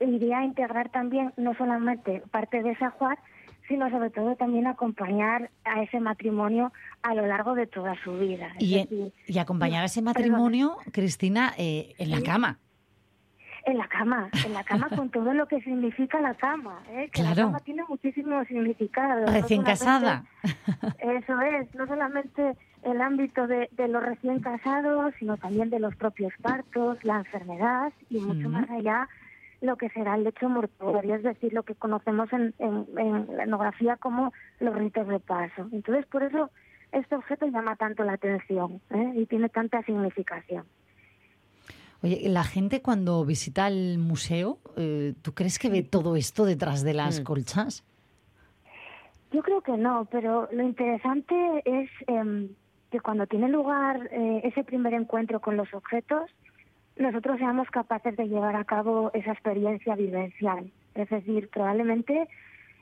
iría 0.00 0.38
a 0.38 0.44
integrar 0.44 0.90
también 0.90 1.32
no 1.36 1.54
solamente 1.54 2.22
parte 2.30 2.62
de 2.62 2.70
ese 2.70 2.84
ajuar, 2.84 3.18
sino 3.66 3.90
sobre 3.90 4.10
todo 4.10 4.36
también 4.36 4.66
acompañar 4.68 5.50
a 5.64 5.82
ese 5.82 5.98
matrimonio 6.00 6.72
a 7.02 7.14
lo 7.14 7.26
largo 7.26 7.54
de 7.54 7.66
toda 7.66 7.94
su 8.04 8.16
vida. 8.16 8.50
Y, 8.58 8.76
decir, 8.78 9.12
y 9.26 9.38
acompañar 9.38 9.82
a 9.82 9.86
ese 9.86 10.00
matrimonio, 10.00 10.76
Cristina, 10.92 11.52
eh, 11.58 11.94
en 11.98 12.10
la 12.10 12.22
cama. 12.22 12.58
En 13.70 13.76
la 13.76 13.86
cama, 13.86 14.30
en 14.46 14.54
la 14.54 14.64
cama 14.64 14.88
con 14.88 15.10
todo 15.10 15.34
lo 15.34 15.46
que 15.46 15.60
significa 15.60 16.20
la 16.20 16.32
cama. 16.34 16.80
¿eh? 16.90 17.10
Que 17.12 17.20
Claro. 17.20 17.36
La 17.36 17.42
cama 17.48 17.60
tiene 17.60 17.82
muchísimo 17.88 18.42
significado. 18.46 19.26
Recién 19.26 19.62
casada. 19.62 20.24
Eso 20.98 21.40
es, 21.42 21.74
no 21.74 21.86
solamente 21.86 22.56
el 22.82 23.00
ámbito 23.02 23.46
de, 23.46 23.68
de 23.72 23.88
los 23.88 24.02
recién 24.02 24.40
casados, 24.40 25.12
sino 25.18 25.36
también 25.36 25.68
de 25.68 25.80
los 25.80 25.94
propios 25.96 26.32
partos, 26.40 27.02
la 27.04 27.16
enfermedad 27.18 27.92
y 28.08 28.20
mucho 28.20 28.48
más 28.48 28.68
allá 28.70 29.06
lo 29.60 29.76
que 29.76 29.88
será 29.90 30.14
el 30.14 30.22
lecho 30.24 30.48
mortuorio, 30.48 31.16
es 31.16 31.22
decir, 31.24 31.52
lo 31.52 31.64
que 31.64 31.74
conocemos 31.74 32.32
en, 32.32 32.54
en- 32.60 32.86
en 32.96 33.36
la 33.36 33.42
etnografía 33.42 33.96
como 33.96 34.32
los 34.60 34.74
ritos 34.76 35.06
de 35.08 35.18
paso. 35.18 35.68
Entonces, 35.72 36.06
por 36.06 36.22
eso 36.22 36.50
este 36.92 37.16
objeto 37.16 37.44
llama 37.48 37.74
tanto 37.76 38.04
la 38.04 38.12
atención 38.14 38.80
¿eh? 38.90 39.12
y 39.16 39.26
tiene 39.26 39.48
tanta 39.48 39.82
significación. 39.82 40.64
Oye, 42.02 42.28
la 42.28 42.44
gente 42.44 42.80
cuando 42.80 43.24
visita 43.24 43.66
el 43.66 43.98
museo, 43.98 44.58
eh, 44.76 45.14
¿tú 45.22 45.34
crees 45.34 45.58
que 45.58 45.68
ve 45.68 45.82
todo 45.82 46.14
esto 46.16 46.44
detrás 46.44 46.84
de 46.84 46.94
las 46.94 47.20
Mm. 47.20 47.24
colchas? 47.24 47.84
Yo 49.32 49.42
creo 49.42 49.60
que 49.60 49.76
no, 49.76 50.06
pero 50.10 50.48
lo 50.52 50.62
interesante 50.62 51.34
es 51.64 51.90
em, 52.06 52.48
que 52.90 53.00
cuando 53.00 53.26
tiene 53.26 53.48
lugar 53.48 54.08
eh, 54.10 54.40
ese 54.44 54.64
primer 54.64 54.94
encuentro 54.94 55.40
con 55.40 55.56
los 55.56 55.72
objetos, 55.74 56.30
nosotros 56.96 57.38
seamos 57.38 57.68
capaces 57.70 58.16
de 58.16 58.28
llevar 58.28 58.56
a 58.56 58.64
cabo 58.64 59.10
esa 59.12 59.32
experiencia 59.32 59.94
vivencial. 59.96 60.70
Es 60.94 61.08
decir, 61.10 61.48
probablemente 61.50 62.28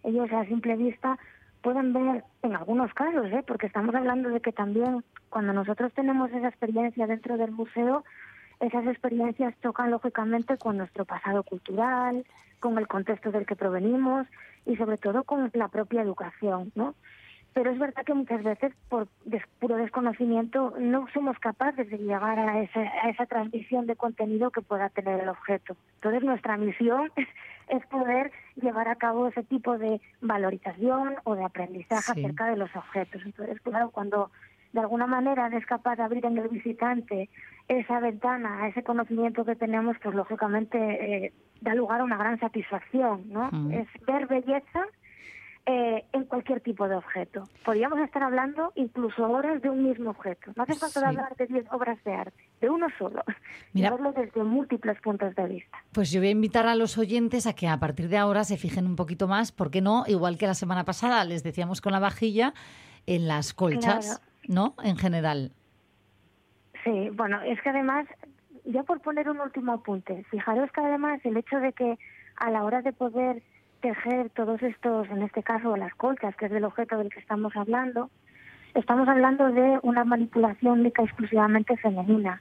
ellos 0.04 0.30
a 0.32 0.44
simple 0.46 0.76
vista 0.76 1.18
pueden 1.62 1.92
ver, 1.92 2.22
en 2.42 2.54
algunos 2.54 2.94
casos, 2.94 3.26
¿eh? 3.32 3.42
porque 3.46 3.66
estamos 3.66 3.94
hablando 3.94 4.28
de 4.28 4.40
que 4.40 4.52
también 4.52 5.02
cuando 5.30 5.52
nosotros 5.52 5.92
tenemos 5.94 6.30
esa 6.30 6.48
experiencia 6.48 7.06
dentro 7.08 7.36
del 7.36 7.50
museo, 7.50 8.04
esas 8.60 8.86
experiencias 8.86 9.54
chocan 9.62 9.90
lógicamente 9.90 10.56
con 10.56 10.76
nuestro 10.78 11.04
pasado 11.04 11.42
cultural, 11.42 12.24
con 12.60 12.78
el 12.78 12.88
contexto 12.88 13.30
del 13.30 13.46
que 13.46 13.56
provenimos 13.56 14.26
y 14.64 14.76
sobre 14.76 14.96
todo 14.98 15.24
con 15.24 15.50
la 15.54 15.68
propia 15.68 16.02
educación, 16.02 16.72
¿no? 16.74 16.94
Pero 17.52 17.70
es 17.70 17.78
verdad 17.78 18.04
que 18.04 18.12
muchas 18.12 18.42
veces 18.42 18.74
por 18.90 19.08
des- 19.24 19.46
puro 19.60 19.76
desconocimiento 19.76 20.74
no 20.78 21.06
somos 21.14 21.38
capaces 21.38 21.88
de 21.88 21.96
llegar 21.98 22.38
a, 22.38 22.60
ese- 22.60 22.90
a 23.02 23.08
esa 23.08 23.24
transmisión 23.26 23.86
de 23.86 23.96
contenido 23.96 24.50
que 24.50 24.60
pueda 24.60 24.90
tener 24.90 25.20
el 25.20 25.28
objeto. 25.30 25.74
Entonces 25.96 26.22
nuestra 26.22 26.56
misión 26.58 27.10
es 27.68 27.86
poder 27.86 28.30
llevar 28.56 28.88
a 28.88 28.96
cabo 28.96 29.28
ese 29.28 29.42
tipo 29.42 29.78
de 29.78 30.00
valorización 30.20 31.14
o 31.24 31.34
de 31.34 31.44
aprendizaje 31.44 32.12
Sí. 32.14 32.20
acerca 32.24 32.46
de 32.46 32.56
los 32.56 32.74
objetos. 32.76 33.22
Entonces, 33.24 33.58
claro, 33.62 33.90
cuando 33.90 34.30
de 34.72 34.80
alguna 34.80 35.06
manera 35.06 35.46
es 35.48 35.64
capaz 35.64 35.96
de 35.96 36.02
abrir 36.02 36.26
en 36.26 36.36
el 36.36 36.48
visitante 36.48 37.30
esa 37.68 38.00
ventana 38.00 38.68
ese 38.68 38.82
conocimiento 38.82 39.44
que 39.44 39.56
tenemos, 39.56 39.96
pues 40.02 40.14
lógicamente 40.14 40.78
eh, 41.26 41.32
da 41.60 41.74
lugar 41.74 42.00
a 42.00 42.04
una 42.04 42.16
gran 42.16 42.38
satisfacción, 42.38 43.24
¿no? 43.28 43.48
Mm. 43.50 43.72
Es 43.72 43.88
ver 44.06 44.26
belleza 44.26 44.84
eh, 45.68 46.04
en 46.12 46.24
cualquier 46.26 46.60
tipo 46.60 46.86
de 46.88 46.94
objeto. 46.94 47.42
Podríamos 47.64 47.98
estar 47.98 48.22
hablando 48.22 48.70
incluso 48.76 49.28
horas 49.28 49.60
de 49.62 49.68
un 49.68 49.82
mismo 49.82 50.10
objeto. 50.10 50.52
No 50.54 50.62
hace 50.62 50.74
falta 50.74 51.00
Sí. 51.00 51.06
hablar 51.06 51.34
de 51.36 51.46
10 51.46 51.66
obras 51.72 51.98
de 52.04 52.14
arte, 52.14 52.44
de 52.60 52.70
uno 52.70 52.86
solo. 52.98 53.24
Mira. 53.72 53.88
Y 53.88 53.90
verlo 53.90 54.12
desde 54.12 54.44
múltiples 54.44 55.00
puntos 55.00 55.34
de 55.34 55.44
vista. 55.48 55.76
Pues 55.90 56.12
yo 56.12 56.20
voy 56.20 56.28
a 56.28 56.32
invitar 56.32 56.68
a 56.68 56.76
los 56.76 56.98
oyentes 56.98 57.48
a 57.48 57.52
que 57.54 57.66
a 57.66 57.80
partir 57.80 58.08
de 58.08 58.16
ahora 58.16 58.44
se 58.44 58.56
fijen 58.58 58.86
un 58.86 58.94
poquito 58.94 59.26
más, 59.26 59.50
¿por 59.50 59.72
qué 59.72 59.80
no? 59.80 60.04
Igual 60.06 60.38
que 60.38 60.46
la 60.46 60.54
semana 60.54 60.84
pasada 60.84 61.24
les 61.24 61.42
decíamos 61.42 61.80
con 61.80 61.90
la 61.90 61.98
vajilla, 61.98 62.54
en 63.06 63.26
las 63.26 63.52
colchas, 63.52 64.22
¿no? 64.46 64.76
En 64.84 64.96
general. 64.96 65.50
Sí, 66.86 67.10
bueno, 67.12 67.42
es 67.42 67.60
que 67.62 67.70
además, 67.70 68.06
ya 68.64 68.84
por 68.84 69.00
poner 69.00 69.28
un 69.28 69.40
último 69.40 69.72
apunte, 69.72 70.22
fijaros 70.30 70.70
que 70.70 70.80
además 70.80 71.20
el 71.24 71.36
hecho 71.36 71.58
de 71.58 71.72
que 71.72 71.98
a 72.36 72.48
la 72.48 72.62
hora 72.62 72.80
de 72.80 72.92
poder 72.92 73.42
tejer 73.80 74.30
todos 74.30 74.62
estos, 74.62 75.10
en 75.10 75.22
este 75.22 75.42
caso 75.42 75.76
las 75.76 75.92
colchas, 75.96 76.36
que 76.36 76.46
es 76.46 76.52
el 76.52 76.62
objeto 76.62 76.96
del 76.96 77.10
que 77.10 77.18
estamos 77.18 77.56
hablando, 77.56 78.08
estamos 78.74 79.08
hablando 79.08 79.50
de 79.50 79.80
una 79.82 80.04
manipulación 80.04 80.78
única 80.80 81.02
exclusivamente 81.02 81.76
femenina. 81.76 82.40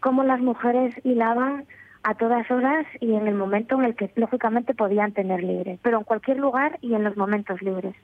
Cómo 0.00 0.24
las 0.24 0.40
mujeres 0.40 0.94
hilaban 1.04 1.66
a 2.04 2.14
todas 2.14 2.50
horas 2.50 2.86
y 3.00 3.12
en 3.12 3.28
el 3.28 3.34
momento 3.34 3.78
en 3.78 3.84
el 3.84 3.96
que 3.96 4.10
lógicamente 4.16 4.72
podían 4.72 5.12
tener 5.12 5.42
libre, 5.42 5.78
pero 5.82 5.98
en 5.98 6.04
cualquier 6.04 6.38
lugar 6.38 6.78
y 6.80 6.94
en 6.94 7.04
los 7.04 7.18
momentos 7.18 7.60
libres. 7.60 7.94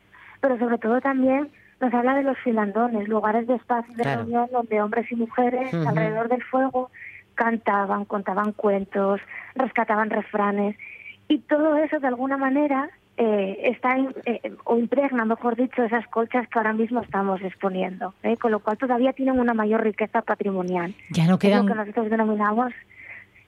Pero 0.42 0.58
sobre 0.58 0.76
todo 0.76 1.00
también 1.00 1.48
nos 1.80 1.94
habla 1.94 2.14
de 2.14 2.22
los 2.22 2.38
filandones, 2.38 3.08
lugares 3.08 3.46
de 3.46 3.54
espacio 3.54 3.94
de 3.94 4.02
Claro. 4.02 4.22
reunión 4.22 4.48
donde 4.52 4.82
hombres 4.82 5.10
y 5.10 5.16
mujeres 5.16 5.72
alrededor 5.74 6.28
del 6.28 6.42
fuego 6.44 6.90
cantaban, 7.34 8.04
contaban 8.04 8.52
cuentos, 8.52 9.20
rescataban 9.54 10.10
refranes 10.10 10.76
y 11.28 11.38
todo 11.38 11.76
eso 11.76 11.98
de 11.98 12.06
alguna 12.08 12.36
manera 12.36 12.90
eh, 13.16 13.70
está 13.70 13.96
eh, 14.24 14.40
o 14.64 14.78
impregna, 14.78 15.24
mejor 15.24 15.56
dicho, 15.56 15.82
esas 15.82 16.06
colchas 16.08 16.48
que 16.48 16.58
ahora 16.58 16.72
mismo 16.72 17.00
estamos 17.02 17.40
exponiendo, 17.42 18.14
¿eh? 18.22 18.36
con 18.36 18.50
lo 18.50 18.60
cual 18.60 18.78
todavía 18.78 19.12
tienen 19.12 19.38
una 19.38 19.52
mayor 19.52 19.82
riqueza 19.82 20.22
patrimonial. 20.22 20.94
Ya 21.10 21.24
no 21.24 21.26
Es 21.26 21.30
lo 21.32 21.38
que 21.38 21.48
quedan, 21.48 21.66
nosotros 21.66 22.08
denominamos 22.10 22.72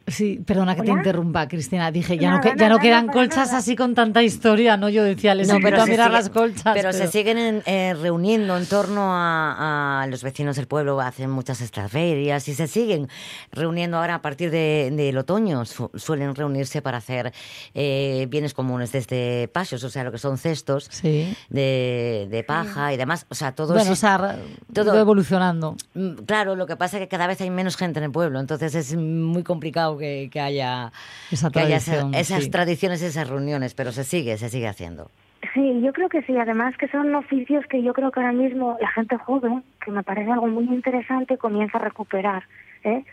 Sí, 0.07 0.43
perdona 0.47 0.75
que 0.75 0.83
te 0.83 0.91
interrumpa, 0.91 1.47
Cristina. 1.49 1.91
Dije, 1.91 2.19
ya 2.19 2.31
no, 2.33 2.41
que- 2.41 2.55
ya 2.57 2.69
no 2.69 2.79
quedan 2.79 3.07
colchas 3.07 3.53
así 3.53 3.77
con 3.77 3.95
tanta 3.95 4.23
historia, 4.23 4.77
¿no? 4.77 4.89
Yo 4.89 5.05
decía, 5.05 5.35
les 5.35 5.49
No, 5.49 5.55
invito 5.55 5.71
pero 5.71 5.83
a 5.83 5.87
mirar 5.87 6.07
sigue- 6.09 6.19
las 6.19 6.29
colchas. 6.31 6.75
Pero, 6.75 6.93
se 6.93 7.07
siguen 7.09 7.39
en- 7.39 7.63
eh, 7.67 7.95
reuniendo 7.95 8.57
en 8.57 8.67
torno 8.67 9.13
a, 9.15 10.03
a 10.03 10.07
los 10.09 10.23
vecinos 10.23 10.57
del 10.57 10.67
pueblo, 10.67 11.01
hacen 11.01 11.31
muchas 11.31 11.61
estraferias 11.61 12.49
y 12.49 12.55
se 12.55 12.67
siguen 12.67 13.09
reuniendo 13.53 13.97
ahora 13.99 14.17
a 14.17 14.23
partir 14.23 14.51
de- 14.51 14.91
del 14.93 15.17
otoño. 15.19 15.65
Su- 15.65 15.91
suelen 15.95 16.35
reunirse 16.35 16.83
para 16.83 16.99
hacer 16.99 17.33
eh, 17.75 18.27
bienes 18.29 18.55
comunes 18.55 18.93
desde 18.93 19.49
pasios, 19.49 19.85
o 19.85 19.91
sea, 19.91 20.05
lo 20.05 20.13
que 20.13 20.19
son 20.19 20.37
cestos 20.39 20.89
Sí. 20.91 21.35
de, 21.49 22.29
de 22.31 22.45
paja 22.45 22.93
y 22.93 22.97
demás. 22.97 23.27
O 23.29 23.35
sea, 23.35 23.53
todo 23.55 23.69
Bueno, 23.75 23.93
es- 23.93 23.99
o 23.99 24.01
sea, 24.01 24.19
ra- 24.19 24.37
todo- 24.73 24.99
evolucionando. 24.99 25.77
Mm, 25.95 26.13
Claro, 26.27 26.57
lo 26.57 26.67
que 26.67 26.77
pasa 26.77 26.97
es 26.97 27.03
que 27.03 27.09
cada 27.09 27.27
vez 27.27 27.41
hay 27.41 27.51
menos 27.51 27.77
gente 27.77 27.99
en 27.99 28.05
el 28.05 28.11
pueblo, 28.13 28.41
entonces 28.41 28.75
es 28.75 28.95
muy 28.97 29.43
complicado 29.43 29.92
que, 29.99 30.29
que 30.33 30.41
haya, 30.41 30.93
Esa 31.31 31.51
que 31.51 31.61
haya 31.61 31.77
esa- 31.77 31.93
tradición, 31.93 32.15
esas 32.15 32.45
sí. 32.45 32.51
tradiciones, 32.51 33.03
esas 33.03 33.29
reuniones, 33.29 33.75
pero 33.75 33.93
se 33.93 34.05
sigue, 34.05 34.37
se 34.39 34.49
sigue 34.49 34.69
haciendo. 34.69 35.11
Sí, 35.55 35.81
yo 35.83 35.93
creo 35.93 36.09
que 36.09 36.23
sí. 36.23 36.37
Además 36.37 36.77
que 36.79 36.89
son 36.89 37.15
oficios 37.15 37.65
que 37.67 37.83
yo 37.83 37.93
creo 37.93 38.11
que 38.13 38.21
ahora 38.21 38.33
mismo 38.33 38.77
la 38.81 38.89
gente 38.93 39.17
joven, 39.19 39.65
que 39.85 39.91
me 39.91 40.03
parece 40.03 40.31
algo 40.31 40.47
muy 40.47 40.65
interesante, 40.65 41.37
comienza 41.37 41.79
a 41.79 41.83
recuperar. 41.83 42.45
¿eh? 42.85 43.05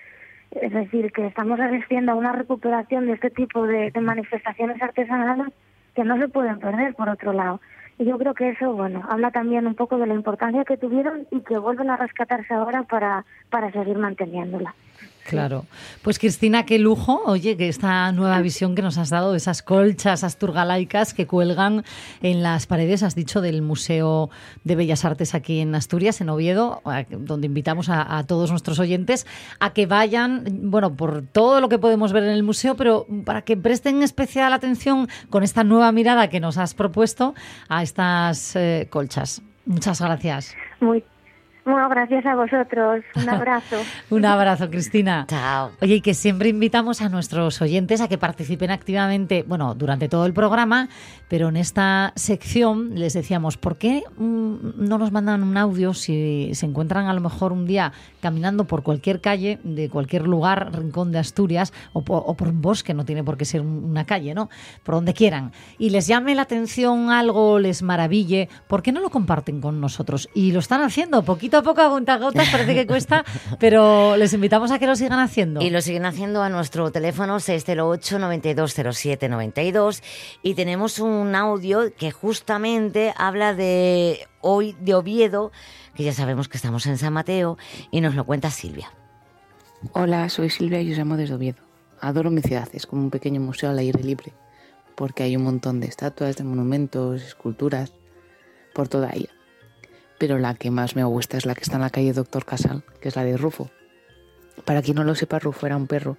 Es 0.61 0.71
decir, 0.71 1.11
que 1.11 1.25
estamos 1.27 1.59
asistiendo 1.59 2.11
a 2.11 2.15
una 2.15 2.31
recuperación 2.31 3.07
de 3.07 3.13
este 3.13 3.29
tipo 3.31 3.65
de, 3.67 3.91
de 3.91 4.01
manifestaciones 4.01 4.81
artesanales 4.81 5.47
que 5.95 6.03
no 6.03 6.17
se 6.17 6.27
pueden 6.27 6.59
perder, 6.59 6.93
por 6.95 7.09
otro 7.09 7.33
lado. 7.33 7.59
Y 7.97 8.05
yo 8.05 8.17
creo 8.17 8.33
que 8.33 8.49
eso, 8.49 8.71
bueno, 8.73 9.03
habla 9.09 9.29
también 9.31 9.67
un 9.67 9.75
poco 9.75 9.97
de 9.97 10.07
la 10.07 10.13
importancia 10.13 10.63
que 10.63 10.77
tuvieron 10.77 11.27
y 11.31 11.41
que 11.41 11.57
vuelven 11.57 11.89
a 11.89 11.97
rescatarse 11.97 12.53
ahora 12.53 12.83
para, 12.83 13.25
para 13.49 13.71
seguir 13.71 13.97
manteniéndola. 13.97 14.73
Claro. 15.29 15.65
Pues 16.01 16.19
Cristina, 16.19 16.65
qué 16.65 16.79
lujo, 16.79 17.21
oye, 17.25 17.57
que 17.57 17.69
esta 17.69 18.11
nueva 18.11 18.41
visión 18.41 18.75
que 18.75 18.81
nos 18.81 18.97
has 18.97 19.09
dado 19.09 19.31
de 19.31 19.37
esas 19.37 19.61
colchas 19.61 20.23
asturgalaicas 20.23 21.13
que 21.13 21.27
cuelgan 21.27 21.83
en 22.21 22.43
las 22.43 22.67
paredes, 22.67 23.03
has 23.03 23.15
dicho, 23.15 23.41
del 23.41 23.61
Museo 23.61 24.29
de 24.63 24.75
Bellas 24.75 25.05
Artes 25.05 25.35
aquí 25.35 25.59
en 25.59 25.75
Asturias, 25.75 26.21
en 26.21 26.29
Oviedo, 26.29 26.81
donde 27.09 27.47
invitamos 27.47 27.89
a, 27.89 28.17
a 28.17 28.23
todos 28.25 28.51
nuestros 28.51 28.79
oyentes 28.79 29.27
a 29.59 29.73
que 29.73 29.85
vayan, 29.85 30.43
bueno, 30.63 30.95
por 30.95 31.23
todo 31.23 31.61
lo 31.61 31.69
que 31.69 31.79
podemos 31.79 32.13
ver 32.13 32.23
en 32.23 32.31
el 32.31 32.43
museo, 32.43 32.75
pero 32.75 33.05
para 33.25 33.41
que 33.43 33.57
presten 33.57 34.03
especial 34.03 34.53
atención 34.53 35.07
con 35.29 35.43
esta 35.43 35.63
nueva 35.63 35.91
mirada 35.91 36.29
que 36.29 36.39
nos 36.39 36.57
has 36.57 36.73
propuesto 36.73 37.35
a 37.67 37.83
estas 37.83 38.55
eh, 38.55 38.87
colchas. 38.89 39.41
Muchas 39.65 40.01
gracias. 40.01 40.55
Muy, 40.79 41.03
bueno, 41.65 41.87
gracias 41.89 42.25
a 42.25 42.35
vosotros. 42.35 43.03
Un 43.15 43.29
abrazo. 43.29 43.75
Un 44.09 44.25
abrazo, 44.25 44.69
Cristina. 44.69 45.25
Chao. 45.27 45.71
Oye, 45.81 45.95
y 45.95 46.01
que 46.01 46.13
siempre 46.13 46.49
invitamos 46.49 47.01
a 47.01 47.09
nuestros 47.09 47.61
oyentes 47.61 48.01
a 48.01 48.07
que 48.07 48.17
participen 48.17 48.71
activamente, 48.71 49.43
bueno, 49.47 49.75
durante 49.75 50.09
todo 50.09 50.25
el 50.25 50.33
programa, 50.33 50.89
pero 51.27 51.49
en 51.49 51.57
esta 51.57 52.13
sección 52.15 52.95
les 52.95 53.13
decíamos, 53.13 53.57
¿por 53.57 53.77
qué 53.77 54.03
mm, 54.17 54.55
no 54.77 54.97
nos 54.97 55.11
mandan 55.11 55.43
un 55.43 55.57
audio 55.57 55.93
si 55.93 56.49
se 56.53 56.65
encuentran 56.65 57.07
a 57.07 57.13
lo 57.13 57.21
mejor 57.21 57.51
un 57.51 57.65
día 57.65 57.91
caminando 58.21 58.65
por 58.65 58.81
cualquier 58.83 59.21
calle 59.21 59.59
de 59.63 59.89
cualquier 59.89 60.23
lugar, 60.27 60.71
rincón 60.75 61.11
de 61.11 61.19
Asturias, 61.19 61.73
o, 61.93 62.01
po- 62.01 62.17
o 62.17 62.35
por 62.35 62.47
un 62.47 62.61
bosque, 62.61 62.93
no 62.93 63.05
tiene 63.05 63.23
por 63.23 63.37
qué 63.37 63.45
ser 63.45 63.61
un- 63.61 63.83
una 63.85 64.05
calle, 64.05 64.33
¿no? 64.33 64.49
Por 64.83 64.95
donde 64.95 65.13
quieran, 65.13 65.51
y 65.77 65.89
les 65.91 66.07
llame 66.07 66.33
la 66.35 66.41
atención 66.43 67.09
algo, 67.11 67.59
les 67.59 67.81
maraville, 67.83 68.49
¿por 68.67 68.81
qué 68.81 68.91
no 68.91 68.99
lo 69.01 69.09
comparten 69.09 69.61
con 69.61 69.79
nosotros? 69.79 70.29
Y 70.33 70.51
lo 70.51 70.59
están 70.59 70.81
haciendo, 70.81 71.23
poquito 71.23 71.48
a 71.57 71.63
poco, 71.63 71.81
a 71.81 71.87
gotas, 71.87 72.49
parece 72.49 72.75
que 72.75 72.87
cuesta, 72.87 73.25
pero 73.59 74.15
les 74.17 74.33
invitamos 74.33 74.71
a 74.71 74.79
que 74.79 74.87
lo 74.87 74.95
sigan 74.95 75.19
haciendo. 75.19 75.61
Y 75.61 75.69
lo 75.69 75.81
siguen 75.81 76.05
haciendo 76.05 76.41
a 76.41 76.49
nuestro 76.49 76.91
teléfono 76.91 77.35
608-9207-92 77.37 80.01
y 80.41 80.53
tenemos 80.53 80.99
un 80.99 81.35
audio 81.35 81.93
que 81.95 82.11
justamente 82.11 83.13
habla 83.17 83.53
de 83.53 84.27
hoy 84.41 84.75
de 84.79 84.95
Oviedo, 84.95 85.51
que 85.95 86.03
ya 86.03 86.13
sabemos 86.13 86.47
que 86.47 86.57
estamos 86.57 86.85
en 86.85 86.97
San 86.97 87.13
Mateo, 87.13 87.57
y 87.91 88.01
nos 88.01 88.15
lo 88.15 88.25
cuenta 88.25 88.51
Silvia. 88.51 88.91
Hola, 89.93 90.29
soy 90.29 90.49
Silvia 90.49 90.81
y 90.81 90.91
os 90.91 90.97
llamo 90.97 91.17
desde 91.17 91.35
Oviedo. 91.35 91.57
Adoro 92.01 92.31
mi 92.31 92.41
ciudad, 92.41 92.69
es 92.73 92.85
como 92.85 93.01
un 93.01 93.09
pequeño 93.09 93.41
museo 93.41 93.69
al 93.69 93.79
aire 93.79 94.03
libre, 94.03 94.33
porque 94.95 95.23
hay 95.23 95.35
un 95.35 95.43
montón 95.43 95.79
de 95.79 95.87
estatuas, 95.87 96.37
de 96.37 96.43
monumentos, 96.43 97.23
esculturas, 97.23 97.93
por 98.73 98.87
toda 98.87 99.09
ella. 99.13 99.29
Pero 100.19 100.37
la 100.37 100.53
que 100.53 100.69
más 100.69 100.95
me 100.95 101.03
gusta 101.03 101.37
es 101.37 101.47
la 101.47 101.55
que 101.55 101.61
está 101.61 101.77
en 101.77 101.81
la 101.81 101.89
calle 101.89 102.13
Doctor 102.13 102.45
Casal, 102.45 102.83
que 103.01 103.07
es 103.07 103.15
la 103.15 103.23
de 103.23 103.37
Rufo. 103.37 103.71
Para 104.65 104.83
quien 104.83 104.97
no 104.97 105.03
lo 105.03 105.15
sepa, 105.15 105.39
Rufo 105.39 105.65
era 105.65 105.77
un 105.77 105.87
perro, 105.87 106.17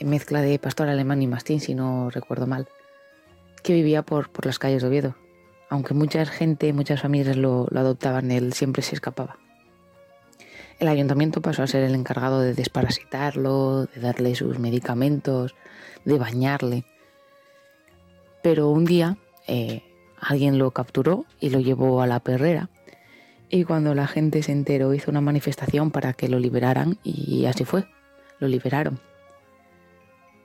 mezcla 0.00 0.40
de 0.40 0.58
pastor 0.58 0.88
alemán 0.88 1.20
y 1.20 1.26
mastín, 1.26 1.60
si 1.60 1.74
no 1.74 2.08
recuerdo 2.08 2.46
mal, 2.46 2.68
que 3.62 3.74
vivía 3.74 4.02
por, 4.02 4.30
por 4.30 4.46
las 4.46 4.58
calles 4.58 4.82
de 4.82 4.88
Oviedo. 4.88 5.16
Aunque 5.68 5.92
mucha 5.92 6.24
gente, 6.24 6.72
muchas 6.72 7.02
familias 7.02 7.36
lo, 7.36 7.66
lo 7.70 7.80
adoptaban, 7.80 8.30
él 8.30 8.52
siempre 8.54 8.82
se 8.82 8.94
escapaba. 8.94 9.38
El 10.80 10.88
ayuntamiento 10.88 11.42
pasó 11.42 11.62
a 11.62 11.66
ser 11.66 11.82
el 11.82 11.94
encargado 11.94 12.40
de 12.40 12.54
desparasitarlo, 12.54 13.84
de 13.84 14.00
darle 14.00 14.34
sus 14.34 14.58
medicamentos, 14.58 15.54
de 16.06 16.18
bañarle. 16.18 16.84
Pero 18.42 18.70
un 18.70 18.86
día 18.86 19.18
eh, 19.46 19.82
alguien 20.18 20.58
lo 20.58 20.70
capturó 20.70 21.26
y 21.38 21.50
lo 21.50 21.60
llevó 21.60 22.00
a 22.00 22.06
la 22.06 22.20
perrera. 22.20 22.70
Y 23.50 23.64
cuando 23.64 23.94
la 23.94 24.06
gente 24.06 24.42
se 24.42 24.52
enteró 24.52 24.94
hizo 24.94 25.10
una 25.10 25.20
manifestación 25.20 25.90
para 25.90 26.12
que 26.12 26.28
lo 26.28 26.38
liberaran 26.38 26.98
y 27.02 27.44
así 27.46 27.64
fue, 27.64 27.84
lo 28.38 28.48
liberaron. 28.48 29.00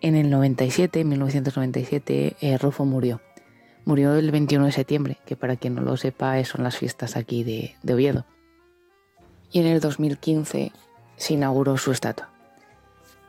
En 0.02 0.16
el 0.16 0.30
97, 0.30 1.00
en 1.00 1.10
1997, 1.10 2.36
eh, 2.42 2.58
Rufo 2.58 2.84
murió. 2.86 3.22
Murió 3.86 4.16
el 4.16 4.32
21 4.32 4.66
de 4.66 4.72
septiembre, 4.72 5.18
que 5.26 5.36
para 5.36 5.56
quien 5.56 5.76
no 5.76 5.82
lo 5.82 5.96
sepa 5.96 6.44
son 6.44 6.64
las 6.64 6.78
fiestas 6.78 7.16
aquí 7.16 7.44
de 7.44 7.94
Oviedo 7.94 8.26
y 9.56 9.60
en 9.60 9.68
el 9.68 9.80
2015 9.80 10.74
se 11.16 11.34
inauguró 11.34 11.78
su 11.78 11.94
estatua. 11.94 12.30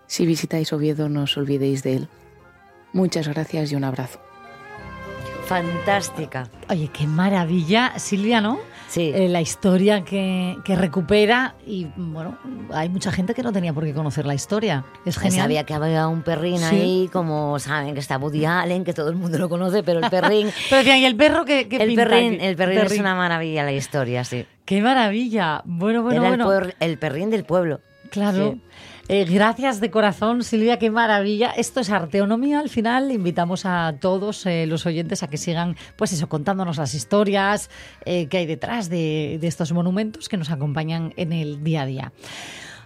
Si 0.09 0.27
visitáis 0.27 0.73
Oviedo 0.73 1.09
no 1.09 1.23
os 1.23 1.37
olvidéis 1.37 1.85
de 1.85 1.95
él. 1.95 2.09
Muchas 2.93 3.29
gracias 3.29 3.71
y 3.71 3.77
un 3.77 3.85
abrazo. 3.85 4.19
Fantástica. 5.47 6.49
Oye, 6.69 6.89
qué 6.93 7.07
maravilla, 7.07 7.93
Silvia, 7.99 8.41
¿no? 8.41 8.59
Sí. 8.89 9.13
Eh, 9.15 9.29
la 9.29 9.41
historia 9.41 10.05
que, 10.05 10.57
que 10.65 10.77
recupera 10.77 11.55
y, 11.67 11.87
bueno, 11.97 12.37
hay 12.73 12.89
mucha 12.89 13.11
gente 13.13 13.33
que 13.35 13.43
no 13.43 13.53
tenía 13.53 13.73
por 13.73 13.85
qué 13.85 13.93
conocer 13.95 14.27
la 14.27 14.35
historia. 14.35 14.85
Es 15.05 15.19
genial. 15.19 15.43
Sabía 15.43 15.65
que 15.65 15.75
había 15.75 16.09
un 16.09 16.23
perrín 16.23 16.59
Sí. 16.59 16.65
ahí, 16.65 17.11
como 17.13 17.59
saben 17.59 17.95
que 17.95 18.01
está 18.01 18.19
Woody 18.19 18.45
Allen, 18.45 18.85
que 18.85 18.93
todo 18.93 19.09
el 19.09 19.17
mundo 19.17 19.39
lo 19.39 19.49
conoce, 19.49 19.83
pero 19.83 20.01
el 20.01 20.11
perrín, 20.11 20.51
Pero 20.71 20.79
decían, 20.79 20.99
¿y 20.99 21.05
el 21.05 21.17
perro 21.17 21.45
que 21.45 21.61
el 21.71 21.95
perrín, 21.95 22.41
el 22.41 22.57
perrín 22.57 22.79
es 22.79 22.99
una 22.99 23.15
maravilla 23.15 23.65
la 23.65 23.73
historia, 23.73 24.25
sí. 24.25 24.47
¡Qué 24.65 24.81
maravilla! 24.83 25.63
Bueno, 25.65 26.03
bueno, 26.03 26.21
Era 26.21 26.29
bueno. 26.29 26.53
el, 26.53 26.75
el 26.81 26.99
perrín 26.99 27.31
del 27.31 27.45
pueblo. 27.45 27.81
Claro. 28.11 28.53
Sí. 28.53 28.61
Eh, 29.09 29.25
gracias 29.25 29.79
de 29.79 29.89
corazón, 29.93 30.43
Silvia, 30.43 30.81
qué 30.81 30.91
maravilla. 30.91 31.51
Esto 31.51 31.79
es 31.79 31.91
Arteonomía. 31.91 32.59
Al 32.59 32.69
final 32.69 33.13
invitamos 33.13 33.65
a 33.65 33.95
todos 34.01 34.45
eh, 34.47 34.67
los 34.67 34.85
oyentes 34.85 35.23
a 35.23 35.29
que 35.29 35.37
sigan, 35.37 35.77
pues 35.95 36.13
eso, 36.13 36.29
contándonos 36.29 36.77
las 36.77 36.93
historias 36.93 37.71
eh, 38.05 38.27
que 38.27 38.39
hay 38.39 38.47
detrás 38.47 38.89
de, 38.89 39.39
de 39.41 39.47
estos 39.47 39.71
monumentos 39.71 40.29
que 40.29 40.37
nos 40.37 40.51
acompañan 40.51 41.15
en 41.17 41.33
el 41.33 41.63
día 41.63 41.83
a 41.83 41.87
día. 41.87 42.13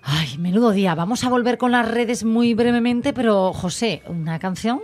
Ay, 0.02 0.37
menudo 0.37 0.72
día. 0.72 0.94
Vamos 0.94 1.24
a 1.24 1.30
volver 1.30 1.56
con 1.56 1.72
las 1.72 1.88
redes 1.88 2.22
muy 2.22 2.52
brevemente, 2.52 3.14
pero 3.14 3.54
José, 3.54 4.02
¿una 4.06 4.38
canción? 4.38 4.80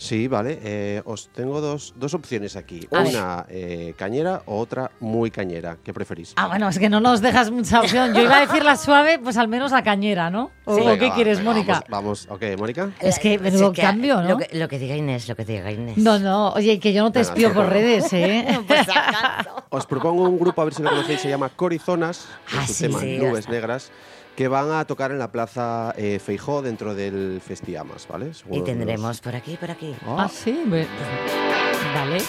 Sí, 0.00 0.28
vale. 0.28 0.60
eh, 0.62 1.02
os 1.06 1.28
tengo 1.34 1.60
dos, 1.60 1.92
dos 1.96 2.14
opciones 2.14 2.54
aquí. 2.54 2.86
A. 2.92 3.00
Una 3.00 3.46
eh, 3.48 3.94
cañera 3.96 4.42
o 4.46 4.56
otra 4.60 4.92
muy 5.00 5.28
cañera. 5.32 5.76
¿Qué 5.82 5.92
preferís? 5.92 6.34
Ah, 6.36 6.46
bueno, 6.46 6.68
es 6.68 6.78
que 6.78 6.88
no 6.88 7.00
nos 7.00 7.20
dejas 7.20 7.50
mucha 7.50 7.80
opción. 7.80 8.14
Yo 8.14 8.22
iba 8.22 8.36
a 8.36 8.46
decir 8.46 8.64
la 8.64 8.76
suave, 8.76 9.18
pues 9.18 9.36
al 9.36 9.48
menos 9.48 9.72
la 9.72 9.82
cañera, 9.82 10.30
¿no? 10.30 10.52
¿O, 10.66 10.74
Sí, 10.76 10.82
o 10.82 10.84
venga, 10.84 10.98
qué 11.00 11.08
va, 11.08 11.14
quieres, 11.16 11.38
venga, 11.38 11.50
Mónica? 11.52 11.84
Vamos, 11.88 12.28
vamos. 12.28 12.42
ok, 12.54 12.58
Mónica. 12.60 12.90
Es 13.00 13.18
que 13.18 13.40
menudo 13.40 13.72
que- 13.72 13.82
cambio, 13.82 14.22
¿no? 14.22 14.28
Lo 14.28 14.36
que, 14.38 14.56
lo 14.56 14.68
que 14.68 14.78
diga 14.78 14.94
Inés, 14.94 15.28
lo 15.28 15.34
que 15.34 15.44
diga 15.44 15.72
Inés. 15.72 15.98
No, 15.98 16.20
no, 16.20 16.52
oye, 16.52 16.78
que 16.78 16.92
yo 16.92 17.02
no 17.02 17.10
te 17.10 17.18
Venga, 17.18 17.32
espío 17.32 17.52
por 17.52 17.68
redes, 17.68 18.12
¿eh? 18.12 18.46
Acaso. 18.68 19.64
Os 19.70 19.84
propongo 19.86 20.22
un 20.28 20.38
grupo, 20.38 20.62
a 20.62 20.64
ver 20.66 20.74
si 20.74 20.82
lo 20.82 20.90
conocéis, 20.90 21.20
se 21.22 21.28
llama 21.28 21.48
Corizonas, 21.48 22.26
Ah, 22.56 22.62
es 22.62 22.76
sí, 22.76 22.84
tema 22.84 23.00
sí, 23.00 23.18
Nubes 23.18 23.40
está. 23.40 23.50
Que 24.38 24.46
van 24.46 24.70
a 24.70 24.84
tocar 24.84 25.10
en 25.10 25.18
la 25.18 25.32
plaza 25.32 25.92
eh, 25.96 26.20
Feijó 26.20 26.62
dentro 26.62 26.94
del 26.94 27.40
Festiamas, 27.44 28.06
¿vale? 28.06 28.30
Y 28.48 28.56
los- 28.58 28.64
tendremos 28.64 29.20
por 29.20 29.34
aquí, 29.34 29.56
por 29.56 29.68
aquí. 29.68 29.96
Ah, 30.06 30.28
sí, 30.32 30.62
vale. 31.92 32.22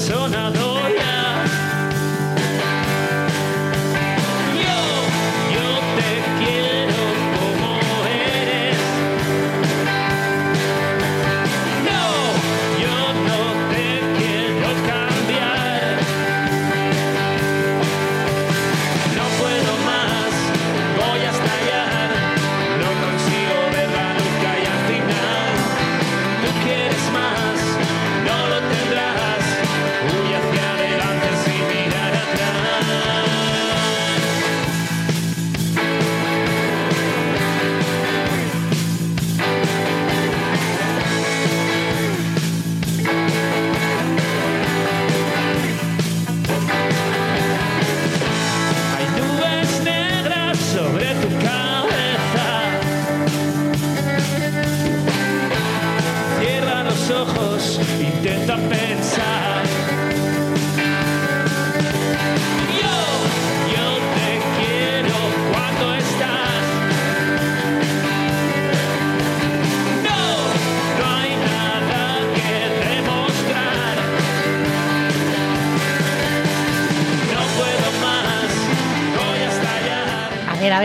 zona 0.00 0.50
2. 0.50 0.69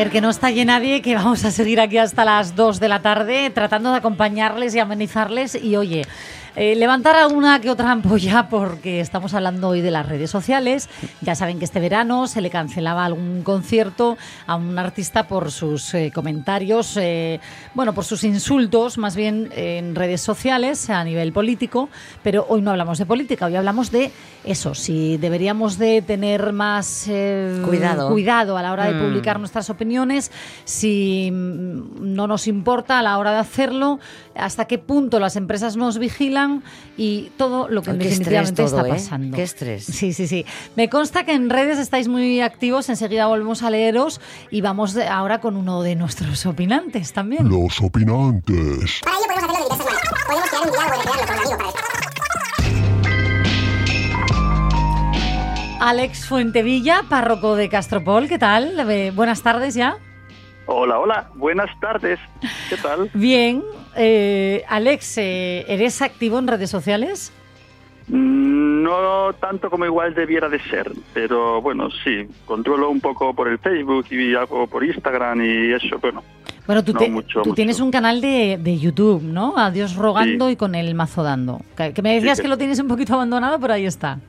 Ver, 0.06 0.12
que 0.12 0.22
no 0.22 0.30
estalle 0.30 0.66
nadie, 0.66 1.02
que 1.02 1.16
vamos 1.16 1.44
a 1.46 1.52
seguir 1.52 1.80
aquí 1.82 1.98
hasta 1.98 2.26
las 2.26 2.56
2 2.56 2.80
de 2.80 2.88
la 2.88 3.02
tarde 3.02 3.50
tratando 3.50 3.92
de 3.92 3.98
acompañarles 3.98 4.76
y 4.76 4.80
amenizarles. 4.80 5.56
Y 5.56 5.76
oye, 5.78 6.06
eh, 6.56 6.76
levantar 6.76 7.16
alguna 7.16 7.60
que 7.60 7.70
otra 7.70 7.92
ampolla 7.92 8.48
porque 8.50 9.00
estamos 9.00 9.34
hablando 9.34 9.70
hoy 9.70 9.82
de 9.82 9.92
las 9.92 10.08
redes 10.08 10.30
sociales. 10.30 10.90
Ya 11.26 11.34
saben 11.34 11.58
que 11.58 11.66
este 11.66 11.80
verano 11.80 12.28
se 12.28 12.40
le 12.40 12.52
cancelaba 12.52 13.04
algún 13.04 13.42
concierto 13.42 14.16
a 14.46 14.56
un 14.56 14.78
artista 14.78 15.28
por 15.28 15.52
sus 15.52 15.92
eh, 15.96 16.12
comentarios, 16.14 16.96
eh, 16.98 17.40
bueno, 17.74 17.94
por 17.94 18.06
sus 18.06 18.24
insultos 18.24 19.00
más 19.00 19.16
bien 19.16 19.50
en 19.56 19.96
redes 19.96 20.22
sociales 20.22 20.90
a 20.92 21.04
nivel 21.04 21.34
político, 21.34 21.90
pero 22.22 22.46
hoy 22.48 22.62
no 22.62 22.70
hablamos 22.70 23.00
de 23.00 23.08
política, 23.08 23.48
hoy 23.48 23.56
hablamos 23.56 23.90
de 23.92 24.12
eso, 24.44 24.76
si 24.76 25.18
deberíamos 25.18 25.80
de 25.80 26.04
tener 26.04 26.54
más 26.54 27.08
eh, 27.10 27.60
Cuidado. 27.66 28.10
cuidado 28.10 28.56
a 28.58 28.62
la 28.62 28.72
hora 28.72 28.86
de 28.86 28.94
Mm. 28.94 29.00
publicar 29.08 29.40
nuestras 29.40 29.70
opiniones, 29.72 30.32
si 30.64 31.32
mm, 31.32 32.14
no 32.14 32.28
nos 32.28 32.48
importa 32.48 33.00
a 33.00 33.02
la 33.02 33.18
hora 33.18 33.32
de 33.32 33.40
hacerlo, 33.40 34.00
hasta 34.36 34.66
qué 34.66 34.78
punto 34.78 35.20
las 35.20 35.36
empresas 35.38 35.76
nos 35.76 35.98
vigilan 35.98 36.62
y 36.98 37.32
todo 37.38 37.68
lo 37.68 37.82
que 37.82 37.94
definitivamente 37.94 38.64
está 38.64 38.84
pasando. 38.88 39.36
Qué 39.36 39.44
estrés. 39.44 39.86
Sí, 39.86 40.14
sí, 40.14 40.28
sí. 40.28 40.46
Me 40.76 40.90
consta 40.90 41.15
que 41.24 41.34
en 41.34 41.50
redes 41.50 41.80
estáis 41.80 42.08
muy 42.08 42.42
activos, 42.42 42.90
enseguida 42.90 43.28
volvemos 43.28 43.64
a 43.64 43.70
leeros 43.70 44.20
y 44.52 44.62
vamos 44.62 44.98
ahora 44.98 45.40
con 45.40 45.56
uno 45.56 45.82
de 45.82 45.96
nuestros 45.96 46.46
opinantes 46.46 47.14
también. 47.14 47.48
Los 47.48 47.82
opinantes. 47.82 49.02
Para 49.04 49.18
ello 49.18 49.26
podemos 49.28 49.72
hacerlo 49.72 49.92
de 49.92 49.96
diversas 49.96 50.22
maneras. 50.22 50.26
Podemos 50.28 50.50
crear 50.50 50.64
un 50.66 50.72
diálogo 50.72 50.96
y 50.96 51.18
recrearlo 51.18 51.36
con 51.36 51.36
un 51.36 51.42
amigo 51.42 51.58
para 51.58 51.96
Alex 55.80 56.26
Fuentevilla, 56.26 57.04
párroco 57.10 57.56
de 57.56 57.70
Castropol, 57.70 58.28
¿qué 58.28 58.40
tal? 58.40 58.90
Eh, 58.90 59.12
buenas 59.12 59.44
tardes 59.44 59.76
ya. 59.76 59.98
Hola, 60.66 60.98
hola, 61.00 61.30
buenas 61.36 61.70
tardes. 61.80 62.20
¿Qué 62.70 62.78
tal? 62.78 63.12
Bien. 63.14 63.64
Eh, 63.96 64.64
Alex, 64.68 65.20
eh, 65.20 65.64
¿eres 65.68 66.02
activo 66.02 66.40
en 66.40 66.48
redes 66.48 66.72
sociales? 66.72 67.32
Mm, 68.08 68.84
No 68.84 69.34
tanto 69.40 69.70
como 69.72 69.86
igual 69.86 70.14
debiera 70.14 70.48
de 70.48 70.60
ser, 70.60 70.92
pero 71.14 71.60
bueno, 71.62 71.90
sí, 72.04 72.28
controlo 72.46 72.90
un 72.90 73.02
poco 73.02 73.34
por 73.34 73.48
el 73.48 73.58
Facebook 73.58 74.06
y 74.12 74.36
algo 74.36 74.68
por 74.68 74.84
Instagram 74.84 75.42
y 75.42 75.72
eso, 75.74 75.98
bueno. 76.00 76.24
Bueno, 76.68 76.84
tú, 76.84 76.94
No 76.94 77.00
te- 77.00 77.10
mucho, 77.10 77.42
tú 77.42 77.50
mucho. 77.50 77.56
tienes 77.56 77.80
un 77.80 77.90
canal 77.92 78.22
de, 78.22 78.60
de 78.62 78.78
YouTube, 78.80 79.24
¿no? 79.24 79.58
A 79.58 79.72
Dios 79.72 79.96
rogando 79.96 80.50
y 80.52 80.56
con 80.56 80.76
el 80.76 80.94
mazo 80.96 81.24
dando. 81.24 81.62
Que, 81.76 81.94
me 82.04 82.14
decías 82.16 82.38
Sí, 82.38 82.42
que 82.42 82.46
que- 82.46 82.50
lo 82.50 82.58
tienes 82.58 82.80
un 82.80 82.88
poquito 82.88 83.14
abandonado, 83.16 83.60
pero 83.60 83.74
ahí 83.74 83.86
está. 83.86 84.20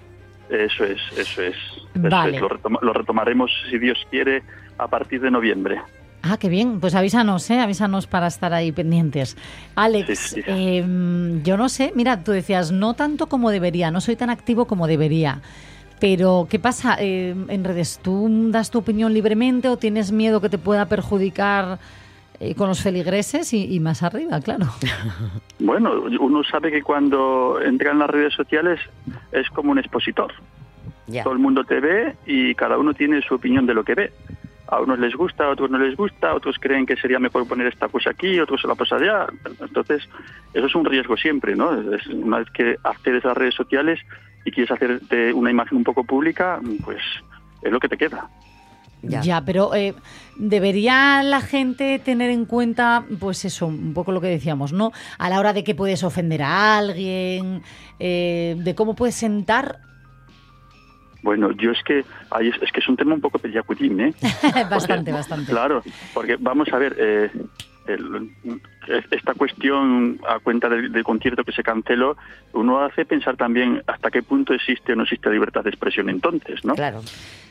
Eso 0.49 0.85
es, 0.85 0.99
eso 1.19 1.43
es. 1.43 1.55
Eso 1.95 2.09
Vale. 2.09 2.37
es. 2.37 2.41
Lo, 2.43 2.49
retoma- 2.49 2.79
lo 2.83 2.93
retomaremos, 2.93 3.51
si 3.71 3.79
Dios 3.79 3.99
quiere, 4.11 4.43
a 4.79 4.87
partir 4.89 5.21
de 5.21 5.31
noviembre. 5.31 5.81
Ah, 6.23 6.39
qué 6.39 6.49
bien. 6.49 6.81
Pues 6.81 6.95
avísanos, 6.95 7.49
¿eh? 7.51 7.61
Avísanos 7.61 8.07
para 8.07 8.27
estar 8.27 8.53
ahí 8.53 8.73
pendientes. 8.73 9.37
Alex, 9.77 10.19
Sí, 10.19 10.35
sí. 10.37 10.43
em, 10.47 11.43
yo 11.43 11.57
no 11.57 11.69
sé, 11.69 11.93
mira, 11.95 12.23
tú 12.25 12.33
decías, 12.33 12.73
no 12.73 12.95
tanto 12.95 13.29
como 13.29 13.51
debería, 13.51 13.91
no 13.91 14.01
soy 14.01 14.17
tan 14.17 14.31
activo 14.31 14.67
como 14.67 14.87
debería. 14.87 15.41
Pero, 16.01 16.47
¿qué 16.51 16.59
pasa 16.59 16.97
em, 16.99 17.49
en 17.49 17.65
redes? 17.65 18.01
¿Tú 18.03 18.29
das 18.51 18.71
tu 18.71 18.79
opinión 18.81 19.15
libremente 19.15 19.69
o 19.69 19.77
tienes 19.77 20.13
miedo 20.13 20.41
que 20.41 20.49
te 20.49 20.59
pueda 20.59 20.87
perjudicar 20.87 21.79
eh, 22.39 22.55
con 22.55 22.69
los 22.69 22.83
feligreses 22.83 23.55
y, 23.55 23.73
y 23.75 23.81
más 23.81 24.03
arriba, 24.03 24.41
claro? 24.41 24.67
Bueno, 25.59 25.93
uno 26.21 26.45
sabe 26.45 26.71
que 26.71 26.83
cuando 26.83 27.59
entra 27.65 27.93
en 27.93 27.99
las 27.99 28.11
redes 28.11 28.35
sociales 28.35 28.79
es 29.33 29.49
como 29.51 29.71
un 29.71 29.79
expositor. 29.79 30.33
Todo 31.23 31.33
el 31.33 31.39
mundo 31.39 31.65
te 31.65 31.81
ve 31.81 32.15
y 32.27 32.55
cada 32.57 32.77
uno 32.79 32.93
tiene 32.93 33.23
su 33.23 33.37
opinión 33.37 33.65
de 33.65 33.73
lo 33.75 33.85
que 33.85 33.95
ve. 33.95 34.13
A 34.69 34.81
unos 34.81 34.99
les 34.99 35.15
gusta, 35.15 35.45
a 35.45 35.51
otros 35.51 35.71
no 35.71 35.79
les 35.79 35.97
gusta, 35.97 36.35
otros 36.35 36.57
creen 36.61 36.87
que 36.87 36.97
sería 36.97 37.19
mejor 37.19 37.47
poner 37.47 37.67
esta 37.69 37.89
cosa 37.89 38.11
aquí, 38.11 38.41
otros 38.41 38.65
la 38.65 38.75
cosa 38.75 38.97
allá. 38.97 39.27
Entonces, 39.61 40.09
eso 40.55 40.67
es 40.67 40.75
un 40.75 40.85
riesgo 40.85 41.17
siempre, 41.17 41.55
¿no? 41.55 41.95
Es- 41.95 42.07
una 42.09 42.39
vez 42.39 42.51
que 42.51 42.77
accedes 42.83 43.25
a 43.25 43.29
las 43.29 43.37
redes 43.37 43.55
sociales 43.55 44.01
y 44.45 44.51
quieres 44.51 44.71
hacerte 44.73 45.33
una 45.33 45.51
imagen 45.51 45.79
un 45.79 45.85
poco 45.85 46.05
pública, 46.05 46.61
pues 46.85 47.01
es 47.63 47.71
lo 47.73 47.79
que 47.81 47.89
te 47.89 47.97
queda. 47.97 48.29
Ya, 49.23 49.41
pero 49.45 49.73
eh, 49.75 49.95
debería 50.37 51.23
la 51.23 51.41
gente 51.41 51.99
tener 52.01 52.31
en 52.31 52.45
cuenta, 52.45 53.05
pues 53.21 53.45
eso, 53.45 53.67
un 53.69 53.95
poco 53.95 54.11
lo 54.11 54.21
que 54.21 54.27
decíamos, 54.27 54.73
¿no? 54.73 54.91
A 55.19 55.29
la 55.29 55.39
hora 55.39 55.53
de 55.53 55.63
que 55.63 55.75
puedes 55.77 56.03
ofender 56.03 56.43
a 56.43 56.79
alguien, 56.79 57.63
eh, 58.01 58.57
de 58.59 58.75
cómo 58.75 58.97
puedes 58.97 59.15
sentar. 59.15 59.79
Bueno, 61.27 61.51
yo 61.51 61.73
es 61.73 61.83
que 61.83 62.05
ahí 62.31 62.47
es, 62.47 62.55
es 62.63 62.71
que 62.71 62.79
es 62.79 62.89
un 62.89 62.97
tema 62.97 63.13
un 63.13 63.21
poco 63.21 63.41
peliacutín, 63.41 64.01
¿eh? 64.01 64.15
bastante, 64.71 65.11
bastante. 65.11 65.51
Claro, 65.51 65.83
porque 66.15 66.37
vamos 66.39 66.69
a 66.73 66.79
ver, 66.79 66.95
eh, 66.97 67.31
el- 67.89 68.31
esta 69.11 69.35
cuestión 69.35 70.21
a 70.29 70.39
cuenta 70.39 70.69
del, 70.69 70.93
del 70.93 71.03
concierto 71.03 71.43
que 71.45 71.53
se 71.53 71.63
canceló, 71.63 72.17
uno 72.53 72.81
hace 72.81 73.05
pensar 73.05 73.37
también 73.37 73.83
hasta 73.87 74.11
qué 74.11 74.23
punto 74.23 74.55
existe 74.55 74.93
o 74.93 74.97
no 74.97 75.03
existe 75.03 75.29
libertad 75.31 75.65
de 75.65 75.71
expresión 75.71 76.09
entonces, 76.09 76.65
¿no? 76.65 76.75
Claro. 76.75 77.01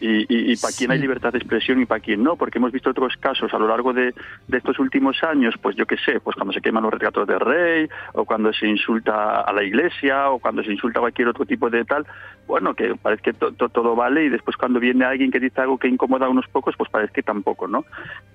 Y, 0.02 0.56
para 0.58 0.74
quién 0.78 0.92
hay 0.92 1.00
libertad 1.00 1.32
de 1.32 1.40
expresión 1.40 1.82
y 1.82 1.86
para 1.86 2.00
quién 2.02 2.22
no, 2.22 2.36
porque 2.36 2.58
hemos 2.60 2.72
visto 2.72 2.90
otros 2.92 3.16
casos 3.20 3.54
a 3.54 3.58
lo 3.58 3.68
largo 3.68 3.92
de, 3.94 4.14
de 4.48 4.58
estos 4.58 4.78
últimos 4.80 5.24
años, 5.24 5.56
pues 5.62 5.76
yo 5.76 5.86
qué 5.88 5.98
sé, 5.98 6.20
pues 6.20 6.36
cuando 6.36 6.54
se 6.54 6.62
queman 6.62 6.84
los 6.84 6.94
retratos 6.94 7.28
del 7.28 7.40
rey, 7.40 7.88
o 8.14 8.24
cuando 8.26 8.54
se 8.54 8.68
insulta 8.68 9.42
a 9.42 9.52
la 9.54 9.64
iglesia, 9.64 10.30
o 10.30 10.40
cuando 10.40 10.64
se 10.64 10.72
insulta 10.72 11.00
a 11.00 11.02
cualquier 11.02 11.30
otro 11.30 11.46
tipo 11.46 11.70
de 11.70 11.86
tal, 11.86 12.06
bueno, 12.46 12.74
que 12.76 12.96
parece 12.96 13.24
que 13.24 13.34
to- 13.34 13.54
to- 13.54 13.70
todo 13.70 13.96
vale 13.96 14.26
y 14.26 14.30
después 14.30 14.58
cuando 14.58 14.80
viene 14.80 15.06
alguien 15.06 15.32
que 15.32 15.40
dice 15.40 15.62
algo 15.62 15.78
que 15.80 15.88
incomoda 15.88 16.28
a 16.28 16.30
unos 16.30 16.48
pocos, 16.50 16.76
pues 16.78 16.90
parece 16.90 17.14
que 17.14 17.24
tampoco, 17.24 17.68
¿no? 17.68 17.86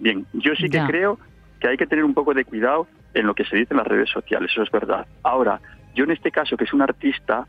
Bien, 0.00 0.26
yo 0.32 0.54
sí 0.56 0.64
que 0.64 0.78
Ya. 0.78 0.86
creo 0.86 1.18
que 1.60 1.68
hay 1.68 1.76
que 1.76 1.86
tener 1.86 2.04
un 2.04 2.14
poco 2.14 2.34
de 2.34 2.44
cuidado 2.44 2.86
en 3.14 3.26
lo 3.26 3.34
que 3.34 3.44
se 3.44 3.56
dice 3.56 3.74
en 3.74 3.78
las 3.78 3.86
redes 3.86 4.08
sociales, 4.10 4.50
eso 4.52 4.62
es 4.62 4.70
verdad. 4.70 5.06
Ahora, 5.22 5.60
yo 5.94 6.04
en 6.04 6.10
este 6.12 6.30
caso, 6.30 6.56
que 6.56 6.64
es 6.64 6.72
un 6.72 6.82
artista, 6.82 7.46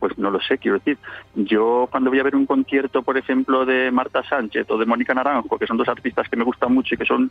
pues 0.00 0.18
no 0.18 0.30
lo 0.30 0.40
sé, 0.40 0.58
quiero 0.58 0.78
decir, 0.78 0.98
yo 1.34 1.88
cuando 1.90 2.10
voy 2.10 2.18
a 2.18 2.24
ver 2.24 2.36
un 2.36 2.44
concierto, 2.44 3.02
por 3.02 3.16
ejemplo, 3.16 3.64
de 3.64 3.90
Marta 3.90 4.22
Sánchez 4.22 4.66
o 4.68 4.76
de 4.76 4.84
Mónica 4.84 5.14
Naranjo, 5.14 5.58
que 5.58 5.66
son 5.66 5.78
dos 5.78 5.88
artistas 5.88 6.28
que 6.28 6.36
me 6.36 6.44
gustan 6.44 6.74
mucho 6.74 6.94
y 6.94 6.98
que 6.98 7.06
son 7.06 7.30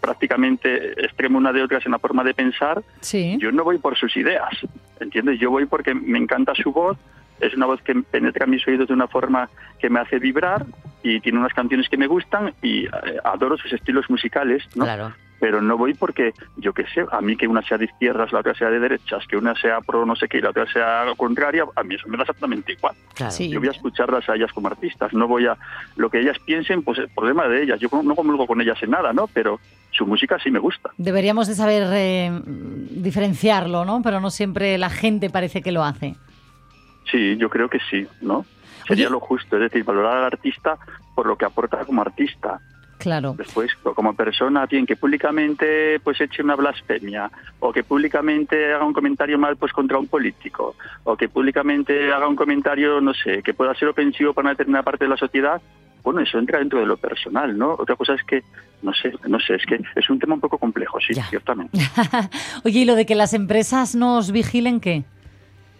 prácticamente 0.00 0.92
extremo 1.04 1.38
una 1.38 1.52
de 1.52 1.62
otras 1.62 1.84
en 1.84 1.92
la 1.92 1.98
forma 1.98 2.22
de 2.24 2.34
pensar, 2.34 2.82
Sí. 3.00 3.36
yo 3.40 3.50
no 3.52 3.64
voy 3.64 3.78
por 3.78 3.96
sus 3.96 4.16
ideas, 4.16 4.50
¿entiendes? 5.00 5.38
Yo 5.40 5.50
voy 5.50 5.66
porque 5.66 5.94
me 5.94 6.18
encanta 6.18 6.54
su 6.54 6.72
voz, 6.72 6.96
es 7.40 7.52
una 7.54 7.66
voz 7.66 7.82
que 7.82 7.94
penetra 7.94 8.46
mis 8.46 8.66
oídos 8.68 8.88
de 8.88 8.94
una 8.94 9.08
forma 9.08 9.48
que 9.78 9.90
me 9.90 10.00
hace 10.00 10.18
vibrar 10.18 10.64
y 11.02 11.20
tiene 11.20 11.38
unas 11.40 11.52
canciones 11.52 11.88
que 11.88 11.96
me 11.96 12.06
gustan 12.06 12.54
y 12.62 12.86
eh, 12.86 12.90
adoro 13.24 13.56
sus 13.58 13.72
estilos 13.72 14.08
musicales, 14.08 14.62
¿no? 14.76 14.84
Claro. 14.84 15.12
Pero 15.40 15.60
no 15.60 15.76
voy 15.76 15.94
porque, 15.94 16.32
yo 16.56 16.72
qué 16.72 16.84
sé, 16.86 17.04
a 17.10 17.20
mí 17.20 17.36
que 17.36 17.46
una 17.46 17.62
sea 17.62 17.76
de 17.76 17.86
izquierdas, 17.86 18.32
la 18.32 18.40
otra 18.40 18.54
sea 18.54 18.70
de 18.70 18.78
derechas, 18.78 19.26
que 19.26 19.36
una 19.36 19.54
sea 19.54 19.80
pro 19.80 20.06
no 20.06 20.16
sé 20.16 20.28
qué 20.28 20.38
y 20.38 20.40
la 20.40 20.50
otra 20.50 20.66
sea 20.66 21.04
contraria, 21.16 21.64
a 21.74 21.82
mí 21.82 21.96
eso 21.96 22.08
me 22.08 22.16
da 22.16 22.22
exactamente 22.22 22.72
igual. 22.72 22.94
Claro. 23.14 23.32
Sí. 23.32 23.48
Yo 23.50 23.58
voy 23.58 23.68
a 23.68 23.72
escucharlas 23.72 24.28
a 24.28 24.36
ellas 24.36 24.52
como 24.52 24.68
artistas, 24.68 25.12
no 25.12 25.28
voy 25.28 25.46
a... 25.46 25.56
Lo 25.96 26.08
que 26.08 26.20
ellas 26.20 26.38
piensen, 26.44 26.82
pues 26.82 26.98
el 26.98 27.08
problema 27.08 27.46
de 27.48 27.62
ellas. 27.62 27.80
Yo 27.80 27.88
no 28.02 28.14
comulgo 28.14 28.46
con 28.46 28.60
ellas 28.60 28.82
en 28.82 28.90
nada, 28.90 29.12
¿no? 29.12 29.26
Pero 29.28 29.60
su 29.90 30.06
música 30.06 30.38
sí 30.42 30.50
me 30.50 30.58
gusta. 30.58 30.90
Deberíamos 30.96 31.46
de 31.46 31.54
saber 31.54 31.84
eh, 31.92 32.30
diferenciarlo, 32.44 33.84
¿no? 33.84 34.02
Pero 34.02 34.20
no 34.20 34.30
siempre 34.30 34.78
la 34.78 34.90
gente 34.90 35.30
parece 35.30 35.62
que 35.62 35.72
lo 35.72 35.84
hace. 35.84 36.16
Sí, 37.10 37.36
yo 37.36 37.48
creo 37.50 37.68
que 37.68 37.78
sí, 37.90 38.06
¿no? 38.20 38.44
Sería 38.86 39.08
lo 39.08 39.20
justo, 39.20 39.56
es 39.56 39.62
decir, 39.62 39.84
valorar 39.84 40.18
al 40.18 40.24
artista 40.24 40.76
por 41.14 41.26
lo 41.26 41.36
que 41.36 41.44
aporta 41.44 41.84
como 41.84 42.02
artista. 42.02 42.60
Claro. 43.04 43.34
Después, 43.36 43.70
como 43.82 44.14
persona, 44.14 44.64
bien, 44.64 44.86
que 44.86 44.96
públicamente 44.96 46.00
pues 46.00 46.18
eche 46.22 46.42
una 46.42 46.56
blasfemia, 46.56 47.30
o 47.60 47.70
que 47.70 47.84
públicamente 47.84 48.72
haga 48.72 48.86
un 48.86 48.94
comentario 48.94 49.38
mal 49.38 49.58
pues 49.58 49.74
contra 49.74 49.98
un 49.98 50.06
político, 50.06 50.74
o 51.04 51.14
que 51.14 51.28
públicamente 51.28 52.10
haga 52.10 52.26
un 52.26 52.34
comentario, 52.34 53.02
no 53.02 53.12
sé, 53.12 53.42
que 53.42 53.52
pueda 53.52 53.74
ser 53.74 53.88
ofensivo 53.88 54.32
para 54.32 54.46
una 54.46 54.50
determinada 54.52 54.84
parte 54.84 55.04
de 55.04 55.10
la 55.10 55.18
sociedad, 55.18 55.60
bueno, 56.02 56.20
eso 56.20 56.38
entra 56.38 56.60
dentro 56.60 56.80
de 56.80 56.86
lo 56.86 56.96
personal, 56.96 57.58
¿no? 57.58 57.76
Otra 57.78 57.94
cosa 57.94 58.14
es 58.14 58.24
que, 58.24 58.42
no 58.80 58.94
sé, 58.94 59.12
no 59.28 59.38
sé, 59.38 59.56
es 59.56 59.66
que 59.66 59.78
es 59.96 60.08
un 60.08 60.18
tema 60.18 60.34
un 60.34 60.40
poco 60.40 60.56
complejo, 60.56 60.98
sí, 61.00 61.12
ciertamente. 61.28 61.78
Oye, 62.64 62.80
¿y 62.80 62.84
lo 62.86 62.94
de 62.94 63.04
que 63.04 63.14
las 63.14 63.34
empresas 63.34 63.94
nos 63.94 64.32
vigilen 64.32 64.80
qué? 64.80 65.04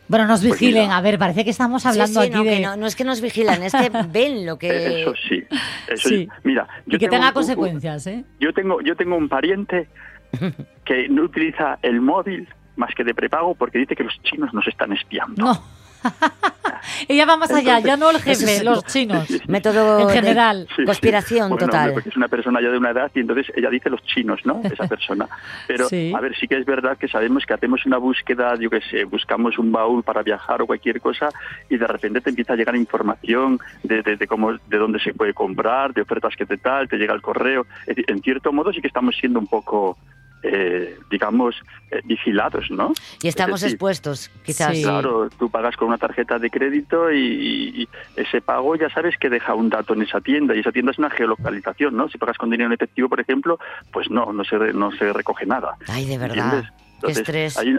Bueno, 0.08 0.26
nos 0.26 0.40
Pues 0.44 0.60
vigilen. 0.60 0.90
A 0.90 1.00
ver, 1.00 1.18
parece 1.18 1.44
que 1.44 1.50
estamos 1.50 1.86
hablando 1.86 2.20
sí, 2.20 2.26
aquí 2.28 2.36
no, 2.36 2.44
de... 2.44 2.50
que 2.50 2.60
no, 2.60 2.76
no 2.76 2.86
es 2.86 2.94
que 2.96 3.04
nos 3.04 3.20
vigilan, 3.20 3.62
es 3.62 3.72
que 3.72 3.90
ven 4.12 4.44
lo 4.44 4.58
que... 4.58 5.02
Eso 5.02 5.14
sí, 5.28 5.42
eso 5.88 6.08
Sí. 6.08 6.28
Mira, 6.42 6.66
yo 6.86 6.96
Y 6.96 6.98
que 6.98 7.06
tengo 7.06 7.12
tenga 7.12 7.28
un- 7.28 7.34
consecuencias, 7.34 8.06
¿eh? 8.06 8.24
Yo 8.38 8.52
tengo, 8.52 8.80
yo 8.82 8.94
tengo 8.96 9.16
un 9.16 9.28
pariente 9.28 9.88
que 10.84 11.08
no 11.08 11.22
utiliza 11.22 11.78
el 11.82 12.00
móvil 12.00 12.48
más 12.76 12.94
que 12.94 13.04
de 13.04 13.14
prepago 13.14 13.54
porque 13.54 13.78
dice 13.78 13.94
que 13.96 14.04
los 14.04 14.14
chinos 14.22 14.52
nos 14.52 14.66
están 14.66 14.92
espiando. 14.92 15.42
No. 15.44 15.62
Ella 17.08 17.24
va 17.26 17.36
más 17.36 17.50
allá, 17.50 17.78
Entonces- 17.78 17.84
ya 17.86 17.96
no 17.96 18.10
el 18.10 18.18
jefe, 18.20 18.56
es- 18.56 18.64
los 18.64 18.84
chinos. 18.84 19.26
Método 19.48 20.00
En 20.00 20.08
general. 20.10 20.68
Sí. 20.76 20.84
conspiración 20.84 21.48
Bueno, 21.50 21.66
total. 21.66 21.92
porque 21.94 22.08
es 22.10 22.16
una 22.16 22.28
persona 22.28 22.60
ya 22.60 22.68
de 22.70 22.78
una 22.78 22.90
edad 22.90 23.10
y 23.14 23.20
entonces 23.20 23.46
ella 23.56 23.70
dice 23.70 23.90
los 23.90 24.02
chinos, 24.04 24.40
¿no? 24.44 24.60
Esa 24.64 24.86
persona. 24.86 25.26
Pero, 25.66 25.88
Sí. 25.88 26.12
a 26.14 26.20
ver, 26.20 26.36
sí 26.36 26.46
que 26.46 26.56
es 26.58 26.64
verdad 26.66 26.96
que 26.98 27.08
sabemos 27.08 27.44
que 27.46 27.54
hacemos 27.54 27.84
una 27.86 27.96
búsqueda, 27.98 28.54
yo 28.58 28.70
qué 28.70 28.80
sé, 28.90 29.04
buscamos 29.04 29.58
un 29.58 29.72
baúl 29.72 30.02
para 30.02 30.22
viajar 30.22 30.62
o 30.62 30.66
cualquier 30.66 31.00
cosa 31.00 31.28
y 31.68 31.76
de 31.76 31.86
repente 31.86 32.20
te 32.20 32.30
empieza 32.30 32.52
a 32.52 32.56
llegar 32.56 32.76
información 32.76 33.58
de, 33.82 34.02
de, 34.02 34.16
de 34.16 34.26
cómo, 34.26 34.52
de 34.52 34.76
dónde 34.78 34.98
se 35.00 35.14
puede 35.14 35.32
comprar, 35.34 35.92
de 35.94 36.02
ofertas 36.02 36.34
que 36.36 36.46
te 36.46 36.58
tal, 36.58 36.88
te 36.88 36.96
llega 36.96 37.14
el 37.14 37.22
correo. 37.22 37.66
Es 37.82 37.96
decir, 37.96 38.04
en 38.08 38.20
cierto 38.20 38.52
modo 38.52 38.72
sí 38.72 38.80
que 38.80 38.88
estamos 38.88 39.16
siendo 39.16 39.38
un 39.38 39.46
poco, 39.46 39.96
eh, 40.44 40.98
digamos, 41.10 41.56
eh, 41.90 42.00
vigilados, 42.04 42.70
¿no? 42.70 42.92
Y 43.22 43.28
estamos 43.28 43.56
Es 43.60 43.62
decir, 43.62 43.74
expuestos, 43.76 44.30
quizás. 44.44 44.78
Claro, 44.78 45.28
tú 45.38 45.50
pagas 45.50 45.74
con 45.76 45.88
una 45.88 45.98
tarjeta 45.98 46.38
de 46.38 46.50
crédito 46.50 47.10
y, 47.10 47.82
y 47.82 47.88
ese 48.16 48.40
pago 48.40 48.76
ya 48.76 48.90
sabes 48.90 49.16
que 49.18 49.30
deja 49.30 49.54
un 49.54 49.70
dato 49.70 49.94
en 49.94 50.02
esa 50.02 50.20
tienda 50.20 50.54
y 50.54 50.60
esa 50.60 50.70
tienda 50.72 50.92
es 50.92 50.98
una 50.98 51.10
geolocalización, 51.10 51.96
¿no? 51.96 52.08
Si 52.08 52.18
pagas 52.18 52.36
con 52.38 52.50
dinero 52.50 52.68
en 52.68 52.74
efectivo, 52.74 53.08
por 53.08 53.20
ejemplo, 53.20 53.58
pues 53.92 54.10
no, 54.10 54.32
no 54.32 54.44
se, 54.44 54.56
no 54.74 54.92
se 54.92 55.12
recoge 55.12 55.46
nada. 55.46 55.76
Ay, 55.88 56.04
de 56.06 56.18
verdad. 56.18 56.36
¿entiendes? 56.54 56.72
Qué 57.04 57.12
estrés. 57.12 57.56
hay- 57.58 57.78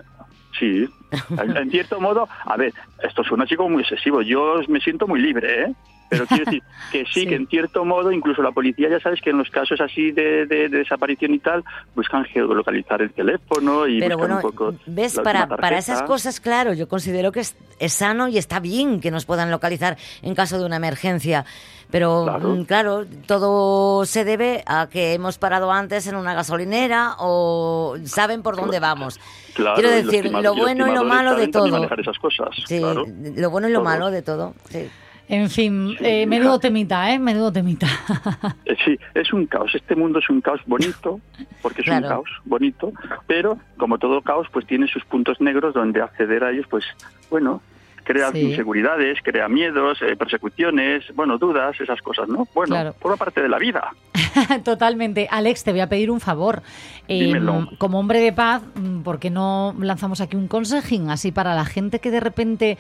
sí, 0.60 0.90
en, 1.42 1.58
en 1.58 1.70
cierto 1.70 2.00
modo, 2.00 2.28
a 2.46 2.58
ver, 2.58 2.74
esto 3.04 3.24
suena 3.24 3.44
así 3.44 3.56
como 3.56 3.70
muy 3.70 3.82
excesivo, 3.84 4.22
yo 4.22 4.56
me 4.70 4.80
siento 4.80 5.06
muy 5.08 5.20
libre, 5.22 5.64
¿eh? 5.64 5.74
Pero 6.10 6.26
quiero 6.28 6.46
decir 6.46 6.64
que 6.92 7.06
sí, 7.06 7.22
Sí. 7.22 7.28
que 7.28 7.36
en 7.36 7.48
cierto 7.48 7.84
modo, 7.86 8.12
incluso 8.12 8.42
la 8.42 8.52
policía 8.52 8.90
ya 8.90 9.00
sabes 9.00 9.22
que 9.22 9.32
en 9.32 9.38
los 9.38 9.50
casos 9.50 9.82
así 9.82 10.12
de, 10.12 10.46
de- 10.46 10.70
de 10.70 10.78
desaparición 10.80 11.34
y 11.34 11.40
tal, 11.40 11.64
buscan 11.96 12.24
geolocalizar 12.26 13.02
el 13.02 13.12
teléfono 13.12 13.88
y 13.88 14.00
Pero 14.00 14.18
bueno, 14.18 14.36
un 14.36 14.42
poco 14.42 14.74
ves, 14.86 15.20
para, 15.24 15.48
para 15.48 15.78
esas 15.78 16.04
cosas, 16.04 16.40
claro, 16.40 16.74
yo 16.74 16.88
considero 16.88 17.32
que 17.32 17.40
es, 17.42 17.56
es 17.80 17.94
sano 17.94 18.28
y 18.28 18.38
está 18.38 18.60
bien 18.60 19.00
que 19.02 19.12
nos 19.12 19.26
puedan 19.26 19.50
localizar 19.52 19.98
en 20.22 20.36
caso 20.36 20.60
de 20.60 20.66
una 20.66 20.76
emergencia. 20.78 21.46
Pero 21.92 22.24
Claro. 22.26 22.50
mm, 22.50 22.64
claro, 22.66 23.06
todo 23.28 24.06
se 24.06 24.26
debe 24.26 24.64
a 24.66 24.88
que 24.90 25.14
hemos 25.14 25.38
parado 25.38 25.72
antes 25.72 26.08
en 26.08 26.16
una 26.16 26.34
gasolinera 26.34 27.14
o 27.20 27.96
saben 28.06 28.42
por 28.42 28.56
dónde 28.56 28.80
vamos. 28.80 29.20
Claro, 29.54 29.76
Quiero 29.76 29.90
decir, 29.92 30.32
lo 30.32 30.56
bueno 30.56 30.88
y 30.92 30.94
lo 30.96 31.04
malo 31.04 31.36
de 31.36 31.48
todo. 31.48 31.68
manejar 31.70 32.00
esas 32.00 32.18
cosas, 32.18 32.50
Sí, 32.68 32.80
claro. 32.80 33.06
lo 33.36 33.50
bueno 33.50 33.70
y 33.70 33.72
lo 33.72 33.80
Todo. 33.80 33.86
malo 33.86 34.12
de 34.12 34.22
todo. 34.24 34.54
Sí. 34.70 34.90
En 35.28 35.50
fin, 35.50 35.96
eh, 36.02 36.26
menudo 36.28 36.60
temita, 36.60 37.12
¿eh? 37.12 37.18
Menudo 37.20 37.52
temita. 37.52 37.88
Sí, 38.86 39.00
es 39.16 39.34
un 39.34 39.48
caos. 39.48 39.74
Este 39.74 39.96
mundo 39.96 40.20
es 40.20 40.30
un 40.30 40.42
caos 40.42 40.62
bonito, 40.68 41.20
porque 41.64 41.82
es 41.82 41.86
Claro. 41.86 42.06
un 42.06 42.10
caos 42.10 42.30
bonito, 42.46 42.92
pero 43.26 43.58
como 43.78 43.98
todo 43.98 44.22
caos, 44.22 44.48
pues 44.54 44.68
tiene 44.68 44.88
sus 44.88 45.04
puntos 45.06 45.42
negros 45.42 45.74
donde 45.74 46.02
acceder 46.02 46.44
a 46.44 46.52
ellos, 46.52 46.68
pues, 46.70 46.84
bueno, 47.32 47.62
crea 48.04 48.32
Sí. 48.32 48.42
inseguridades, 48.52 49.18
crea 49.24 49.48
miedos, 49.48 50.00
eh, 50.04 50.16
persecuciones, 50.16 51.04
bueno, 51.16 51.40
dudas, 51.40 51.80
esas 51.82 52.00
cosas, 52.04 52.28
¿no? 52.30 52.48
Bueno, 52.54 52.76
Claro. 52.76 52.94
forma 53.00 53.18
parte 53.18 53.42
de 53.42 53.50
la 53.50 53.58
vida. 53.58 53.90
Totalmente. 54.64 55.28
Alex, 55.32 55.64
te 55.64 55.72
voy 55.72 55.80
a 55.80 55.90
pedir 55.90 56.12
un 56.12 56.20
favor. 56.20 56.62
Eh, 57.08 57.24
Dímelo. 57.26 57.70
como 57.80 58.00
hombre 58.00 58.20
de 58.20 58.34
paz, 58.34 58.62
mm, 58.76 59.02
¿por 59.02 59.18
qué 59.20 59.32
no 59.32 59.74
lanzamos 59.80 60.22
aquí 60.22 60.36
un 60.38 60.48
consejín 60.48 61.10
así 61.10 61.32
para 61.32 61.56
la 61.56 61.66
gente 61.66 62.00
que 62.00 62.12
de 62.12 62.20
repente 62.20 62.78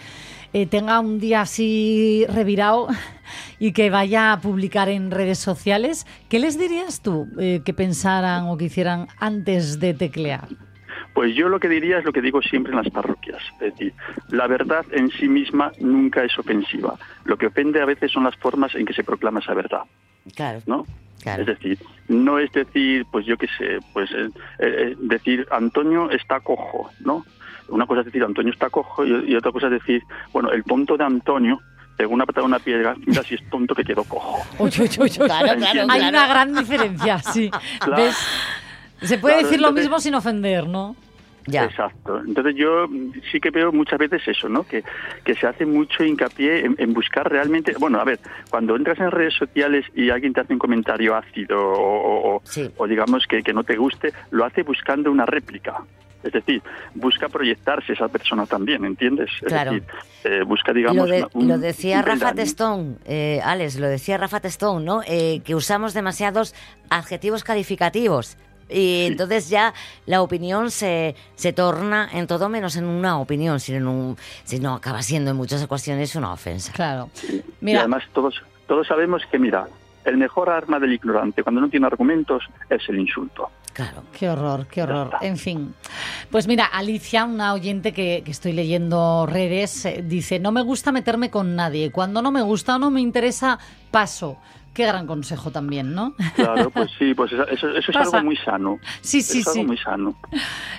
eh, 0.55 0.67
tenga 0.67 1.01
un 1.01 1.19
día 1.19 1.41
así 1.41 2.25
revirado 2.29 2.87
y 3.59 3.73
que 3.73 3.89
vaya 3.89 4.31
a 4.31 4.39
publicar 4.39 4.87
en 4.87 5.11
redes 5.11 5.37
sociales? 5.37 6.07
¿Qué 6.29 6.39
les 6.39 6.57
dirías 6.57 7.01
tú 7.01 7.27
eh, 7.37 7.61
que 7.65 7.73
pensaran 7.73 8.45
o 8.47 8.55
que 8.55 8.65
hicieran 8.65 9.07
antes 9.19 9.81
de 9.81 9.93
teclear? 9.93 10.47
Pues 11.13 11.35
yo 11.35 11.49
lo 11.49 11.59
que 11.59 11.67
diría 11.67 11.99
es 11.99 12.05
lo 12.05 12.13
que 12.13 12.21
digo 12.21 12.41
siempre 12.41 12.71
en 12.71 12.77
las 12.77 12.89
parroquias. 12.89 13.43
Es 13.59 13.73
decir, 13.73 13.93
la 14.29 14.47
verdad 14.47 14.85
en 14.91 15.11
sí 15.11 15.27
misma 15.27 15.73
nunca 15.81 16.23
es 16.23 16.39
ofensiva. 16.39 16.95
Lo 17.25 17.37
que 17.37 17.47
ofende 17.47 17.81
a 17.81 17.85
veces 17.85 18.13
son 18.13 18.23
las 18.23 18.37
formas 18.37 18.75
en 18.75 18.85
que 18.85 18.93
se 18.93 19.03
proclama 19.03 19.41
esa 19.41 19.53
verdad. 19.53 19.81
Claro. 20.35 20.61
¿no? 20.67 20.85
Claro. 21.21 21.41
Es 21.41 21.47
decir, 21.47 21.79
no 22.07 22.39
es 22.39 22.49
decir, 22.53 23.05
pues 23.11 23.25
yo 23.25 23.35
qué 23.35 23.47
sé, 23.57 23.79
pues 23.91 24.09
eh, 24.11 24.29
eh, 24.59 24.95
decir 24.99 25.45
Antonio 25.51 26.09
está 26.11 26.39
cojo, 26.39 26.91
¿no? 27.01 27.25
Una 27.69 27.85
cosa 27.85 28.01
es 28.01 28.05
decir 28.07 28.23
Antonio 28.23 28.51
está 28.53 28.69
cojo 28.69 29.05
y, 29.05 29.31
y 29.31 29.35
otra 29.35 29.51
cosa 29.51 29.67
es 29.67 29.73
decir, 29.73 30.01
bueno, 30.33 30.51
el 30.51 30.63
tonto 30.63 30.97
de 30.97 31.03
Antonio 31.03 31.59
pegó 31.97 32.13
una 32.13 32.25
patada 32.25 32.45
una 32.45 32.59
piedra, 32.59 32.93
mira 33.05 33.23
si 33.23 33.35
es 33.35 33.49
tonto 33.49 33.73
que 33.73 33.83
quedó 33.83 34.03
cojo. 34.03 34.41
Uy, 34.59 34.71
uy, 34.79 34.89
uy, 34.99 34.99
uy. 34.99 35.09
Claro, 35.09 35.55
claro, 35.57 35.81
Hay 35.81 35.99
claro. 35.99 36.09
una 36.09 36.27
gran 36.27 36.53
diferencia, 36.55 37.19
sí. 37.19 37.49
Claro. 37.79 38.03
¿Ves? 38.03 38.15
Se 39.01 39.17
puede 39.17 39.35
Claro, 39.35 39.47
decir 39.47 39.61
lo 39.61 39.67
entonces- 39.69 39.85
mismo 39.85 39.99
sin 39.99 40.15
ofender, 40.15 40.67
¿no? 40.67 40.95
Ya. 41.47 41.65
Exacto. 41.65 42.21
Entonces 42.25 42.55
yo 42.55 42.87
sí 43.31 43.39
que 43.39 43.51
veo 43.51 43.71
muchas 43.71 43.99
veces 43.99 44.27
eso, 44.27 44.49
¿no? 44.49 44.63
Que, 44.63 44.83
que 45.23 45.35
se 45.35 45.45
hace 45.45 45.63
mucho 45.63 46.03
hincapié 46.03 46.65
en, 46.65 46.75
en 46.79 46.91
buscar 46.91 47.29
realmente... 47.31 47.75
Bueno, 47.77 47.99
a 47.99 48.03
ver, 48.03 48.19
cuando 48.49 48.75
entras 48.75 48.97
en 48.99 49.11
redes 49.11 49.35
sociales 49.35 49.85
y 49.93 50.09
alguien 50.09 50.33
te 50.33 50.41
hace 50.41 50.53
un 50.53 50.59
comentario 50.59 51.15
ácido 51.15 51.59
o, 51.61 51.77
o- 51.77 52.35
o- 52.37 52.41
Sí. 52.45 52.67
o 52.77 52.87
digamos 52.87 53.27
que, 53.27 53.43
que 53.43 53.53
no 53.53 53.63
te 53.63 53.75
guste, 53.77 54.11
lo 54.31 54.43
hace 54.43 54.63
buscando 54.63 55.11
una 55.11 55.27
réplica. 55.27 55.83
Es 56.25 56.33
decir, 56.33 56.61
busca 56.95 57.29
proyectarse 57.29 57.93
esa 57.93 58.07
persona 58.09 58.45
también, 58.47 58.83
¿entiendes? 58.83 59.29
Es 59.41 59.47
Claro. 59.47 59.73
decir, 59.73 59.87
eh, 60.23 60.41
busca, 60.43 60.73
digamos... 60.73 60.97
Lo, 60.97 61.05
de- 61.05 61.19
una- 61.19 61.29
un- 61.33 61.47
lo 61.47 61.57
decía 61.59 61.99
un 61.99 62.05
Rafa. 62.05 62.33
Testón, 62.33 62.97
eh, 63.05 63.39
Alex, 63.43 63.77
lo 63.77 63.87
decía 63.87 64.17
Rafa 64.17 64.39
Testón, 64.39 64.83
¿no? 64.83 65.01
Eh, 65.07 65.41
que 65.45 65.53
usamos 65.55 65.93
demasiados 65.93 66.55
adjetivos 66.89 67.43
calificativos. 67.43 68.37
Y 68.67 69.05
entonces 69.05 69.47
ya 69.49 69.75
la 70.07 70.23
opinión 70.23 70.71
se, 70.71 71.15
se 71.35 71.53
torna 71.53 72.09
en 72.11 72.25
todo 72.25 72.49
menos 72.49 72.75
en 72.75 72.85
una 72.85 73.19
opinión, 73.19 73.59
sino, 73.59 73.77
en 73.77 73.87
un, 73.87 74.17
sino 74.43 74.73
acaba 74.73 75.03
siendo 75.03 75.29
en 75.29 75.37
muchas 75.37 75.61
ocasiones 75.63 76.15
una 76.15 76.33
ofensa. 76.33 76.73
Claro. 76.73 77.11
Y 77.29 77.43
Mira, 77.61 77.81
además 77.81 78.01
todos, 78.13 78.41
todos 78.67 78.87
sabemos 78.87 79.21
que, 79.31 79.37
mira, 79.37 79.67
el 80.05 80.17
mejor 80.17 80.49
arma 80.49 80.79
del 80.79 80.93
ignorante 80.93 81.43
cuando 81.43 81.61
no 81.61 81.69
tiene 81.69 81.87
argumentos 81.87 82.43
es 82.69 82.87
el 82.89 82.99
insulto. 82.99 83.49
Claro. 83.73 84.03
Qué 84.17 84.29
horror, 84.29 84.67
qué 84.67 84.83
horror. 84.83 85.11
En 85.21 85.35
fin. 85.37 85.73
Pues 86.31 86.47
mira, 86.47 86.65
Alicia, 86.65 87.25
una 87.25 87.53
oyente 87.53 87.91
que, 87.91 88.21
que 88.23 88.31
estoy 88.31 88.53
leyendo 88.53 89.25
redes, 89.29 89.85
eh, 89.85 90.01
dice, 90.05 90.39
no 90.39 90.53
me 90.53 90.61
gusta 90.61 90.93
meterme 90.93 91.29
con 91.29 91.55
nadie. 91.57 91.91
Cuando 91.91 92.21
no 92.21 92.31
me 92.31 92.41
gusta 92.41 92.77
o 92.77 92.79
no 92.79 92.89
me 92.89 93.01
interesa, 93.01 93.59
paso. 93.91 94.37
Qué 94.73 94.85
gran 94.85 95.07
consejo 95.07 95.51
también, 95.51 95.93
¿no? 95.93 96.15
Claro, 96.35 96.69
pues 96.69 96.91
sí, 96.99 97.13
pues 97.13 97.31
eso, 97.33 97.47
eso- 97.47 97.69
eso 97.69 97.91
es 97.91 97.97
Pasa. 97.97 98.17
algo 98.17 98.25
muy 98.27 98.35
sano. 98.37 98.79
Sí, 99.01 99.19
Eso 99.19 99.33
sí, 99.33 99.39
es 99.39 99.47
algo 99.47 99.59
sí. 99.61 99.65
muy 99.67 99.77
sano. 99.77 100.15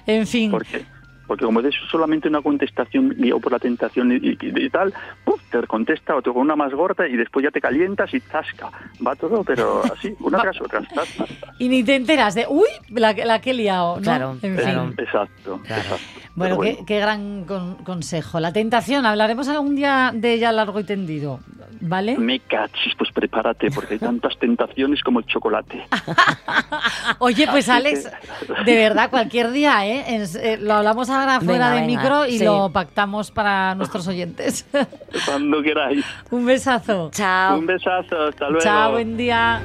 En 0.06 0.26
fin. 0.26 0.50
¿Por 0.50 0.64
qué? 0.66 0.84
Porque 1.26 1.44
como 1.44 1.60
es 1.60 1.74
solamente 1.90 2.28
una 2.28 2.40
contestación 2.42 3.10
guiado 3.10 3.40
por 3.40 3.52
la 3.52 3.58
tentación 3.58 4.12
y, 4.12 4.16
y- 4.16 4.38
y 4.40 4.70
tal, 4.70 4.92
¡puf! 5.24 5.40
te 5.50 5.66
contesta 5.66 6.14
otro 6.14 6.32
con 6.32 6.42
una 6.42 6.54
más 6.56 6.72
gorda 6.72 7.06
y 7.08 7.16
después 7.16 7.42
ya 7.44 7.50
te 7.50 7.60
calientas 7.60 8.12
y 8.14 8.20
zasca. 8.20 8.70
Va 9.04 9.14
todo, 9.16 9.42
pero 9.44 9.82
así, 9.92 10.14
una 10.20 10.38
tras 10.40 10.60
otra. 10.60 10.82
tas, 10.94 11.08
tas. 11.16 11.28
Y 11.58 11.68
ni 11.68 11.82
te 11.82 11.96
enteras 11.96 12.34
de, 12.34 12.46
uy, 12.48 12.68
la, 12.90 13.12
la 13.12 13.40
que 13.40 13.50
he 13.50 13.54
liado, 13.54 13.96
¿no? 13.96 14.02
Claro, 14.02 14.36
En 14.42 14.56
claro. 14.56 14.84
fin. 14.88 14.94
Exacto, 15.04 15.60
exacto. 15.64 15.96
Bueno, 16.36 16.58
Pero 16.60 16.76
qué, 16.78 16.84
qué 16.86 17.00
gran 17.00 17.44
con- 17.44 17.76
consejo. 17.76 18.38
La 18.40 18.52
tentación, 18.52 19.06
hablaremos 19.06 19.48
algún 19.48 19.74
día 19.74 20.10
de 20.14 20.34
ella 20.34 20.52
largo 20.52 20.78
y 20.80 20.84
tendido, 20.84 21.40
¿vale? 21.80 22.18
Me 22.18 22.40
cachis, 22.40 22.94
pues 22.96 23.10
prepárate, 23.10 23.70
porque 23.70 23.94
hay 23.94 24.00
tantas 24.00 24.38
tentaciones 24.38 25.02
como 25.02 25.20
el 25.20 25.26
chocolate. 25.26 25.82
Oye, 27.20 27.46
pues 27.50 27.68
Así 27.68 27.78
Alex, 27.78 28.10
que- 28.46 28.64
de 28.64 28.76
verdad, 28.76 29.08
cualquier 29.10 29.50
día, 29.50 29.86
¿eh? 29.86 30.04
En- 30.14 30.22
eh, 30.40 30.58
lo 30.60 30.74
hablamos 30.74 31.08
ahora 31.20 31.40
fuera 31.40 31.70
Venga, 31.70 31.80
de 31.80 31.86
venga, 31.86 32.02
micro 32.02 32.26
y 32.26 32.38
sí. 32.38 32.44
lo 32.44 32.70
pactamos 32.70 33.30
para 33.30 33.74
nuestros 33.74 34.06
oyentes. 34.08 34.66
Cuando 35.26 35.62
queráis. 35.62 36.04
Un 36.30 36.46
besazo. 36.46 37.10
Chao. 37.12 37.58
Un 37.58 37.66
besazo, 37.66 38.22
hasta 38.22 38.46
luego. 38.48 38.60
Chao, 38.60 38.92
buen 38.92 39.16
día. 39.16 39.60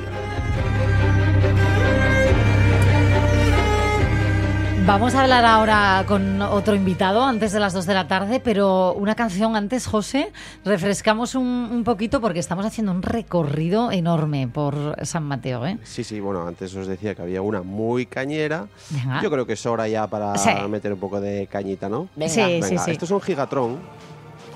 Vamos 4.86 5.16
a 5.16 5.22
hablar 5.24 5.46
ahora 5.46 6.04
con 6.08 6.42
otro 6.42 6.76
invitado 6.76 7.24
antes 7.24 7.52
de 7.54 7.60
las 7.60 7.72
2 7.74 7.86
de 7.86 7.94
la 7.94 8.08
tarde, 8.08 8.42
pero 8.44 8.94
una 8.94 9.16
canción 9.16 9.56
antes, 9.56 9.86
José. 9.88 10.32
Refrescamos 10.66 11.36
un, 11.36 11.46
un 11.72 11.84
poquito 11.84 12.20
porque 12.20 12.40
estamos 12.40 12.66
haciendo 12.66 12.92
un 12.92 13.02
recorrido 13.02 13.92
enorme 13.92 14.48
por 14.52 14.96
San 15.06 15.24
Mateo, 15.24 15.66
¿eh? 15.66 15.78
Sí, 15.84 16.04
sí, 16.04 16.20
bueno, 16.20 16.46
antes 16.48 16.76
os 16.76 16.88
decía 16.88 17.16
que 17.16 17.22
había 17.22 17.42
una 17.42 17.62
muy 17.62 18.06
cañera. 18.06 18.68
Venga. 18.90 19.22
Yo 19.22 19.30
creo 19.32 19.46
que 19.46 19.54
es 19.54 19.66
hora 19.66 19.88
ya 19.88 20.08
para 20.08 20.36
Sí. 20.38 20.50
meter 20.70 20.92
un 20.94 21.00
poco 21.00 21.22
de 21.22 21.48
cañita, 21.48 21.88
¿no? 21.88 22.10
Venga. 22.16 22.34
Sí, 22.34 22.42
sí, 22.42 22.60
Venga, 22.62 22.84
sí. 22.84 22.92
estos 22.92 23.08
son 23.08 23.22
Gigatron 23.22 23.78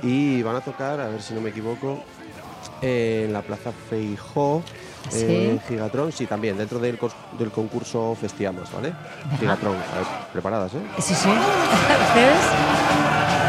y 0.04 0.42
van 0.42 0.56
a 0.58 0.62
tocar, 0.62 1.00
a 1.00 1.08
ver 1.08 1.22
si 1.22 1.34
no 1.34 1.40
me 1.42 1.50
equivoco, 1.52 2.00
en 2.82 3.32
la 3.32 3.42
Plaza 3.42 3.72
Feijó. 3.90 4.64
Sí. 5.10 5.26
eh, 5.28 5.60
Gigatron, 5.68 6.12
sí, 6.12 6.26
también, 6.26 6.58
dentro 6.58 6.80
del, 6.80 6.98
cos- 7.00 7.16
del 7.38 7.52
concurso 7.52 8.16
Festiamas, 8.20 8.72
¿vale? 8.72 8.94
Gigatron, 9.40 9.76
a 9.76 9.98
ver, 9.98 10.06
preparadas, 10.34 10.74
¿eh? 10.74 10.82
Sí, 11.00 11.14
sí. 11.16 11.30
¿Ustedes? 11.30 13.46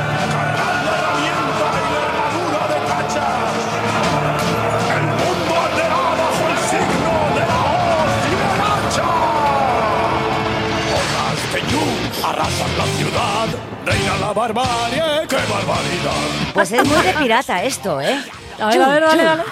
Arrasan 12.24 12.78
la 12.78 12.84
ciudad, 12.96 13.46
reina 13.84 14.16
la 14.20 14.32
barbarie 14.32 15.26
¡Qué 15.28 15.36
barbaridad! 15.36 16.52
Pues 16.54 16.72
es 16.72 16.84
muy 16.86 17.00
de 17.02 17.12
pirata 17.14 17.62
esto, 17.62 18.00
¿eh? 18.00 18.20
A 18.58 18.68
ver, 18.68 18.82
a 18.82 18.88
ver, 18.88 19.02
dale, 19.02 19.22
dale. 19.22 19.42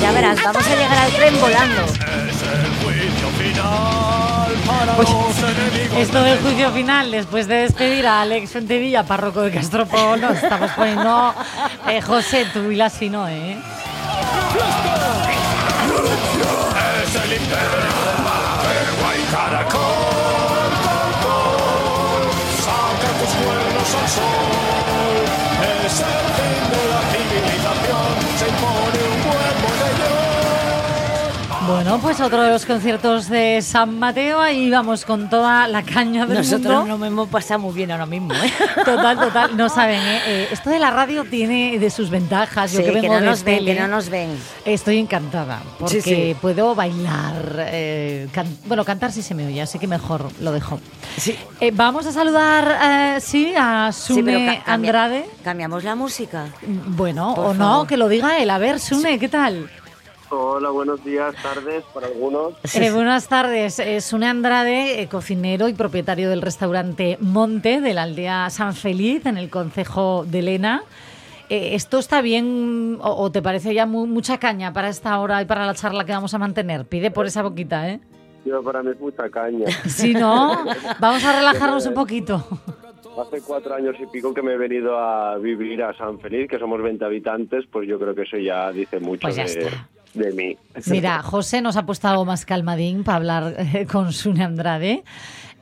Ya 0.00 0.12
verás, 0.12 0.38
vamos 0.44 0.66
a 0.66 0.76
llegar 0.76 0.98
al 0.98 1.10
tren 1.12 1.40
volando. 1.40 1.82
Es 1.84 1.98
el 1.98 2.72
juicio 2.84 3.28
final 3.36 4.52
para 4.66 4.96
los 4.96 5.38
enemigos. 5.38 5.98
Esto 5.98 6.22
del 6.22 6.38
juicio 6.38 6.70
final, 6.70 7.10
después 7.10 7.48
de 7.48 7.54
despedir 7.56 8.06
a 8.06 8.22
Alex 8.22 8.52
Fentevilla, 8.52 9.02
párroco 9.04 9.42
de 9.42 9.50
Castropol, 9.50 10.20
nos 10.20 10.36
estamos 10.36 10.70
poniendo... 10.72 11.34
Eh, 11.88 12.00
José, 12.00 12.46
tú 12.52 12.70
hilas 12.70 12.92
fino, 12.96 13.26
¿eh? 13.28 13.58
Es 17.02 17.14
el 17.16 17.32
imperio. 17.32 17.90
Saca 22.64 23.08
tus 23.18 23.32
cuernos 23.34 23.94
al 23.94 24.08
sol. 24.08 24.24
Es 25.86 26.00
el 26.00 26.06
fin 26.06 26.69
Bueno, 31.70 31.98
pues 32.00 32.20
otro 32.20 32.42
de 32.42 32.50
los 32.50 32.66
conciertos 32.66 33.28
de 33.28 33.62
San 33.62 33.98
Mateo, 33.98 34.40
ahí 34.40 34.70
vamos 34.70 35.04
con 35.04 35.30
toda 35.30 35.68
la 35.68 35.82
caña 35.82 36.26
del 36.26 36.38
Nosotros 36.38 36.74
mundo. 36.74 36.84
no 36.86 36.98
me 36.98 37.06
hemos 37.06 37.28
pasado 37.28 37.60
muy 37.60 37.72
bien 37.74 37.90
ahora 37.92 38.06
mismo, 38.06 38.34
¿eh? 38.34 38.52
Total, 38.84 39.16
total, 39.18 39.56
no 39.56 39.68
saben, 39.68 40.00
¿eh? 40.00 40.20
Eh, 40.26 40.48
Esto 40.50 40.70
de 40.70 40.78
la 40.78 40.90
radio 40.90 41.24
tiene 41.24 41.78
de 41.78 41.90
sus 41.90 42.10
ventajas. 42.10 42.72
Yo 42.72 42.78
Sí, 42.80 42.84
que 42.84 42.92
que 42.92 43.00
vengo 43.00 43.14
no 43.14 43.20
de 43.20 43.26
nos 43.26 43.44
ven, 43.44 43.64
que 43.64 43.74
no 43.74 43.88
nos 43.88 44.08
ven. 44.10 44.30
Estoy 44.64 44.98
encantada 44.98 45.62
porque 45.78 46.02
Sí, 46.02 46.14
sí. 46.14 46.36
puedo 46.40 46.74
bailar. 46.74 47.66
eh, 47.68 48.28
can- 48.32 48.58
bueno, 48.66 48.84
cantar 48.84 49.12
sí 49.12 49.22
se 49.22 49.34
me 49.34 49.46
oye, 49.46 49.62
así 49.62 49.78
que 49.78 49.86
mejor 49.86 50.28
lo 50.40 50.52
dejo. 50.52 50.80
Eh, 51.60 51.70
vamos 51.72 52.04
a 52.06 52.12
saludar, 52.12 53.20
sí, 53.20 53.52
a 53.56 53.90
Sí, 53.92 54.14
Sune 54.14 54.62
ca- 54.64 54.72
Andrade. 54.72 55.24
Cambiamos 55.44 55.84
la 55.84 55.94
música. 55.94 56.46
Bueno, 56.66 57.34
Por 57.34 57.46
o 57.46 57.54
no, 57.54 57.86
que 57.86 57.96
lo 57.96 58.08
diga 58.08 58.38
él. 58.38 58.50
A 58.50 58.58
ver, 58.58 58.80
Sune, 58.80 59.18
¿qué 59.18 59.28
tal? 59.28 59.70
Hola, 60.32 60.70
buenos 60.70 61.04
días, 61.04 61.34
tardes 61.42 61.82
para 61.92 62.06
algunos. 62.06 62.54
Eh, 62.74 62.90
buenas 62.92 63.26
tardes. 63.28 63.80
Eh, 63.80 64.00
Sune 64.00 64.26
Andrade, 64.26 65.02
eh, 65.02 65.08
cocinero 65.08 65.68
y 65.68 65.74
propietario 65.74 66.30
del 66.30 66.40
restaurante 66.40 67.18
Monte 67.20 67.80
de 67.80 67.94
la 67.94 68.04
aldea 68.04 68.48
San 68.50 68.74
Feliz 68.74 69.26
en 69.26 69.36
el 69.38 69.50
concejo 69.50 70.24
de 70.24 70.42
Lena. 70.42 70.82
Eh, 71.48 71.74
¿Esto 71.74 71.98
está 71.98 72.20
bien 72.22 72.98
o, 73.02 73.10
o 73.24 73.32
te 73.32 73.42
parece 73.42 73.74
ya 73.74 73.86
mu- 73.86 74.06
mucha 74.06 74.38
caña 74.38 74.72
para 74.72 74.88
esta 74.88 75.18
hora 75.18 75.42
y 75.42 75.46
para 75.46 75.66
la 75.66 75.74
charla 75.74 76.04
que 76.04 76.12
vamos 76.12 76.32
a 76.32 76.38
mantener? 76.38 76.84
Pide 76.84 77.10
por 77.10 77.26
esa 77.26 77.42
boquita, 77.42 77.88
¿eh? 77.90 77.98
Yo 78.44 78.62
para 78.62 78.84
mí 78.84 78.92
es 78.92 79.00
mucha 79.00 79.28
caña. 79.30 79.66
Si 79.88 80.14
no, 80.14 80.64
vamos 81.00 81.24
a 81.24 81.36
relajarnos 81.38 81.84
un 81.86 81.94
poquito. 81.94 82.46
Hace 83.20 83.42
cuatro 83.42 83.74
años 83.74 83.96
y 84.00 84.06
pico 84.06 84.32
que 84.32 84.42
me 84.42 84.52
he 84.52 84.56
venido 84.56 84.96
a 84.96 85.36
vivir 85.38 85.82
a 85.82 85.92
San 85.98 86.20
Feliz, 86.20 86.48
que 86.48 86.60
somos 86.60 86.80
20 86.80 87.04
habitantes, 87.04 87.64
pues 87.70 87.88
yo 87.88 87.98
creo 87.98 88.14
que 88.14 88.22
eso 88.22 88.36
ya 88.38 88.70
dice 88.70 89.00
mucho 89.00 89.22
Pues 89.22 89.34
ya 89.34 89.44
de, 89.44 89.50
está. 89.50 89.88
De 90.14 90.32
mí. 90.32 90.56
Mira, 90.90 91.22
José 91.22 91.60
nos 91.62 91.76
ha 91.76 91.86
puesto 91.86 92.08
algo 92.08 92.24
más 92.24 92.44
calmadín 92.44 93.04
para 93.04 93.16
hablar 93.16 93.54
eh, 93.58 93.86
con 93.90 94.12
Sune 94.12 94.44
Andrade. 94.44 95.04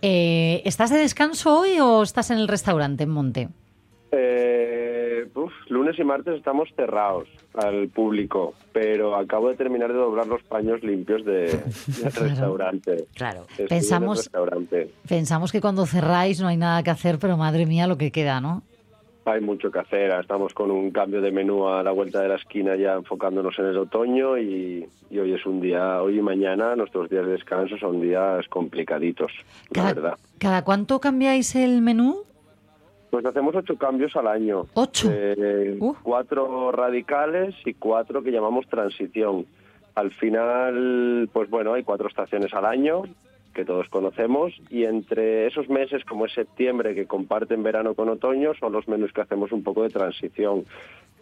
Eh, 0.02 0.62
¿Estás 0.64 0.90
de 0.90 0.98
descanso 0.98 1.60
hoy 1.60 1.78
o 1.80 2.02
estás 2.02 2.30
en 2.30 2.38
el 2.38 2.48
restaurante 2.48 3.02
en 3.04 3.10
Monte? 3.10 3.48
Eh, 4.12 5.26
uf, 5.34 5.52
lunes 5.68 5.98
y 5.98 6.04
martes 6.04 6.34
estamos 6.36 6.68
cerrados 6.76 7.28
al 7.54 7.88
público, 7.88 8.54
pero 8.72 9.16
acabo 9.16 9.48
de 9.48 9.56
terminar 9.56 9.88
de 9.92 9.98
doblar 9.98 10.26
los 10.26 10.42
paños 10.44 10.82
limpios 10.82 11.24
de, 11.24 11.46
del 12.02 12.12
restaurante. 12.12 13.06
Claro. 13.14 13.46
Estoy 13.50 13.66
Pensamos- 13.66 14.18
restaurante. 14.18 14.90
Pensamos 15.08 15.52
que 15.52 15.60
cuando 15.60 15.84
cerráis 15.86 16.40
no 16.40 16.48
hay 16.48 16.56
nada 16.56 16.82
que 16.82 16.90
hacer, 16.90 17.18
pero 17.18 17.36
madre 17.36 17.66
mía 17.66 17.86
lo 17.86 17.98
que 17.98 18.10
queda, 18.10 18.40
¿no? 18.40 18.62
Hay 19.30 19.40
mucho 19.42 19.70
que 19.70 19.78
hacer. 19.78 20.10
Estamos 20.12 20.54
con 20.54 20.70
un 20.70 20.90
cambio 20.90 21.20
de 21.20 21.30
menú 21.30 21.68
a 21.68 21.82
la 21.82 21.90
vuelta 21.92 22.20
de 22.22 22.28
la 22.28 22.36
esquina 22.36 22.76
ya 22.76 22.94
enfocándonos 22.94 23.58
en 23.58 23.66
el 23.66 23.76
otoño 23.78 24.38
y, 24.38 24.88
y 25.10 25.18
hoy 25.18 25.34
es 25.34 25.44
un 25.44 25.60
día, 25.60 26.02
hoy 26.02 26.18
y 26.18 26.22
mañana 26.22 26.74
nuestros 26.76 27.10
días 27.10 27.26
de 27.26 27.32
descanso 27.32 27.76
son 27.76 28.00
días 28.00 28.46
complicaditos, 28.48 29.30
la 29.70 29.74
Cada, 29.74 29.94
verdad. 29.94 30.18
¿Cada 30.38 30.64
cuánto 30.64 30.98
cambiáis 30.98 31.54
el 31.56 31.82
menú? 31.82 32.22
Pues 33.10 33.24
hacemos 33.26 33.54
ocho 33.54 33.76
cambios 33.76 34.14
al 34.16 34.28
año. 34.28 34.66
¿Ocho? 34.74 35.08
Eh, 35.12 35.78
Cuatro 36.02 36.72
radicales 36.72 37.54
y 37.64 37.74
cuatro 37.74 38.22
que 38.22 38.30
llamamos 38.30 38.66
transición. 38.68 39.46
Al 39.94 40.10
final, 40.12 41.28
pues 41.32 41.50
bueno, 41.50 41.74
hay 41.74 41.82
cuatro 41.82 42.08
estaciones 42.08 42.52
al 42.54 42.64
año 42.64 43.02
que 43.58 43.64
todos 43.64 43.88
conocemos 43.88 44.52
y 44.70 44.84
entre 44.84 45.48
esos 45.48 45.68
meses 45.68 46.04
como 46.04 46.26
es 46.26 46.32
septiembre 46.32 46.94
que 46.94 47.06
comparten 47.06 47.64
verano 47.64 47.94
con 47.94 48.08
otoño 48.08 48.54
son 48.54 48.72
los 48.72 48.86
menús 48.86 49.12
que 49.12 49.22
hacemos 49.22 49.50
un 49.50 49.64
poco 49.64 49.82
de 49.82 49.88
transición. 49.88 50.64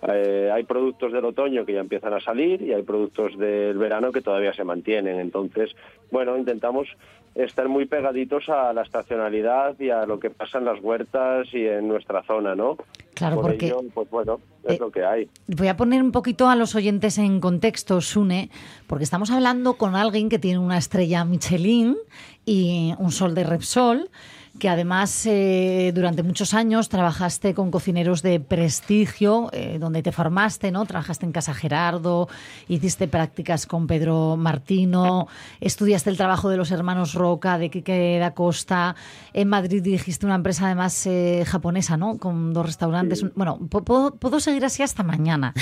Eh, 0.06 0.50
hay 0.52 0.64
productos 0.64 1.14
del 1.14 1.24
otoño 1.24 1.64
que 1.64 1.72
ya 1.72 1.80
empiezan 1.80 2.12
a 2.12 2.20
salir 2.20 2.60
y 2.60 2.74
hay 2.74 2.82
productos 2.82 3.38
del 3.38 3.78
verano 3.78 4.12
que 4.12 4.20
todavía 4.20 4.52
se 4.52 4.64
mantienen. 4.64 5.18
Entonces, 5.18 5.74
bueno, 6.10 6.36
intentamos 6.36 6.88
estar 7.34 7.70
muy 7.70 7.86
pegaditos 7.86 8.50
a 8.50 8.74
la 8.74 8.82
estacionalidad 8.82 9.80
y 9.80 9.88
a 9.88 10.04
lo 10.04 10.20
que 10.20 10.28
pasa 10.28 10.58
en 10.58 10.66
las 10.66 10.78
huertas 10.82 11.48
y 11.54 11.66
en 11.66 11.88
nuestra 11.88 12.22
zona, 12.24 12.54
¿no? 12.54 12.76
Claro, 13.16 13.36
Por 13.36 13.46
porque- 13.52 13.68
ello, 13.68 13.80
pues 13.94 14.10
bueno, 14.10 14.40
es 14.62 14.74
Eh, 14.74 14.78
lo 14.78 14.90
que 14.90 15.02
hay. 15.02 15.26
Voy 15.46 15.68
a 15.68 15.76
poner 15.78 16.02
un 16.02 16.12
poquito 16.12 16.50
a 16.50 16.54
los 16.54 16.74
oyentes 16.74 17.16
en 17.16 17.40
contexto, 17.40 18.02
Sune, 18.02 18.50
porque 18.86 19.04
estamos 19.04 19.30
hablando 19.30 19.78
con 19.78 19.96
alguien 19.96 20.28
que 20.28 20.38
tiene 20.38 20.58
una 20.58 20.76
estrella 20.76 21.24
Michelin 21.24 21.96
y 22.44 22.92
un 22.98 23.10
sol 23.12 23.34
de 23.34 23.44
Repsol, 23.44 24.10
que 24.56 24.68
además 24.68 25.26
eh, 25.26 25.92
durante 25.94 26.22
muchos 26.22 26.54
años 26.54 26.88
trabajaste 26.88 27.54
con 27.54 27.70
cocineros 27.70 28.22
de 28.22 28.40
prestigio, 28.40 29.50
eh, 29.52 29.78
donde 29.78 30.02
te 30.02 30.12
formaste, 30.12 30.70
¿no? 30.70 30.84
Trabajaste 30.86 31.26
en 31.26 31.32
Casa 31.32 31.54
Gerardo, 31.54 32.28
hiciste 32.68 33.08
prácticas 33.08 33.66
con 33.66 33.86
Pedro 33.86 34.36
Martino, 34.36 35.28
estudiaste 35.60 36.10
el 36.10 36.16
trabajo 36.16 36.48
de 36.48 36.56
los 36.56 36.70
hermanos 36.70 37.14
Roca, 37.14 37.58
de 37.58 37.70
Quique 37.70 38.18
da 38.18 38.32
Costa, 38.32 38.96
en 39.32 39.48
Madrid 39.48 39.82
dirigiste 39.82 40.26
una 40.26 40.36
empresa 40.36 40.66
además 40.66 41.06
eh, 41.06 41.44
japonesa, 41.46 41.96
¿no? 41.96 42.18
Con 42.18 42.52
dos 42.52 42.66
restaurantes. 42.66 43.24
Bueno, 43.34 43.58
puedo, 43.58 44.14
puedo 44.14 44.40
seguir 44.40 44.64
así 44.64 44.82
hasta 44.82 45.02
mañana. 45.02 45.54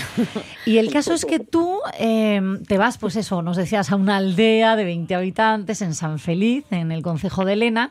Y 0.66 0.78
el 0.78 0.90
caso 0.90 1.12
es 1.12 1.24
que 1.24 1.40
tú 1.40 1.80
eh, 1.98 2.40
te 2.66 2.78
vas, 2.78 2.98
pues 2.98 3.16
eso, 3.16 3.42
nos 3.42 3.56
decías, 3.56 3.92
a 3.92 3.96
una 3.96 4.16
aldea 4.16 4.76
de 4.76 4.84
20 4.84 5.14
habitantes 5.14 5.82
en 5.82 5.94
San 5.94 6.18
Feliz, 6.18 6.64
en 6.70 6.92
el 6.92 7.02
concejo 7.02 7.44
de 7.44 7.54
Elena. 7.54 7.90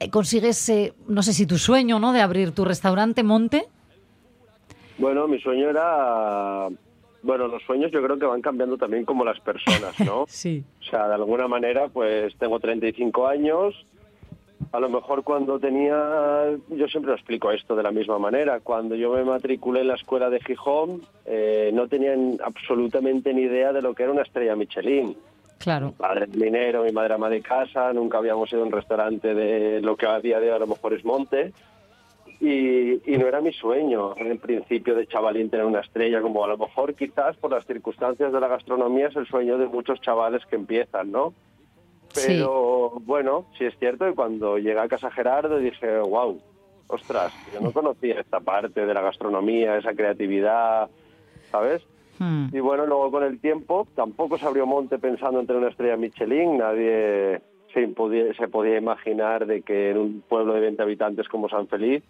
Eh, 0.00 0.10
consigues, 0.10 0.66
eh, 0.70 0.94
no 1.08 1.22
sé 1.22 1.34
si 1.34 1.46
tu 1.46 1.58
sueño, 1.58 2.00
¿no? 2.00 2.14
De 2.14 2.22
abrir 2.22 2.52
tu 2.52 2.64
restaurante 2.64 3.22
Monte. 3.22 3.66
Bueno, 4.96 5.28
mi 5.28 5.38
sueño 5.40 5.68
era... 5.68 6.68
Bueno, 7.22 7.48
los 7.48 7.62
sueños 7.64 7.92
yo 7.92 8.02
creo 8.02 8.18
que 8.18 8.24
van 8.24 8.40
cambiando 8.40 8.78
también 8.78 9.04
como 9.04 9.26
las 9.26 9.38
personas, 9.40 10.00
¿no? 10.00 10.24
Sí. 10.28 10.64
O 10.80 10.84
sea, 10.84 11.06
de 11.06 11.14
alguna 11.14 11.48
manera, 11.48 11.88
pues 11.88 12.34
tengo 12.36 12.58
35 12.58 13.26
años. 13.26 13.74
A 14.72 14.80
lo 14.80 14.88
mejor 14.88 15.22
cuando 15.22 15.58
tenía, 15.58 16.46
yo 16.70 16.86
siempre 16.88 17.10
lo 17.10 17.16
explico 17.16 17.50
esto 17.50 17.76
de 17.76 17.82
la 17.82 17.90
misma 17.90 18.18
manera, 18.18 18.60
cuando 18.60 18.94
yo 18.94 19.12
me 19.12 19.24
matriculé 19.24 19.80
en 19.80 19.88
la 19.88 19.96
escuela 19.96 20.30
de 20.30 20.40
Gijón, 20.40 21.02
eh, 21.26 21.70
no 21.74 21.88
tenía 21.88 22.14
absolutamente 22.42 23.34
ni 23.34 23.42
idea 23.42 23.72
de 23.72 23.82
lo 23.82 23.94
que 23.94 24.04
era 24.04 24.12
una 24.12 24.22
estrella 24.22 24.56
Michelin. 24.56 25.14
Claro. 25.60 25.88
Mi 25.88 25.92
padre 25.92 26.24
es 26.24 26.36
minero, 26.36 26.84
mi 26.84 26.92
madre 26.92 27.14
ama 27.14 27.28
de 27.28 27.42
casa, 27.42 27.92
nunca 27.92 28.16
habíamos 28.16 28.50
ido 28.50 28.62
a 28.62 28.64
un 28.64 28.72
restaurante 28.72 29.34
de 29.34 29.82
lo 29.82 29.94
que 29.94 30.06
a 30.06 30.18
día 30.18 30.40
de 30.40 30.48
hoy 30.48 30.56
a 30.56 30.58
lo 30.58 30.66
mejor 30.66 30.94
es 30.94 31.04
Monte. 31.04 31.52
Y, 32.40 33.12
y 33.12 33.18
no 33.18 33.26
era 33.26 33.42
mi 33.42 33.52
sueño, 33.52 34.16
en 34.16 34.38
principio 34.38 34.94
de 34.94 35.06
chavalín 35.06 35.50
tener 35.50 35.66
una 35.66 35.80
estrella, 35.80 36.22
como 36.22 36.42
a 36.42 36.48
lo 36.48 36.56
mejor 36.56 36.94
quizás 36.94 37.36
por 37.36 37.50
las 37.50 37.66
circunstancias 37.66 38.32
de 38.32 38.40
la 38.40 38.48
gastronomía 38.48 39.08
es 39.08 39.16
el 39.16 39.26
sueño 39.26 39.58
de 39.58 39.66
muchos 39.66 40.00
chavales 40.00 40.46
que 40.46 40.56
empiezan, 40.56 41.12
¿no? 41.12 41.34
Pero 42.14 42.92
bueno, 43.04 43.44
sí 43.58 43.66
es 43.66 43.78
cierto 43.78 44.06
que 44.06 44.14
cuando 44.14 44.56
llegué 44.56 44.80
a 44.80 44.88
Casa 44.88 45.10
Gerardo 45.10 45.58
dije, 45.58 45.98
wow, 45.98 46.40
ostras, 46.86 47.34
yo 47.52 47.60
no 47.60 47.70
conocía 47.72 48.18
esta 48.18 48.40
parte 48.40 48.86
de 48.86 48.94
la 48.94 49.02
gastronomía, 49.02 49.76
esa 49.76 49.92
creatividad, 49.92 50.88
¿sabes? 51.50 51.82
Hmm. 52.20 52.48
Y 52.52 52.60
bueno, 52.60 52.84
luego 52.86 53.10
con 53.10 53.24
el 53.24 53.40
tiempo 53.40 53.88
tampoco 53.96 54.36
se 54.38 54.46
abrió 54.46 54.66
monte 54.66 54.98
pensando 54.98 55.40
en 55.40 55.46
tener 55.46 55.60
una 55.62 55.70
estrella 55.70 55.96
Michelin. 55.96 56.58
Nadie 56.58 57.40
se, 57.72 57.88
podía, 57.88 58.32
se 58.34 58.46
podía 58.46 58.76
imaginar 58.76 59.46
de 59.46 59.62
que 59.62 59.90
en 59.90 59.96
un 59.98 60.22
pueblo 60.28 60.52
de 60.52 60.60
20 60.60 60.82
habitantes 60.82 61.28
como 61.28 61.48
San 61.48 61.66
Feliz 61.66 62.04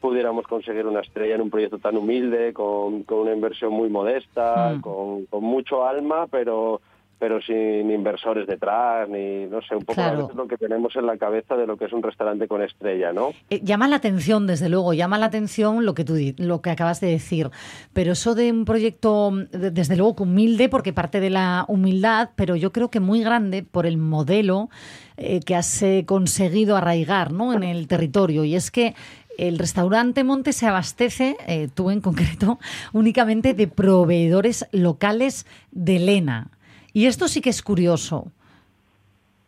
pudiéramos 0.00 0.46
conseguir 0.46 0.86
una 0.86 1.00
estrella 1.00 1.34
en 1.34 1.42
un 1.42 1.50
proyecto 1.50 1.78
tan 1.78 1.94
humilde, 1.94 2.54
con, 2.54 3.02
con 3.02 3.18
una 3.18 3.34
inversión 3.34 3.72
muy 3.74 3.90
modesta, 3.90 4.72
Mm. 4.76 4.80
con, 4.80 5.26
con 5.26 5.44
mucho 5.44 5.86
alma, 5.86 6.26
pero 6.26 6.80
pero 7.20 7.40
sin 7.42 7.90
inversores 7.90 8.46
detrás, 8.48 9.08
ni 9.08 9.44
no 9.46 9.60
sé, 9.62 9.76
un 9.76 9.82
poco 9.84 10.00
a 10.00 10.04
Claro. 10.06 10.22
veces 10.22 10.34
lo 10.36 10.48
que 10.48 10.56
tenemos 10.56 10.96
en 10.96 11.04
la 11.06 11.16
cabeza 11.18 11.54
de 11.54 11.66
lo 11.66 11.76
que 11.76 11.84
es 11.84 11.92
un 11.92 12.02
restaurante 12.02 12.48
con 12.48 12.62
estrella, 12.62 13.12
¿no? 13.12 13.28
Eh, 13.50 13.60
llama 13.62 13.86
la 13.86 13.96
atención, 13.96 14.46
desde 14.46 14.68
luego, 14.70 14.94
llama 14.94 15.18
la 15.18 15.26
atención 15.26 15.84
lo 15.84 15.92
que 15.94 16.04
tú 16.04 16.14
lo 16.38 16.62
que 16.62 16.70
acabas 16.70 17.00
de 17.00 17.08
decir. 17.08 17.50
Pero 17.92 18.12
eso 18.12 18.34
de 18.34 18.50
un 18.50 18.64
proyecto, 18.64 19.30
de- 19.52 19.70
desde 19.70 19.96
luego 19.96 20.16
que 20.16 20.22
humilde, 20.22 20.68
porque 20.70 20.92
parte 20.94 21.20
de 21.20 21.28
la 21.30 21.66
humildad, 21.68 22.30
pero 22.36 22.56
yo 22.56 22.72
creo 22.72 22.90
que 22.90 23.00
muy 23.00 23.22
grande 23.22 23.62
por 23.62 23.84
el 23.86 23.98
modelo 23.98 24.70
eh, 25.18 25.40
que 25.40 25.54
has 25.54 25.82
eh, 25.82 26.04
conseguido 26.06 26.76
arraigar 26.76 27.30
¿no? 27.32 27.52
en 27.52 27.62
el 27.62 27.86
territorio. 27.86 28.44
Y 28.44 28.54
es 28.54 28.70
que 28.70 28.94
el 29.36 29.58
restaurante 29.58 30.24
Monte 30.24 30.52
se 30.54 30.66
abastece, 30.66 31.36
tú 31.74 31.90
en 31.90 32.00
concreto, 32.00 32.58
únicamente 32.94 33.52
de 33.52 33.68
proveedores 33.68 34.66
locales 34.72 35.46
de 35.70 35.98
lena. 35.98 36.50
Y 36.92 37.06
esto 37.06 37.28
sí 37.28 37.40
que 37.40 37.50
es 37.50 37.62
curioso. 37.62 38.30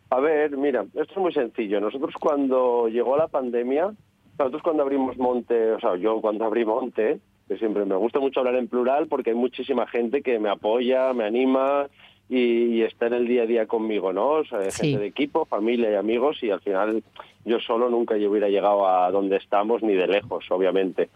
A 0.09 0.19
ver, 0.19 0.55
mira, 0.57 0.85
esto 0.93 1.13
es 1.13 1.17
muy 1.17 1.33
sencillo. 1.33 1.79
Nosotros 1.81 2.13
cuando 2.19 2.87
llegó 2.87 3.17
la 3.17 3.27
pandemia, 3.27 3.93
nosotros 4.37 4.61
cuando 4.61 4.83
abrimos 4.83 5.17
Monte, 5.17 5.71
o 5.71 5.79
sea, 5.79 5.95
yo 5.95 6.21
cuando 6.21 6.45
abrí 6.45 6.65
Monte, 6.65 7.19
que 7.47 7.57
siempre 7.57 7.83
me 7.85 7.95
gusta 7.95 8.19
mucho 8.19 8.39
hablar 8.39 8.55
en 8.55 8.67
plural 8.67 9.07
porque 9.07 9.31
hay 9.31 9.35
muchísima 9.35 9.87
gente 9.87 10.21
que 10.21 10.39
me 10.39 10.49
apoya, 10.49 11.13
me 11.13 11.25
anima 11.25 11.87
y, 12.29 12.37
y 12.75 12.81
está 12.83 13.07
en 13.07 13.13
el 13.13 13.27
día 13.27 13.43
a 13.43 13.47
día 13.47 13.65
conmigo, 13.67 14.13
¿no? 14.13 14.29
O 14.29 14.45
sea, 14.45 14.69
Sí. 14.71 14.87
gente 14.87 15.01
de 15.01 15.07
equipo, 15.07 15.45
familia 15.45 15.91
y 15.91 15.95
amigos 15.95 16.41
y 16.43 16.51
al 16.51 16.61
final 16.61 17.03
yo 17.43 17.59
solo 17.59 17.89
nunca 17.89 18.15
yo 18.17 18.29
hubiera 18.29 18.49
llegado 18.49 18.87
a 18.87 19.11
donde 19.11 19.37
estamos 19.37 19.83
ni 19.83 19.93
de 19.93 20.07
lejos, 20.07 20.45
obviamente. 20.49 21.09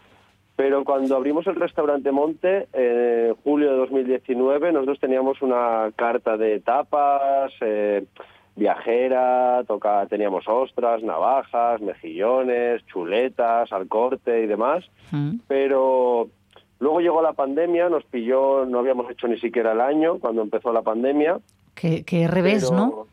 Pero 0.58 0.82
cuando 0.82 1.14
abrimos 1.14 1.46
el 1.46 1.54
restaurante 1.54 2.10
Monte, 2.10 2.66
en 2.72 3.32
julio 3.44 3.70
de 3.70 3.76
2019, 3.76 4.72
nosotros 4.72 4.98
teníamos 4.98 5.40
una 5.40 5.92
carta 5.94 6.36
de 6.36 6.58
tapas, 6.58 7.52
eh, 7.60 8.04
viajera, 8.56 9.62
toca, 9.68 10.04
teníamos 10.06 10.48
ostras, 10.48 11.00
navajas, 11.04 11.80
mejillones, 11.80 12.84
chuletas, 12.86 13.70
al 13.72 13.86
corte 13.86 14.42
y 14.42 14.46
demás. 14.48 14.84
Pero 15.46 16.26
luego 16.80 17.00
llegó 17.02 17.22
la 17.22 17.34
pandemia, 17.34 17.88
nos 17.88 18.02
pilló, 18.06 18.66
no 18.66 18.80
habíamos 18.80 19.08
hecho 19.12 19.28
ni 19.28 19.38
siquiera 19.38 19.70
el 19.74 19.80
año 19.80 20.18
cuando 20.18 20.42
empezó 20.42 20.72
la 20.72 20.82
pandemia. 20.82 21.38
Que, 21.76 22.02
que 22.02 22.26
revés, 22.26 22.68
Pero- 22.68 23.06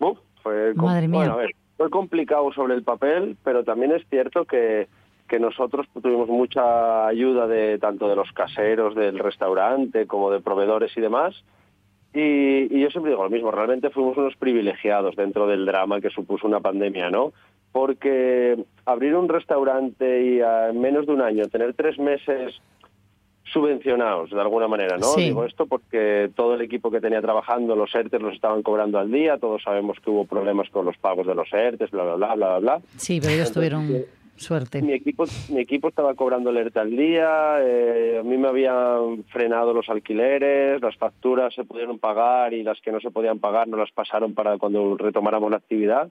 ¿no? 0.00 0.08
Uf, 0.08 0.18
fue 0.42 0.74
Madre 0.74 1.06
mía. 1.06 1.18
Bueno, 1.20 1.34
a 1.34 1.36
ver, 1.36 1.50
fue 1.76 1.88
complicado 1.88 2.52
sobre 2.52 2.74
el 2.74 2.82
papel, 2.82 3.36
pero 3.44 3.62
también 3.62 3.92
es 3.92 4.02
cierto 4.10 4.44
que, 4.44 4.88
que 5.28 5.38
nosotros 5.38 5.86
tuvimos 6.02 6.28
mucha 6.28 7.06
ayuda 7.06 7.46
de 7.46 7.78
tanto 7.78 8.08
de 8.08 8.16
los 8.16 8.32
caseros 8.32 8.94
del 8.94 9.18
restaurante 9.18 10.06
como 10.06 10.30
de 10.30 10.40
proveedores 10.40 10.96
y 10.96 11.00
demás. 11.00 11.44
Y, 12.14 12.74
y 12.74 12.80
yo 12.80 12.88
siempre 12.90 13.10
digo 13.12 13.22
lo 13.24 13.30
mismo, 13.30 13.50
realmente 13.50 13.90
fuimos 13.90 14.16
unos 14.16 14.34
privilegiados 14.36 15.14
dentro 15.14 15.46
del 15.46 15.66
drama 15.66 16.00
que 16.00 16.08
supuso 16.10 16.46
una 16.46 16.60
pandemia, 16.60 17.10
¿no? 17.10 17.32
Porque 17.70 18.56
abrir 18.86 19.14
un 19.14 19.28
restaurante 19.28 20.22
y 20.24 20.40
a- 20.40 20.70
en 20.70 20.80
menos 20.80 21.06
de 21.06 21.12
un 21.12 21.20
año 21.20 21.46
tener 21.48 21.74
tres 21.74 21.98
meses 21.98 22.58
subvencionados 23.52 24.30
de 24.30 24.40
alguna 24.40 24.68
manera, 24.68 24.98
¿no? 24.98 25.06
Sí. 25.06 25.22
Digo 25.24 25.44
esto 25.44 25.66
porque 25.66 26.30
todo 26.34 26.54
el 26.54 26.60
equipo 26.60 26.90
que 26.90 27.00
tenía 27.00 27.20
trabajando, 27.22 27.74
los 27.76 27.94
ERTES 27.94 28.20
los 28.20 28.34
estaban 28.34 28.62
cobrando 28.62 28.98
al 28.98 29.10
día, 29.10 29.38
todos 29.38 29.62
sabemos 29.62 29.98
que 30.00 30.10
hubo 30.10 30.26
problemas 30.26 30.68
con 30.70 30.84
los 30.84 30.96
pagos 30.98 31.26
de 31.26 31.34
los 31.34 31.50
ERTES, 31.52 31.90
bla, 31.90 32.04
bla, 32.04 32.14
bla, 32.16 32.34
bla, 32.34 32.48
bla, 32.48 32.58
bla. 32.58 32.80
Sí, 32.96 33.20
pero 33.20 33.32
ellos 33.32 33.48
Entonces, 33.48 33.54
tuvieron 33.54 34.04
suerte. 34.38 34.82
Mi 34.82 34.92
equipo, 34.92 35.24
mi 35.50 35.60
equipo 35.60 35.88
estaba 35.88 36.14
cobrando 36.14 36.50
el 36.50 36.56
ERTE 36.56 36.80
al 36.80 36.96
día, 36.96 37.58
eh, 37.60 38.18
a 38.20 38.22
mí 38.22 38.36
me 38.36 38.48
habían 38.48 39.24
frenado 39.24 39.72
los 39.72 39.88
alquileres, 39.88 40.80
las 40.80 40.96
facturas 40.96 41.54
se 41.54 41.64
pudieron 41.64 41.98
pagar 41.98 42.54
y 42.54 42.62
las 42.62 42.80
que 42.80 42.92
no 42.92 43.00
se 43.00 43.10
podían 43.10 43.38
pagar 43.38 43.68
no 43.68 43.76
las 43.76 43.92
pasaron 43.92 44.34
para 44.34 44.58
cuando 44.58 44.96
retomáramos 44.96 45.50
la 45.50 45.56
actividad. 45.58 46.10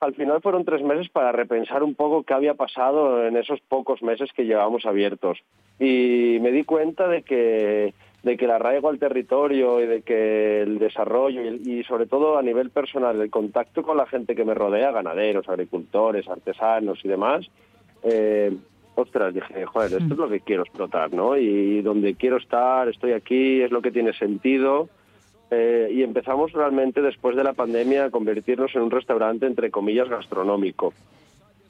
Al 0.00 0.14
final 0.14 0.40
fueron 0.40 0.64
tres 0.64 0.82
meses 0.82 1.08
para 1.08 1.32
repensar 1.32 1.82
un 1.82 1.96
poco 1.96 2.22
qué 2.22 2.32
había 2.32 2.54
pasado 2.54 3.26
en 3.26 3.36
esos 3.36 3.60
pocos 3.62 4.00
meses 4.00 4.30
que 4.32 4.44
llevábamos 4.44 4.86
abiertos. 4.86 5.38
Y 5.80 6.38
me 6.40 6.52
di 6.52 6.62
cuenta 6.62 7.08
de 7.08 7.22
que, 7.22 7.94
de 8.22 8.36
que 8.36 8.44
el 8.46 8.50
arraigo 8.50 8.88
al 8.88 8.98
territorio 8.98 9.80
y 9.80 9.86
de 9.86 10.02
que 10.02 10.62
el 10.62 10.78
desarrollo 10.78 11.42
y, 11.42 11.46
el- 11.46 11.68
y 11.68 11.84
sobre 11.84 12.06
todo 12.06 12.36
a 12.38 12.42
nivel 12.42 12.70
personal, 12.70 13.20
el 13.20 13.30
contacto 13.30 13.82
con 13.82 13.96
la 13.96 14.06
gente 14.06 14.34
que 14.34 14.44
me 14.44 14.54
rodea, 14.54 14.90
ganaderos, 14.90 15.48
agricultores, 15.48 16.28
artesanos 16.28 16.98
y 17.04 17.08
demás, 17.08 17.46
eh, 18.02 18.52
ostras, 18.96 19.32
dije, 19.32 19.64
joder, 19.66 19.92
esto 19.92 20.14
es 20.14 20.18
lo 20.18 20.28
que 20.28 20.40
quiero 20.40 20.62
explotar, 20.62 21.12
¿no? 21.12 21.36
Y 21.36 21.80
donde 21.82 22.14
quiero 22.16 22.36
estar, 22.38 22.88
estoy 22.88 23.12
aquí, 23.12 23.62
es 23.62 23.70
lo 23.70 23.80
que 23.82 23.92
tiene 23.92 24.12
sentido. 24.12 24.88
Eh, 25.50 25.88
y 25.92 26.02
empezamos 26.02 26.52
realmente 26.52 27.00
después 27.00 27.34
de 27.36 27.44
la 27.44 27.54
pandemia 27.54 28.06
a 28.06 28.10
convertirnos 28.10 28.74
en 28.74 28.82
un 28.82 28.90
restaurante, 28.90 29.46
entre 29.46 29.70
comillas, 29.70 30.08
gastronómico. 30.08 30.92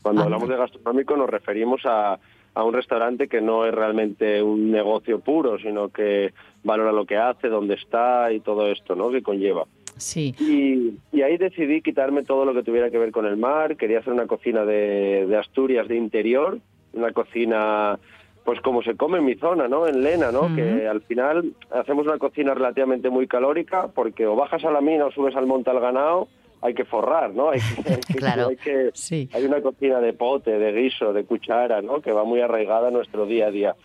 Cuando 0.03 0.22
hablamos 0.22 0.49
de 0.49 0.57
gastronómico 0.57 1.16
nos 1.16 1.28
referimos 1.30 1.82
a, 1.84 2.18
a 2.55 2.64
un 2.64 2.74
restaurante 2.74 3.28
que 3.28 3.40
no 3.40 3.66
es 3.66 3.74
realmente 3.74 4.42
un 4.42 4.70
negocio 4.70 5.20
puro, 5.20 5.59
sino 5.59 5.90
que 5.90 6.32
valora 6.64 6.92
lo 6.92 7.07
que 7.07 7.16
hace, 7.16 7.49
dónde 7.49 7.74
está 7.74 8.32
y 8.32 8.40
todo 8.40 8.66
esto, 8.70 8.94
¿no? 8.94 9.11
Que 9.11 9.22
conlleva. 9.22 9.64
Sí. 9.96 10.34
Y, 10.38 11.16
y 11.16 11.22
ahí 11.22 11.36
decidí 11.38 11.82
quitarme 11.82 12.22
todo 12.22 12.44
lo 12.44 12.55
que 12.55 12.62
tuviera 12.62 12.90
que 12.90 12.99
ver 12.99 13.11
con 13.11 13.26
el 13.26 13.36
mar. 13.36 13.76
Quería 13.76 13.99
hacer 13.99 14.12
una 14.12 14.26
cocina 14.26 14.64
de, 14.64 15.26
de 15.26 15.36
Asturias 15.36 15.88
de 15.88 15.96
interior, 15.96 16.59
una 16.92 17.12
cocina 17.12 17.99
pues 18.44 18.62
como 18.62 18.82
se 18.82 18.96
come 18.96 19.18
en 19.18 19.26
mi 19.26 19.34
zona, 19.34 19.68
¿no? 19.68 19.86
En 19.86 20.03
Lena, 20.03 20.32
¿no? 20.32 20.55
Que 20.57 20.88
al 20.88 21.03
final 21.03 21.53
hacemos 21.70 22.07
una 22.07 22.16
cocina 22.16 22.55
relativamente 22.55 23.11
muy 23.11 23.26
calórica 23.26 23.88
porque 23.88 24.26
o 24.26 24.36
bajas 24.36 24.64
a 24.64 24.70
la 24.70 24.80
mina 24.80 25.05
o 25.05 25.11
subes 25.11 25.36
al 25.36 25.46
monte 25.46 25.68
al 25.68 25.80
ganado, 25.80 26.28
hay 26.62 26.74
que 26.74 26.84
forrar, 26.84 27.34
¿no? 27.34 27.50
Hay 27.50 27.61
que, 27.61 27.90
hay 27.92 28.00
que- 28.00 28.14
Claro. 28.14 28.48
hay 28.48 28.56
que- 28.56 29.28
hay 29.32 29.44
una 29.44 29.61
cocina 29.62 30.00
de 30.00 30.12
pote, 30.12 30.59
de 30.59 30.72
guiso, 30.72 31.12
de 31.12 31.24
cuchara, 31.24 31.82
¿no? 31.82 32.00
Que 32.00 32.12
va 32.12 32.24
muy 32.24 32.40
arraigada 32.40 32.88
a 32.88 32.90
nuestro 32.90 33.26
día 33.26 33.46
a 33.46 33.50
día. 33.50 33.76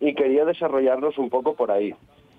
Y 0.00 0.14
quería 0.14 0.44
desarrollarnos 0.44 1.16
un 1.18 1.30
poco 1.30 1.54
por 1.54 1.70
ahí. 1.70 1.94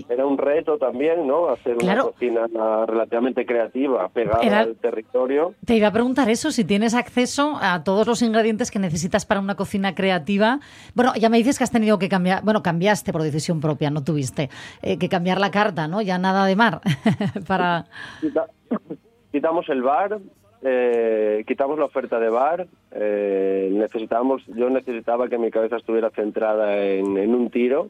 Era 0.09 0.25
un 0.25 0.39
reto 0.39 0.79
también, 0.79 1.27
¿no? 1.27 1.49
Hacer 1.49 1.77
Claro. 1.77 2.05
una 2.05 2.11
cocina 2.11 2.85
relativamente 2.87 3.45
creativa, 3.45 4.09
pegada 4.09 4.41
Era- 4.43 4.59
al 4.61 4.75
territorio. 4.75 5.53
Te 5.63 5.75
iba 5.75 5.87
a 5.87 5.91
preguntar 5.91 6.29
eso, 6.31 6.51
si 6.51 6.63
tienes 6.65 6.95
acceso 6.95 7.57
a 7.61 7.83
todos 7.83 8.07
los 8.07 8.23
ingredientes 8.23 8.71
que 8.71 8.79
necesitas 8.79 9.25
para 9.27 9.39
una 9.39 9.53
cocina 9.55 9.93
creativa. 9.93 10.59
Bueno, 10.95 11.13
ya 11.15 11.29
me 11.29 11.37
dices 11.37 11.59
que 11.59 11.63
has 11.63 11.71
tenido 11.71 11.99
que 11.99 12.09
cambiar, 12.09 12.43
bueno, 12.43 12.63
cambiaste 12.63 13.13
por 13.13 13.21
decisión 13.21 13.61
propia, 13.61 13.91
no 13.91 14.03
tuviste 14.03 14.49
eh, 14.81 14.97
que 14.97 15.07
cambiar 15.09 15.39
la 15.39 15.51
carta, 15.51 15.87
¿no? 15.87 16.01
Ya 16.01 16.17
nada 16.17 16.47
de 16.47 16.55
mar 16.55 16.81
para... 17.47 17.85
Quita- 19.33 19.47
quitamos 19.49 19.67
el 19.69 19.81
bar, 19.81 20.19
eh, 20.61 21.43
quitamos 21.47 21.79
la 21.79 21.85
oferta 21.85 22.19
de 22.19 22.29
bar. 22.29 22.67
eh, 22.95 23.69
necesitábamos, 23.73 24.43
yo 24.45 24.69
necesitaba 24.69 25.27
que 25.27 25.39
mi 25.39 25.49
cabeza 25.49 25.77
estuviera 25.77 26.11
centrada 26.11 26.85
en, 26.85 27.17
en 27.17 27.33
un 27.33 27.49
tiro, 27.49 27.89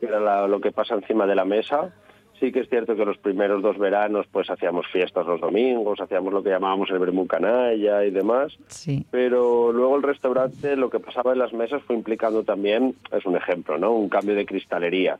que 0.00 0.06
era 0.06 0.18
la- 0.18 0.48
lo 0.48 0.58
que 0.62 0.72
pasa 0.72 0.94
encima 0.94 1.26
de 1.26 1.34
la 1.34 1.44
mesa. 1.44 1.92
Sí 2.40 2.50
que 2.52 2.60
es 2.60 2.68
cierto 2.70 2.94
que 2.96 3.04
los 3.04 3.18
primeros 3.18 3.60
dos 3.62 3.76
veranos 3.78 4.26
pues 4.32 4.48
hacíamos 4.48 4.86
fiestas 4.86 5.26
los 5.26 5.40
domingos, 5.40 6.00
hacíamos 6.00 6.32
lo 6.32 6.42
que 6.42 6.48
llamábamos 6.50 6.88
el 6.90 6.98
vermú 7.00 7.26
canalla 7.26 8.04
y 8.04 8.10
demás. 8.10 8.56
Sí. 8.68 9.04
Pero 9.10 9.70
luego 9.72 9.96
el 9.96 10.02
restaurante, 10.02 10.76
lo 10.76 10.88
que 10.88 11.00
pasaba 11.00 11.32
en 11.32 11.40
las 11.40 11.52
mesas 11.52 11.82
fue 11.82 11.96
implicando 11.96 12.44
también, 12.44 12.94
es 13.12 13.26
un 13.26 13.36
ejemplo, 13.36 13.76
¿no? 13.76 13.92
Un 13.92 14.08
cambio 14.08 14.34
de 14.34 14.46
cristalería. 14.46 15.18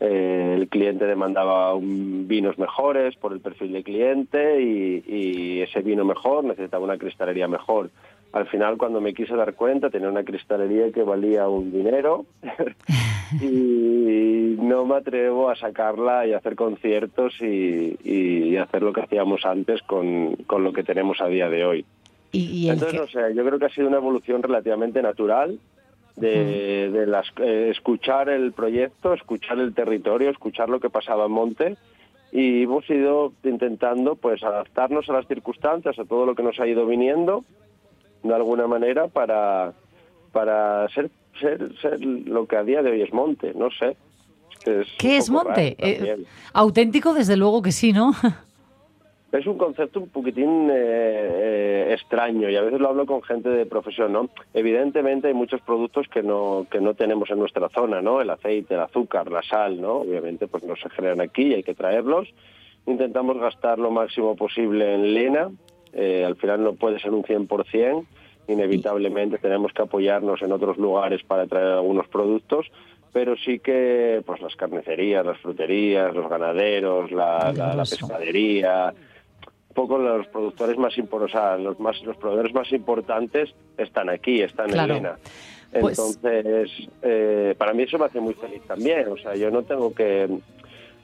Eh, 0.00 0.54
el 0.58 0.68
cliente 0.68 1.06
demandaba 1.06 1.74
un- 1.74 2.26
vinos 2.28 2.58
mejores 2.58 3.16
por 3.16 3.32
el 3.32 3.40
perfil 3.40 3.72
de 3.72 3.82
cliente 3.82 4.60
y, 4.62 5.02
y 5.06 5.60
ese 5.62 5.80
vino 5.80 6.04
mejor 6.04 6.44
necesitaba 6.44 6.84
una 6.84 6.98
cristalería 6.98 7.48
mejor. 7.48 7.90
Al 8.32 8.46
final, 8.48 8.76
cuando 8.76 9.00
me 9.00 9.14
quise 9.14 9.34
dar 9.34 9.54
cuenta, 9.54 9.88
tenía 9.88 10.10
una 10.10 10.24
cristalería 10.24 10.92
que 10.92 11.02
valía 11.02 11.48
un 11.48 11.72
dinero 11.72 12.26
y 13.40 14.56
no 14.60 14.84
me 14.84 14.96
atrevo 14.96 15.48
a 15.50 15.56
sacarla 15.56 16.26
y 16.26 16.32
hacer 16.32 16.54
conciertos 16.56 17.34
y, 17.40 17.96
y 18.04 18.56
hacer 18.56 18.82
lo 18.82 18.92
que 18.92 19.02
hacíamos 19.02 19.44
antes 19.44 19.82
con, 19.82 20.34
con 20.46 20.64
lo 20.64 20.72
que 20.72 20.82
tenemos 20.84 21.20
a 21.20 21.26
día 21.28 21.48
de 21.48 21.64
hoy. 21.64 21.84
Y, 22.32 22.68
Entonces, 22.68 22.92
que- 22.92 22.98
no 22.98 23.28
sé, 23.28 23.34
yo 23.34 23.44
creo 23.44 23.58
que 23.58 23.64
ha 23.66 23.70
sido 23.70 23.88
una 23.88 23.96
evolución 23.98 24.42
relativamente 24.42 25.00
natural 25.02 25.58
de, 26.16 26.90
de 26.90 27.06
las, 27.06 27.26
eh, 27.38 27.68
escuchar 27.70 28.28
el 28.28 28.52
proyecto, 28.52 29.14
escuchar 29.14 29.58
el 29.58 29.74
territorio, 29.74 30.30
escuchar 30.30 30.68
lo 30.68 30.80
que 30.80 30.90
pasaba 30.90 31.26
en 31.26 31.32
Monte 31.32 31.76
y 32.32 32.62
hemos 32.62 32.88
ido 32.90 33.32
intentando 33.44 34.16
pues 34.16 34.42
adaptarnos 34.42 35.08
a 35.08 35.12
las 35.12 35.26
circunstancias, 35.26 35.98
a 35.98 36.04
todo 36.04 36.26
lo 36.26 36.34
que 36.34 36.42
nos 36.42 36.58
ha 36.58 36.66
ido 36.66 36.86
viniendo 36.86 37.44
de 38.22 38.34
alguna 38.34 38.66
manera 38.66 39.08
para, 39.08 39.72
para 40.32 40.88
ser, 40.88 41.10
ser, 41.40 41.70
ser 41.80 42.04
lo 42.04 42.46
que 42.46 42.56
a 42.56 42.64
día 42.64 42.82
de 42.82 42.90
hoy 42.90 43.02
es 43.02 43.12
Monte, 43.12 43.52
no 43.54 43.70
sé. 43.70 43.96
Es 44.50 44.64
que 44.64 44.80
es 44.80 44.88
¿Qué 44.98 45.16
es 45.16 45.30
monte? 45.30 45.76
Eh, 45.78 46.24
auténtico, 46.52 47.14
desde 47.14 47.36
luego 47.36 47.62
que 47.62 47.72
sí, 47.72 47.92
¿no? 47.92 48.12
Es 49.38 49.46
un 49.46 49.58
concepto 49.58 50.00
un 50.00 50.08
poquitín 50.08 50.68
eh, 50.70 50.74
eh, 50.74 51.88
extraño 51.92 52.48
y 52.48 52.56
a 52.56 52.62
veces 52.62 52.80
lo 52.80 52.88
hablo 52.88 53.06
con 53.06 53.22
gente 53.22 53.48
de 53.48 53.66
profesión, 53.66 54.12
¿no? 54.12 54.30
Evidentemente 54.54 55.28
hay 55.28 55.34
muchos 55.34 55.60
productos 55.62 56.06
que 56.08 56.22
no 56.22 56.66
que 56.70 56.80
no 56.80 56.94
tenemos 56.94 57.30
en 57.30 57.38
nuestra 57.38 57.68
zona, 57.68 58.00
¿no? 58.02 58.20
El 58.20 58.30
aceite, 58.30 58.74
el 58.74 58.80
azúcar, 58.80 59.30
la 59.30 59.42
sal, 59.42 59.80
¿no? 59.80 59.96
Obviamente 59.98 60.46
pues 60.46 60.62
no 60.64 60.74
se 60.76 60.88
generan 60.90 61.20
aquí 61.20 61.42
y 61.48 61.54
hay 61.54 61.62
que 61.62 61.74
traerlos. 61.74 62.28
Intentamos 62.86 63.38
gastar 63.38 63.78
lo 63.78 63.90
máximo 63.90 64.36
posible 64.36 64.94
en 64.94 65.14
lena. 65.14 65.50
Eh, 65.92 66.24
al 66.24 66.36
final 66.36 66.62
no 66.62 66.74
puede 66.74 66.98
ser 67.00 67.12
un 67.12 67.22
100%. 67.24 68.04
Inevitablemente 68.48 69.38
tenemos 69.38 69.72
que 69.72 69.82
apoyarnos 69.82 70.40
en 70.42 70.52
otros 70.52 70.76
lugares 70.78 71.22
para 71.24 71.46
traer 71.46 71.66
algunos 71.72 72.06
productos 72.08 72.66
pero 73.12 73.34
sí 73.34 73.60
que 73.60 74.20
pues 74.26 74.42
las 74.42 74.54
carnicerías, 74.56 75.24
las 75.24 75.38
fruterías, 75.38 76.14
los 76.14 76.28
ganaderos, 76.28 77.10
la, 77.10 77.50
la- 77.56 77.74
la 77.74 77.84
pescadería, 77.84 78.92
poco 79.76 79.98
los 79.98 80.26
productores 80.28 80.76
más 80.78 80.96
importantes, 80.98 81.62
los 81.64 81.78
más 81.78 82.02
los 82.02 82.16
proveedores 82.16 82.52
más 82.54 82.72
importantes 82.72 83.54
están 83.76 84.08
aquí, 84.08 84.40
están 84.42 84.70
Claro. 84.70 84.96
en 84.96 85.02
Lena. 85.04 85.16
Pues- 85.80 85.98
Entonces, 85.98 86.70
eh, 87.02 87.54
para 87.58 87.74
mí 87.74 87.82
eso 87.82 87.98
me 87.98 88.06
hace 88.06 88.18
muy 88.18 88.34
feliz 88.34 88.62
también. 88.66 89.06
O 89.08 89.18
sea, 89.18 89.34
yo 89.36 89.50
no 89.50 89.62
tengo 89.62 89.92
que, 89.92 90.26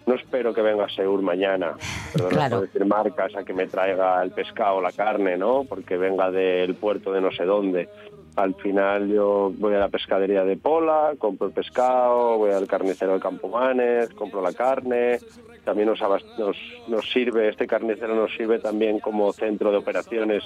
no 0.07 0.15
espero 0.15 0.55
que 0.55 0.63
venga 0.63 0.89
Seur 0.89 1.21
mañana, 1.21 1.75
perdona 2.13 2.35
Claro. 2.35 2.57
por 2.59 2.67
decir 2.67 2.87
marcas, 2.87 3.37
a 3.37 3.45
que 3.45 3.53
me 3.53 3.67
traiga 3.67 4.23
el 4.23 4.31
pescado, 4.31 4.81
la 4.81 4.93
carne, 4.93 5.37
¿no? 5.37 5.65
Porque 5.69 5.99
venga 5.99 6.31
del 6.31 6.75
puerto 6.75 7.13
de 7.13 7.21
no 7.21 7.31
sé 7.31 7.45
dónde. 7.45 7.89
Al 8.37 8.55
final 8.55 9.09
yo 9.09 9.53
voy 9.59 9.75
a 9.75 9.79
la 9.79 9.89
pescadería 9.89 10.45
de 10.45 10.57
Pola, 10.57 11.13
compro 11.19 11.49
el 11.49 11.53
pescado, 11.53 12.39
voy 12.39 12.51
al 12.53 12.67
carnicero 12.67 13.15
de 13.15 13.21
Campomanes, 13.21 14.09
compro 14.15 14.41
la 14.41 14.53
carne. 14.53 15.19
También 15.65 15.89
nos, 15.89 16.01
nos, 16.01 16.57
nos 16.89 17.11
sirve, 17.13 17.49
este 17.51 17.67
carnicero 17.67 18.15
nos 18.17 18.35
sirve 18.37 18.59
también 18.59 18.99
como 19.01 19.33
centro 19.33 19.71
de 19.71 19.77
operaciones 19.77 20.43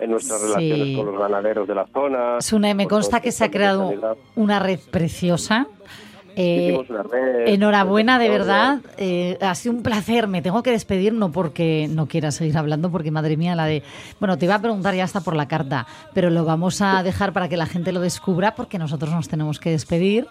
en 0.00 0.10
nuestras 0.10 0.40
Sí. 0.40 0.46
relaciones 0.48 0.96
con 0.96 1.06
los 1.06 1.18
ganaderos 1.18 1.68
de 1.68 1.74
la 1.74 1.86
zona. 1.86 2.40
Sune, 2.40 2.74
me 2.74 2.86
consta 2.88 3.18
todo 3.18 3.22
que 3.24 3.32
se 3.32 3.44
ha 3.44 3.50
creado 3.50 3.88
sanidad. 3.90 4.16
una 4.34 4.58
red 4.58 4.80
preciosa. 4.90 5.66
Eh, 6.38 6.78
enhorabuena, 7.46 8.18
de 8.18 8.28
verdad. 8.28 8.80
Eh, 8.98 9.38
ha 9.40 9.54
sido 9.54 9.74
un 9.74 9.82
placer. 9.82 10.28
Me 10.28 10.42
tengo 10.42 10.62
que 10.62 10.70
despedir, 10.70 11.14
no 11.14 11.32
porque 11.32 11.88
no 11.90 12.06
quiera 12.06 12.30
seguir 12.30 12.58
hablando, 12.58 12.90
porque 12.90 13.10
madre 13.10 13.38
mía, 13.38 13.56
la 13.56 13.64
de. 13.64 13.82
Bueno, 14.20 14.36
te 14.36 14.44
iba 14.44 14.54
a 14.54 14.60
preguntar 14.60 14.94
ya 14.94 15.04
hasta 15.04 15.22
por 15.22 15.34
la 15.34 15.48
carta, 15.48 15.86
pero 16.12 16.28
lo 16.28 16.44
vamos 16.44 16.82
a 16.82 17.02
dejar 17.02 17.32
para 17.32 17.48
que 17.48 17.56
la 17.56 17.66
gente 17.66 17.90
lo 17.90 18.00
descubra, 18.00 18.54
porque 18.54 18.78
nosotros 18.78 19.10
nos 19.10 19.28
tenemos 19.28 19.58
que 19.58 19.70
despedir. 19.70 20.26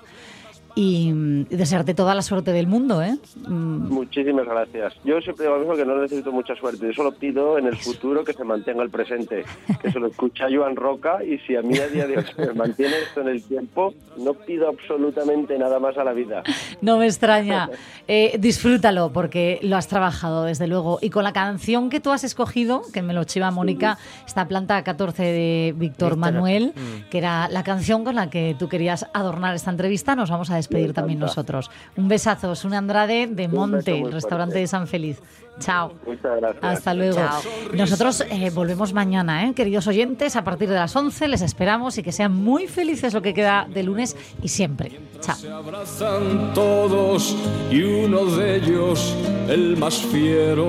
Y, 0.76 1.12
mm, 1.12 1.48
y 1.50 1.56
desearte 1.56 1.94
toda 1.94 2.14
la 2.14 2.22
suerte 2.22 2.52
del 2.52 2.68
mundo, 2.68 3.02
¿eh? 3.02 3.18
Mm, 3.48 3.90
Muchísimas 3.92 4.46
gracias. 4.46 4.94
Yo 5.04 5.20
siempre 5.22 5.46
digo 5.46 5.56
lo 5.56 5.62
mismo 5.62 5.76
que 5.76 5.86
no 5.86 6.02
necesito 6.02 6.32
mucha 6.32 6.56
suerte. 6.56 6.88
Yo 6.88 6.94
solo 6.94 7.14
pido 7.14 7.58
en 7.58 7.68
el 7.68 7.76
futuro 7.78 8.24
que 8.24 8.34
se 8.34 8.44
mantenga 8.44 8.84
el 8.84 8.90
presente. 8.90 9.44
Que 9.82 9.92
se 9.92 10.00
lo 10.00 10.08
escucha 10.08 10.46
Joan 10.52 10.76
Roca 10.76 11.24
y 11.24 11.40
si 11.40 11.56
a 11.56 11.62
mí 11.62 11.78
a 11.78 11.88
día 11.88 12.08
de 12.08 12.18
hoy 12.18 12.26
se 12.36 12.46
me 12.46 12.54
mantiene 12.54 12.94
esto 13.00 13.22
en 13.22 13.30
el 13.30 13.44
tiempo, 13.44 13.94
no 14.18 14.34
pido 14.34 14.70
absolutamente 14.70 15.58
nada 15.58 15.80
más 15.80 15.98
a 15.98 16.04
la 16.04 16.14
vida. 16.14 16.44
No 16.82 16.98
me 16.98 17.06
extraña. 17.06 17.70
Eh, 18.08 18.38
disfrútalo 18.40 19.12
porque 19.12 19.60
lo 19.64 19.76
has 19.78 19.88
trabajado, 19.88 20.44
desde 20.44 20.68
luego. 20.68 21.00
Y 21.02 21.10
con 21.10 21.24
la 21.24 21.34
canción 21.34 21.90
que 21.90 22.00
tú 22.00 22.12
has 22.12 22.24
escogido, 22.24 22.84
que 22.94 23.02
me 23.02 23.14
lo 23.14 23.24
chiva 23.24 23.50
Mónica, 23.50 23.98
esta 24.26 24.48
planta 24.48 24.84
14 24.84 25.24
de 25.24 25.74
Víctor 25.76 25.96
Víctor, 25.96 26.18
Manuel, 26.18 26.74
mm. 26.76 27.10
que 27.10 27.18
era 27.18 27.48
la 27.50 27.64
canción 27.64 28.04
con 28.04 28.16
la 28.16 28.30
que 28.30 28.56
tú 28.60 28.68
querías 28.68 29.06
adornar 29.14 29.56
esta 29.56 29.72
entrevista, 29.72 30.16
nos 30.16 30.30
vamos 30.30 30.50
a 30.50 30.56
despedir 30.66 30.94
también 30.94 31.20
nosotros. 31.20 31.70
Un 31.96 32.08
besazo, 32.08 32.56
Sune 32.56 32.78
Andrade 32.78 33.28
de 33.28 33.46
Un 33.46 33.54
Monte, 33.54 34.04
restaurante 34.12 34.60
de 34.60 34.68
San 34.68 34.88
Feliz. 34.88 35.22
Chao. 35.60 35.94
Muchas 36.06 36.38
gracias. 36.38 36.64
Hasta 36.64 36.94
luego. 36.94 37.16
Chao. 37.16 37.42
Nosotros 37.74 38.22
eh, 38.30 38.52
volvemos 38.54 38.94
mañana, 38.94 39.48
¿eh? 39.48 39.54
queridos 39.54 39.88
oyentes, 39.88 40.36
a 40.36 40.44
partir 40.44 40.68
de 40.70 40.76
las 40.76 40.94
11. 40.96 41.28
Les 41.30 41.42
esperamos 41.42 41.98
y 41.98 42.04
que 42.04 42.12
sean 42.12 42.34
muy 42.34 42.68
felices 42.68 43.14
lo 43.14 43.22
que 43.22 43.34
queda 43.34 43.66
de 43.70 43.84
lunes 43.84 44.18
y 44.42 44.50
siempre. 44.50 45.00
Chao. 45.22 45.36
Se 45.36 45.50
abrazan 45.50 46.54
todos 46.54 47.36
y 47.72 47.82
uno 47.82 48.26
de 48.26 48.58
ellos, 48.58 49.16
el 49.48 49.78
más 49.78 50.02
fiero, 50.02 50.66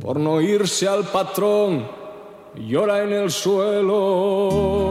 por 0.00 0.20
no 0.20 0.40
irse 0.40 0.86
al 0.88 1.04
patrón, 1.04 1.86
llora 2.56 3.02
en 3.04 3.12
el 3.12 3.30
suelo. 3.30 4.88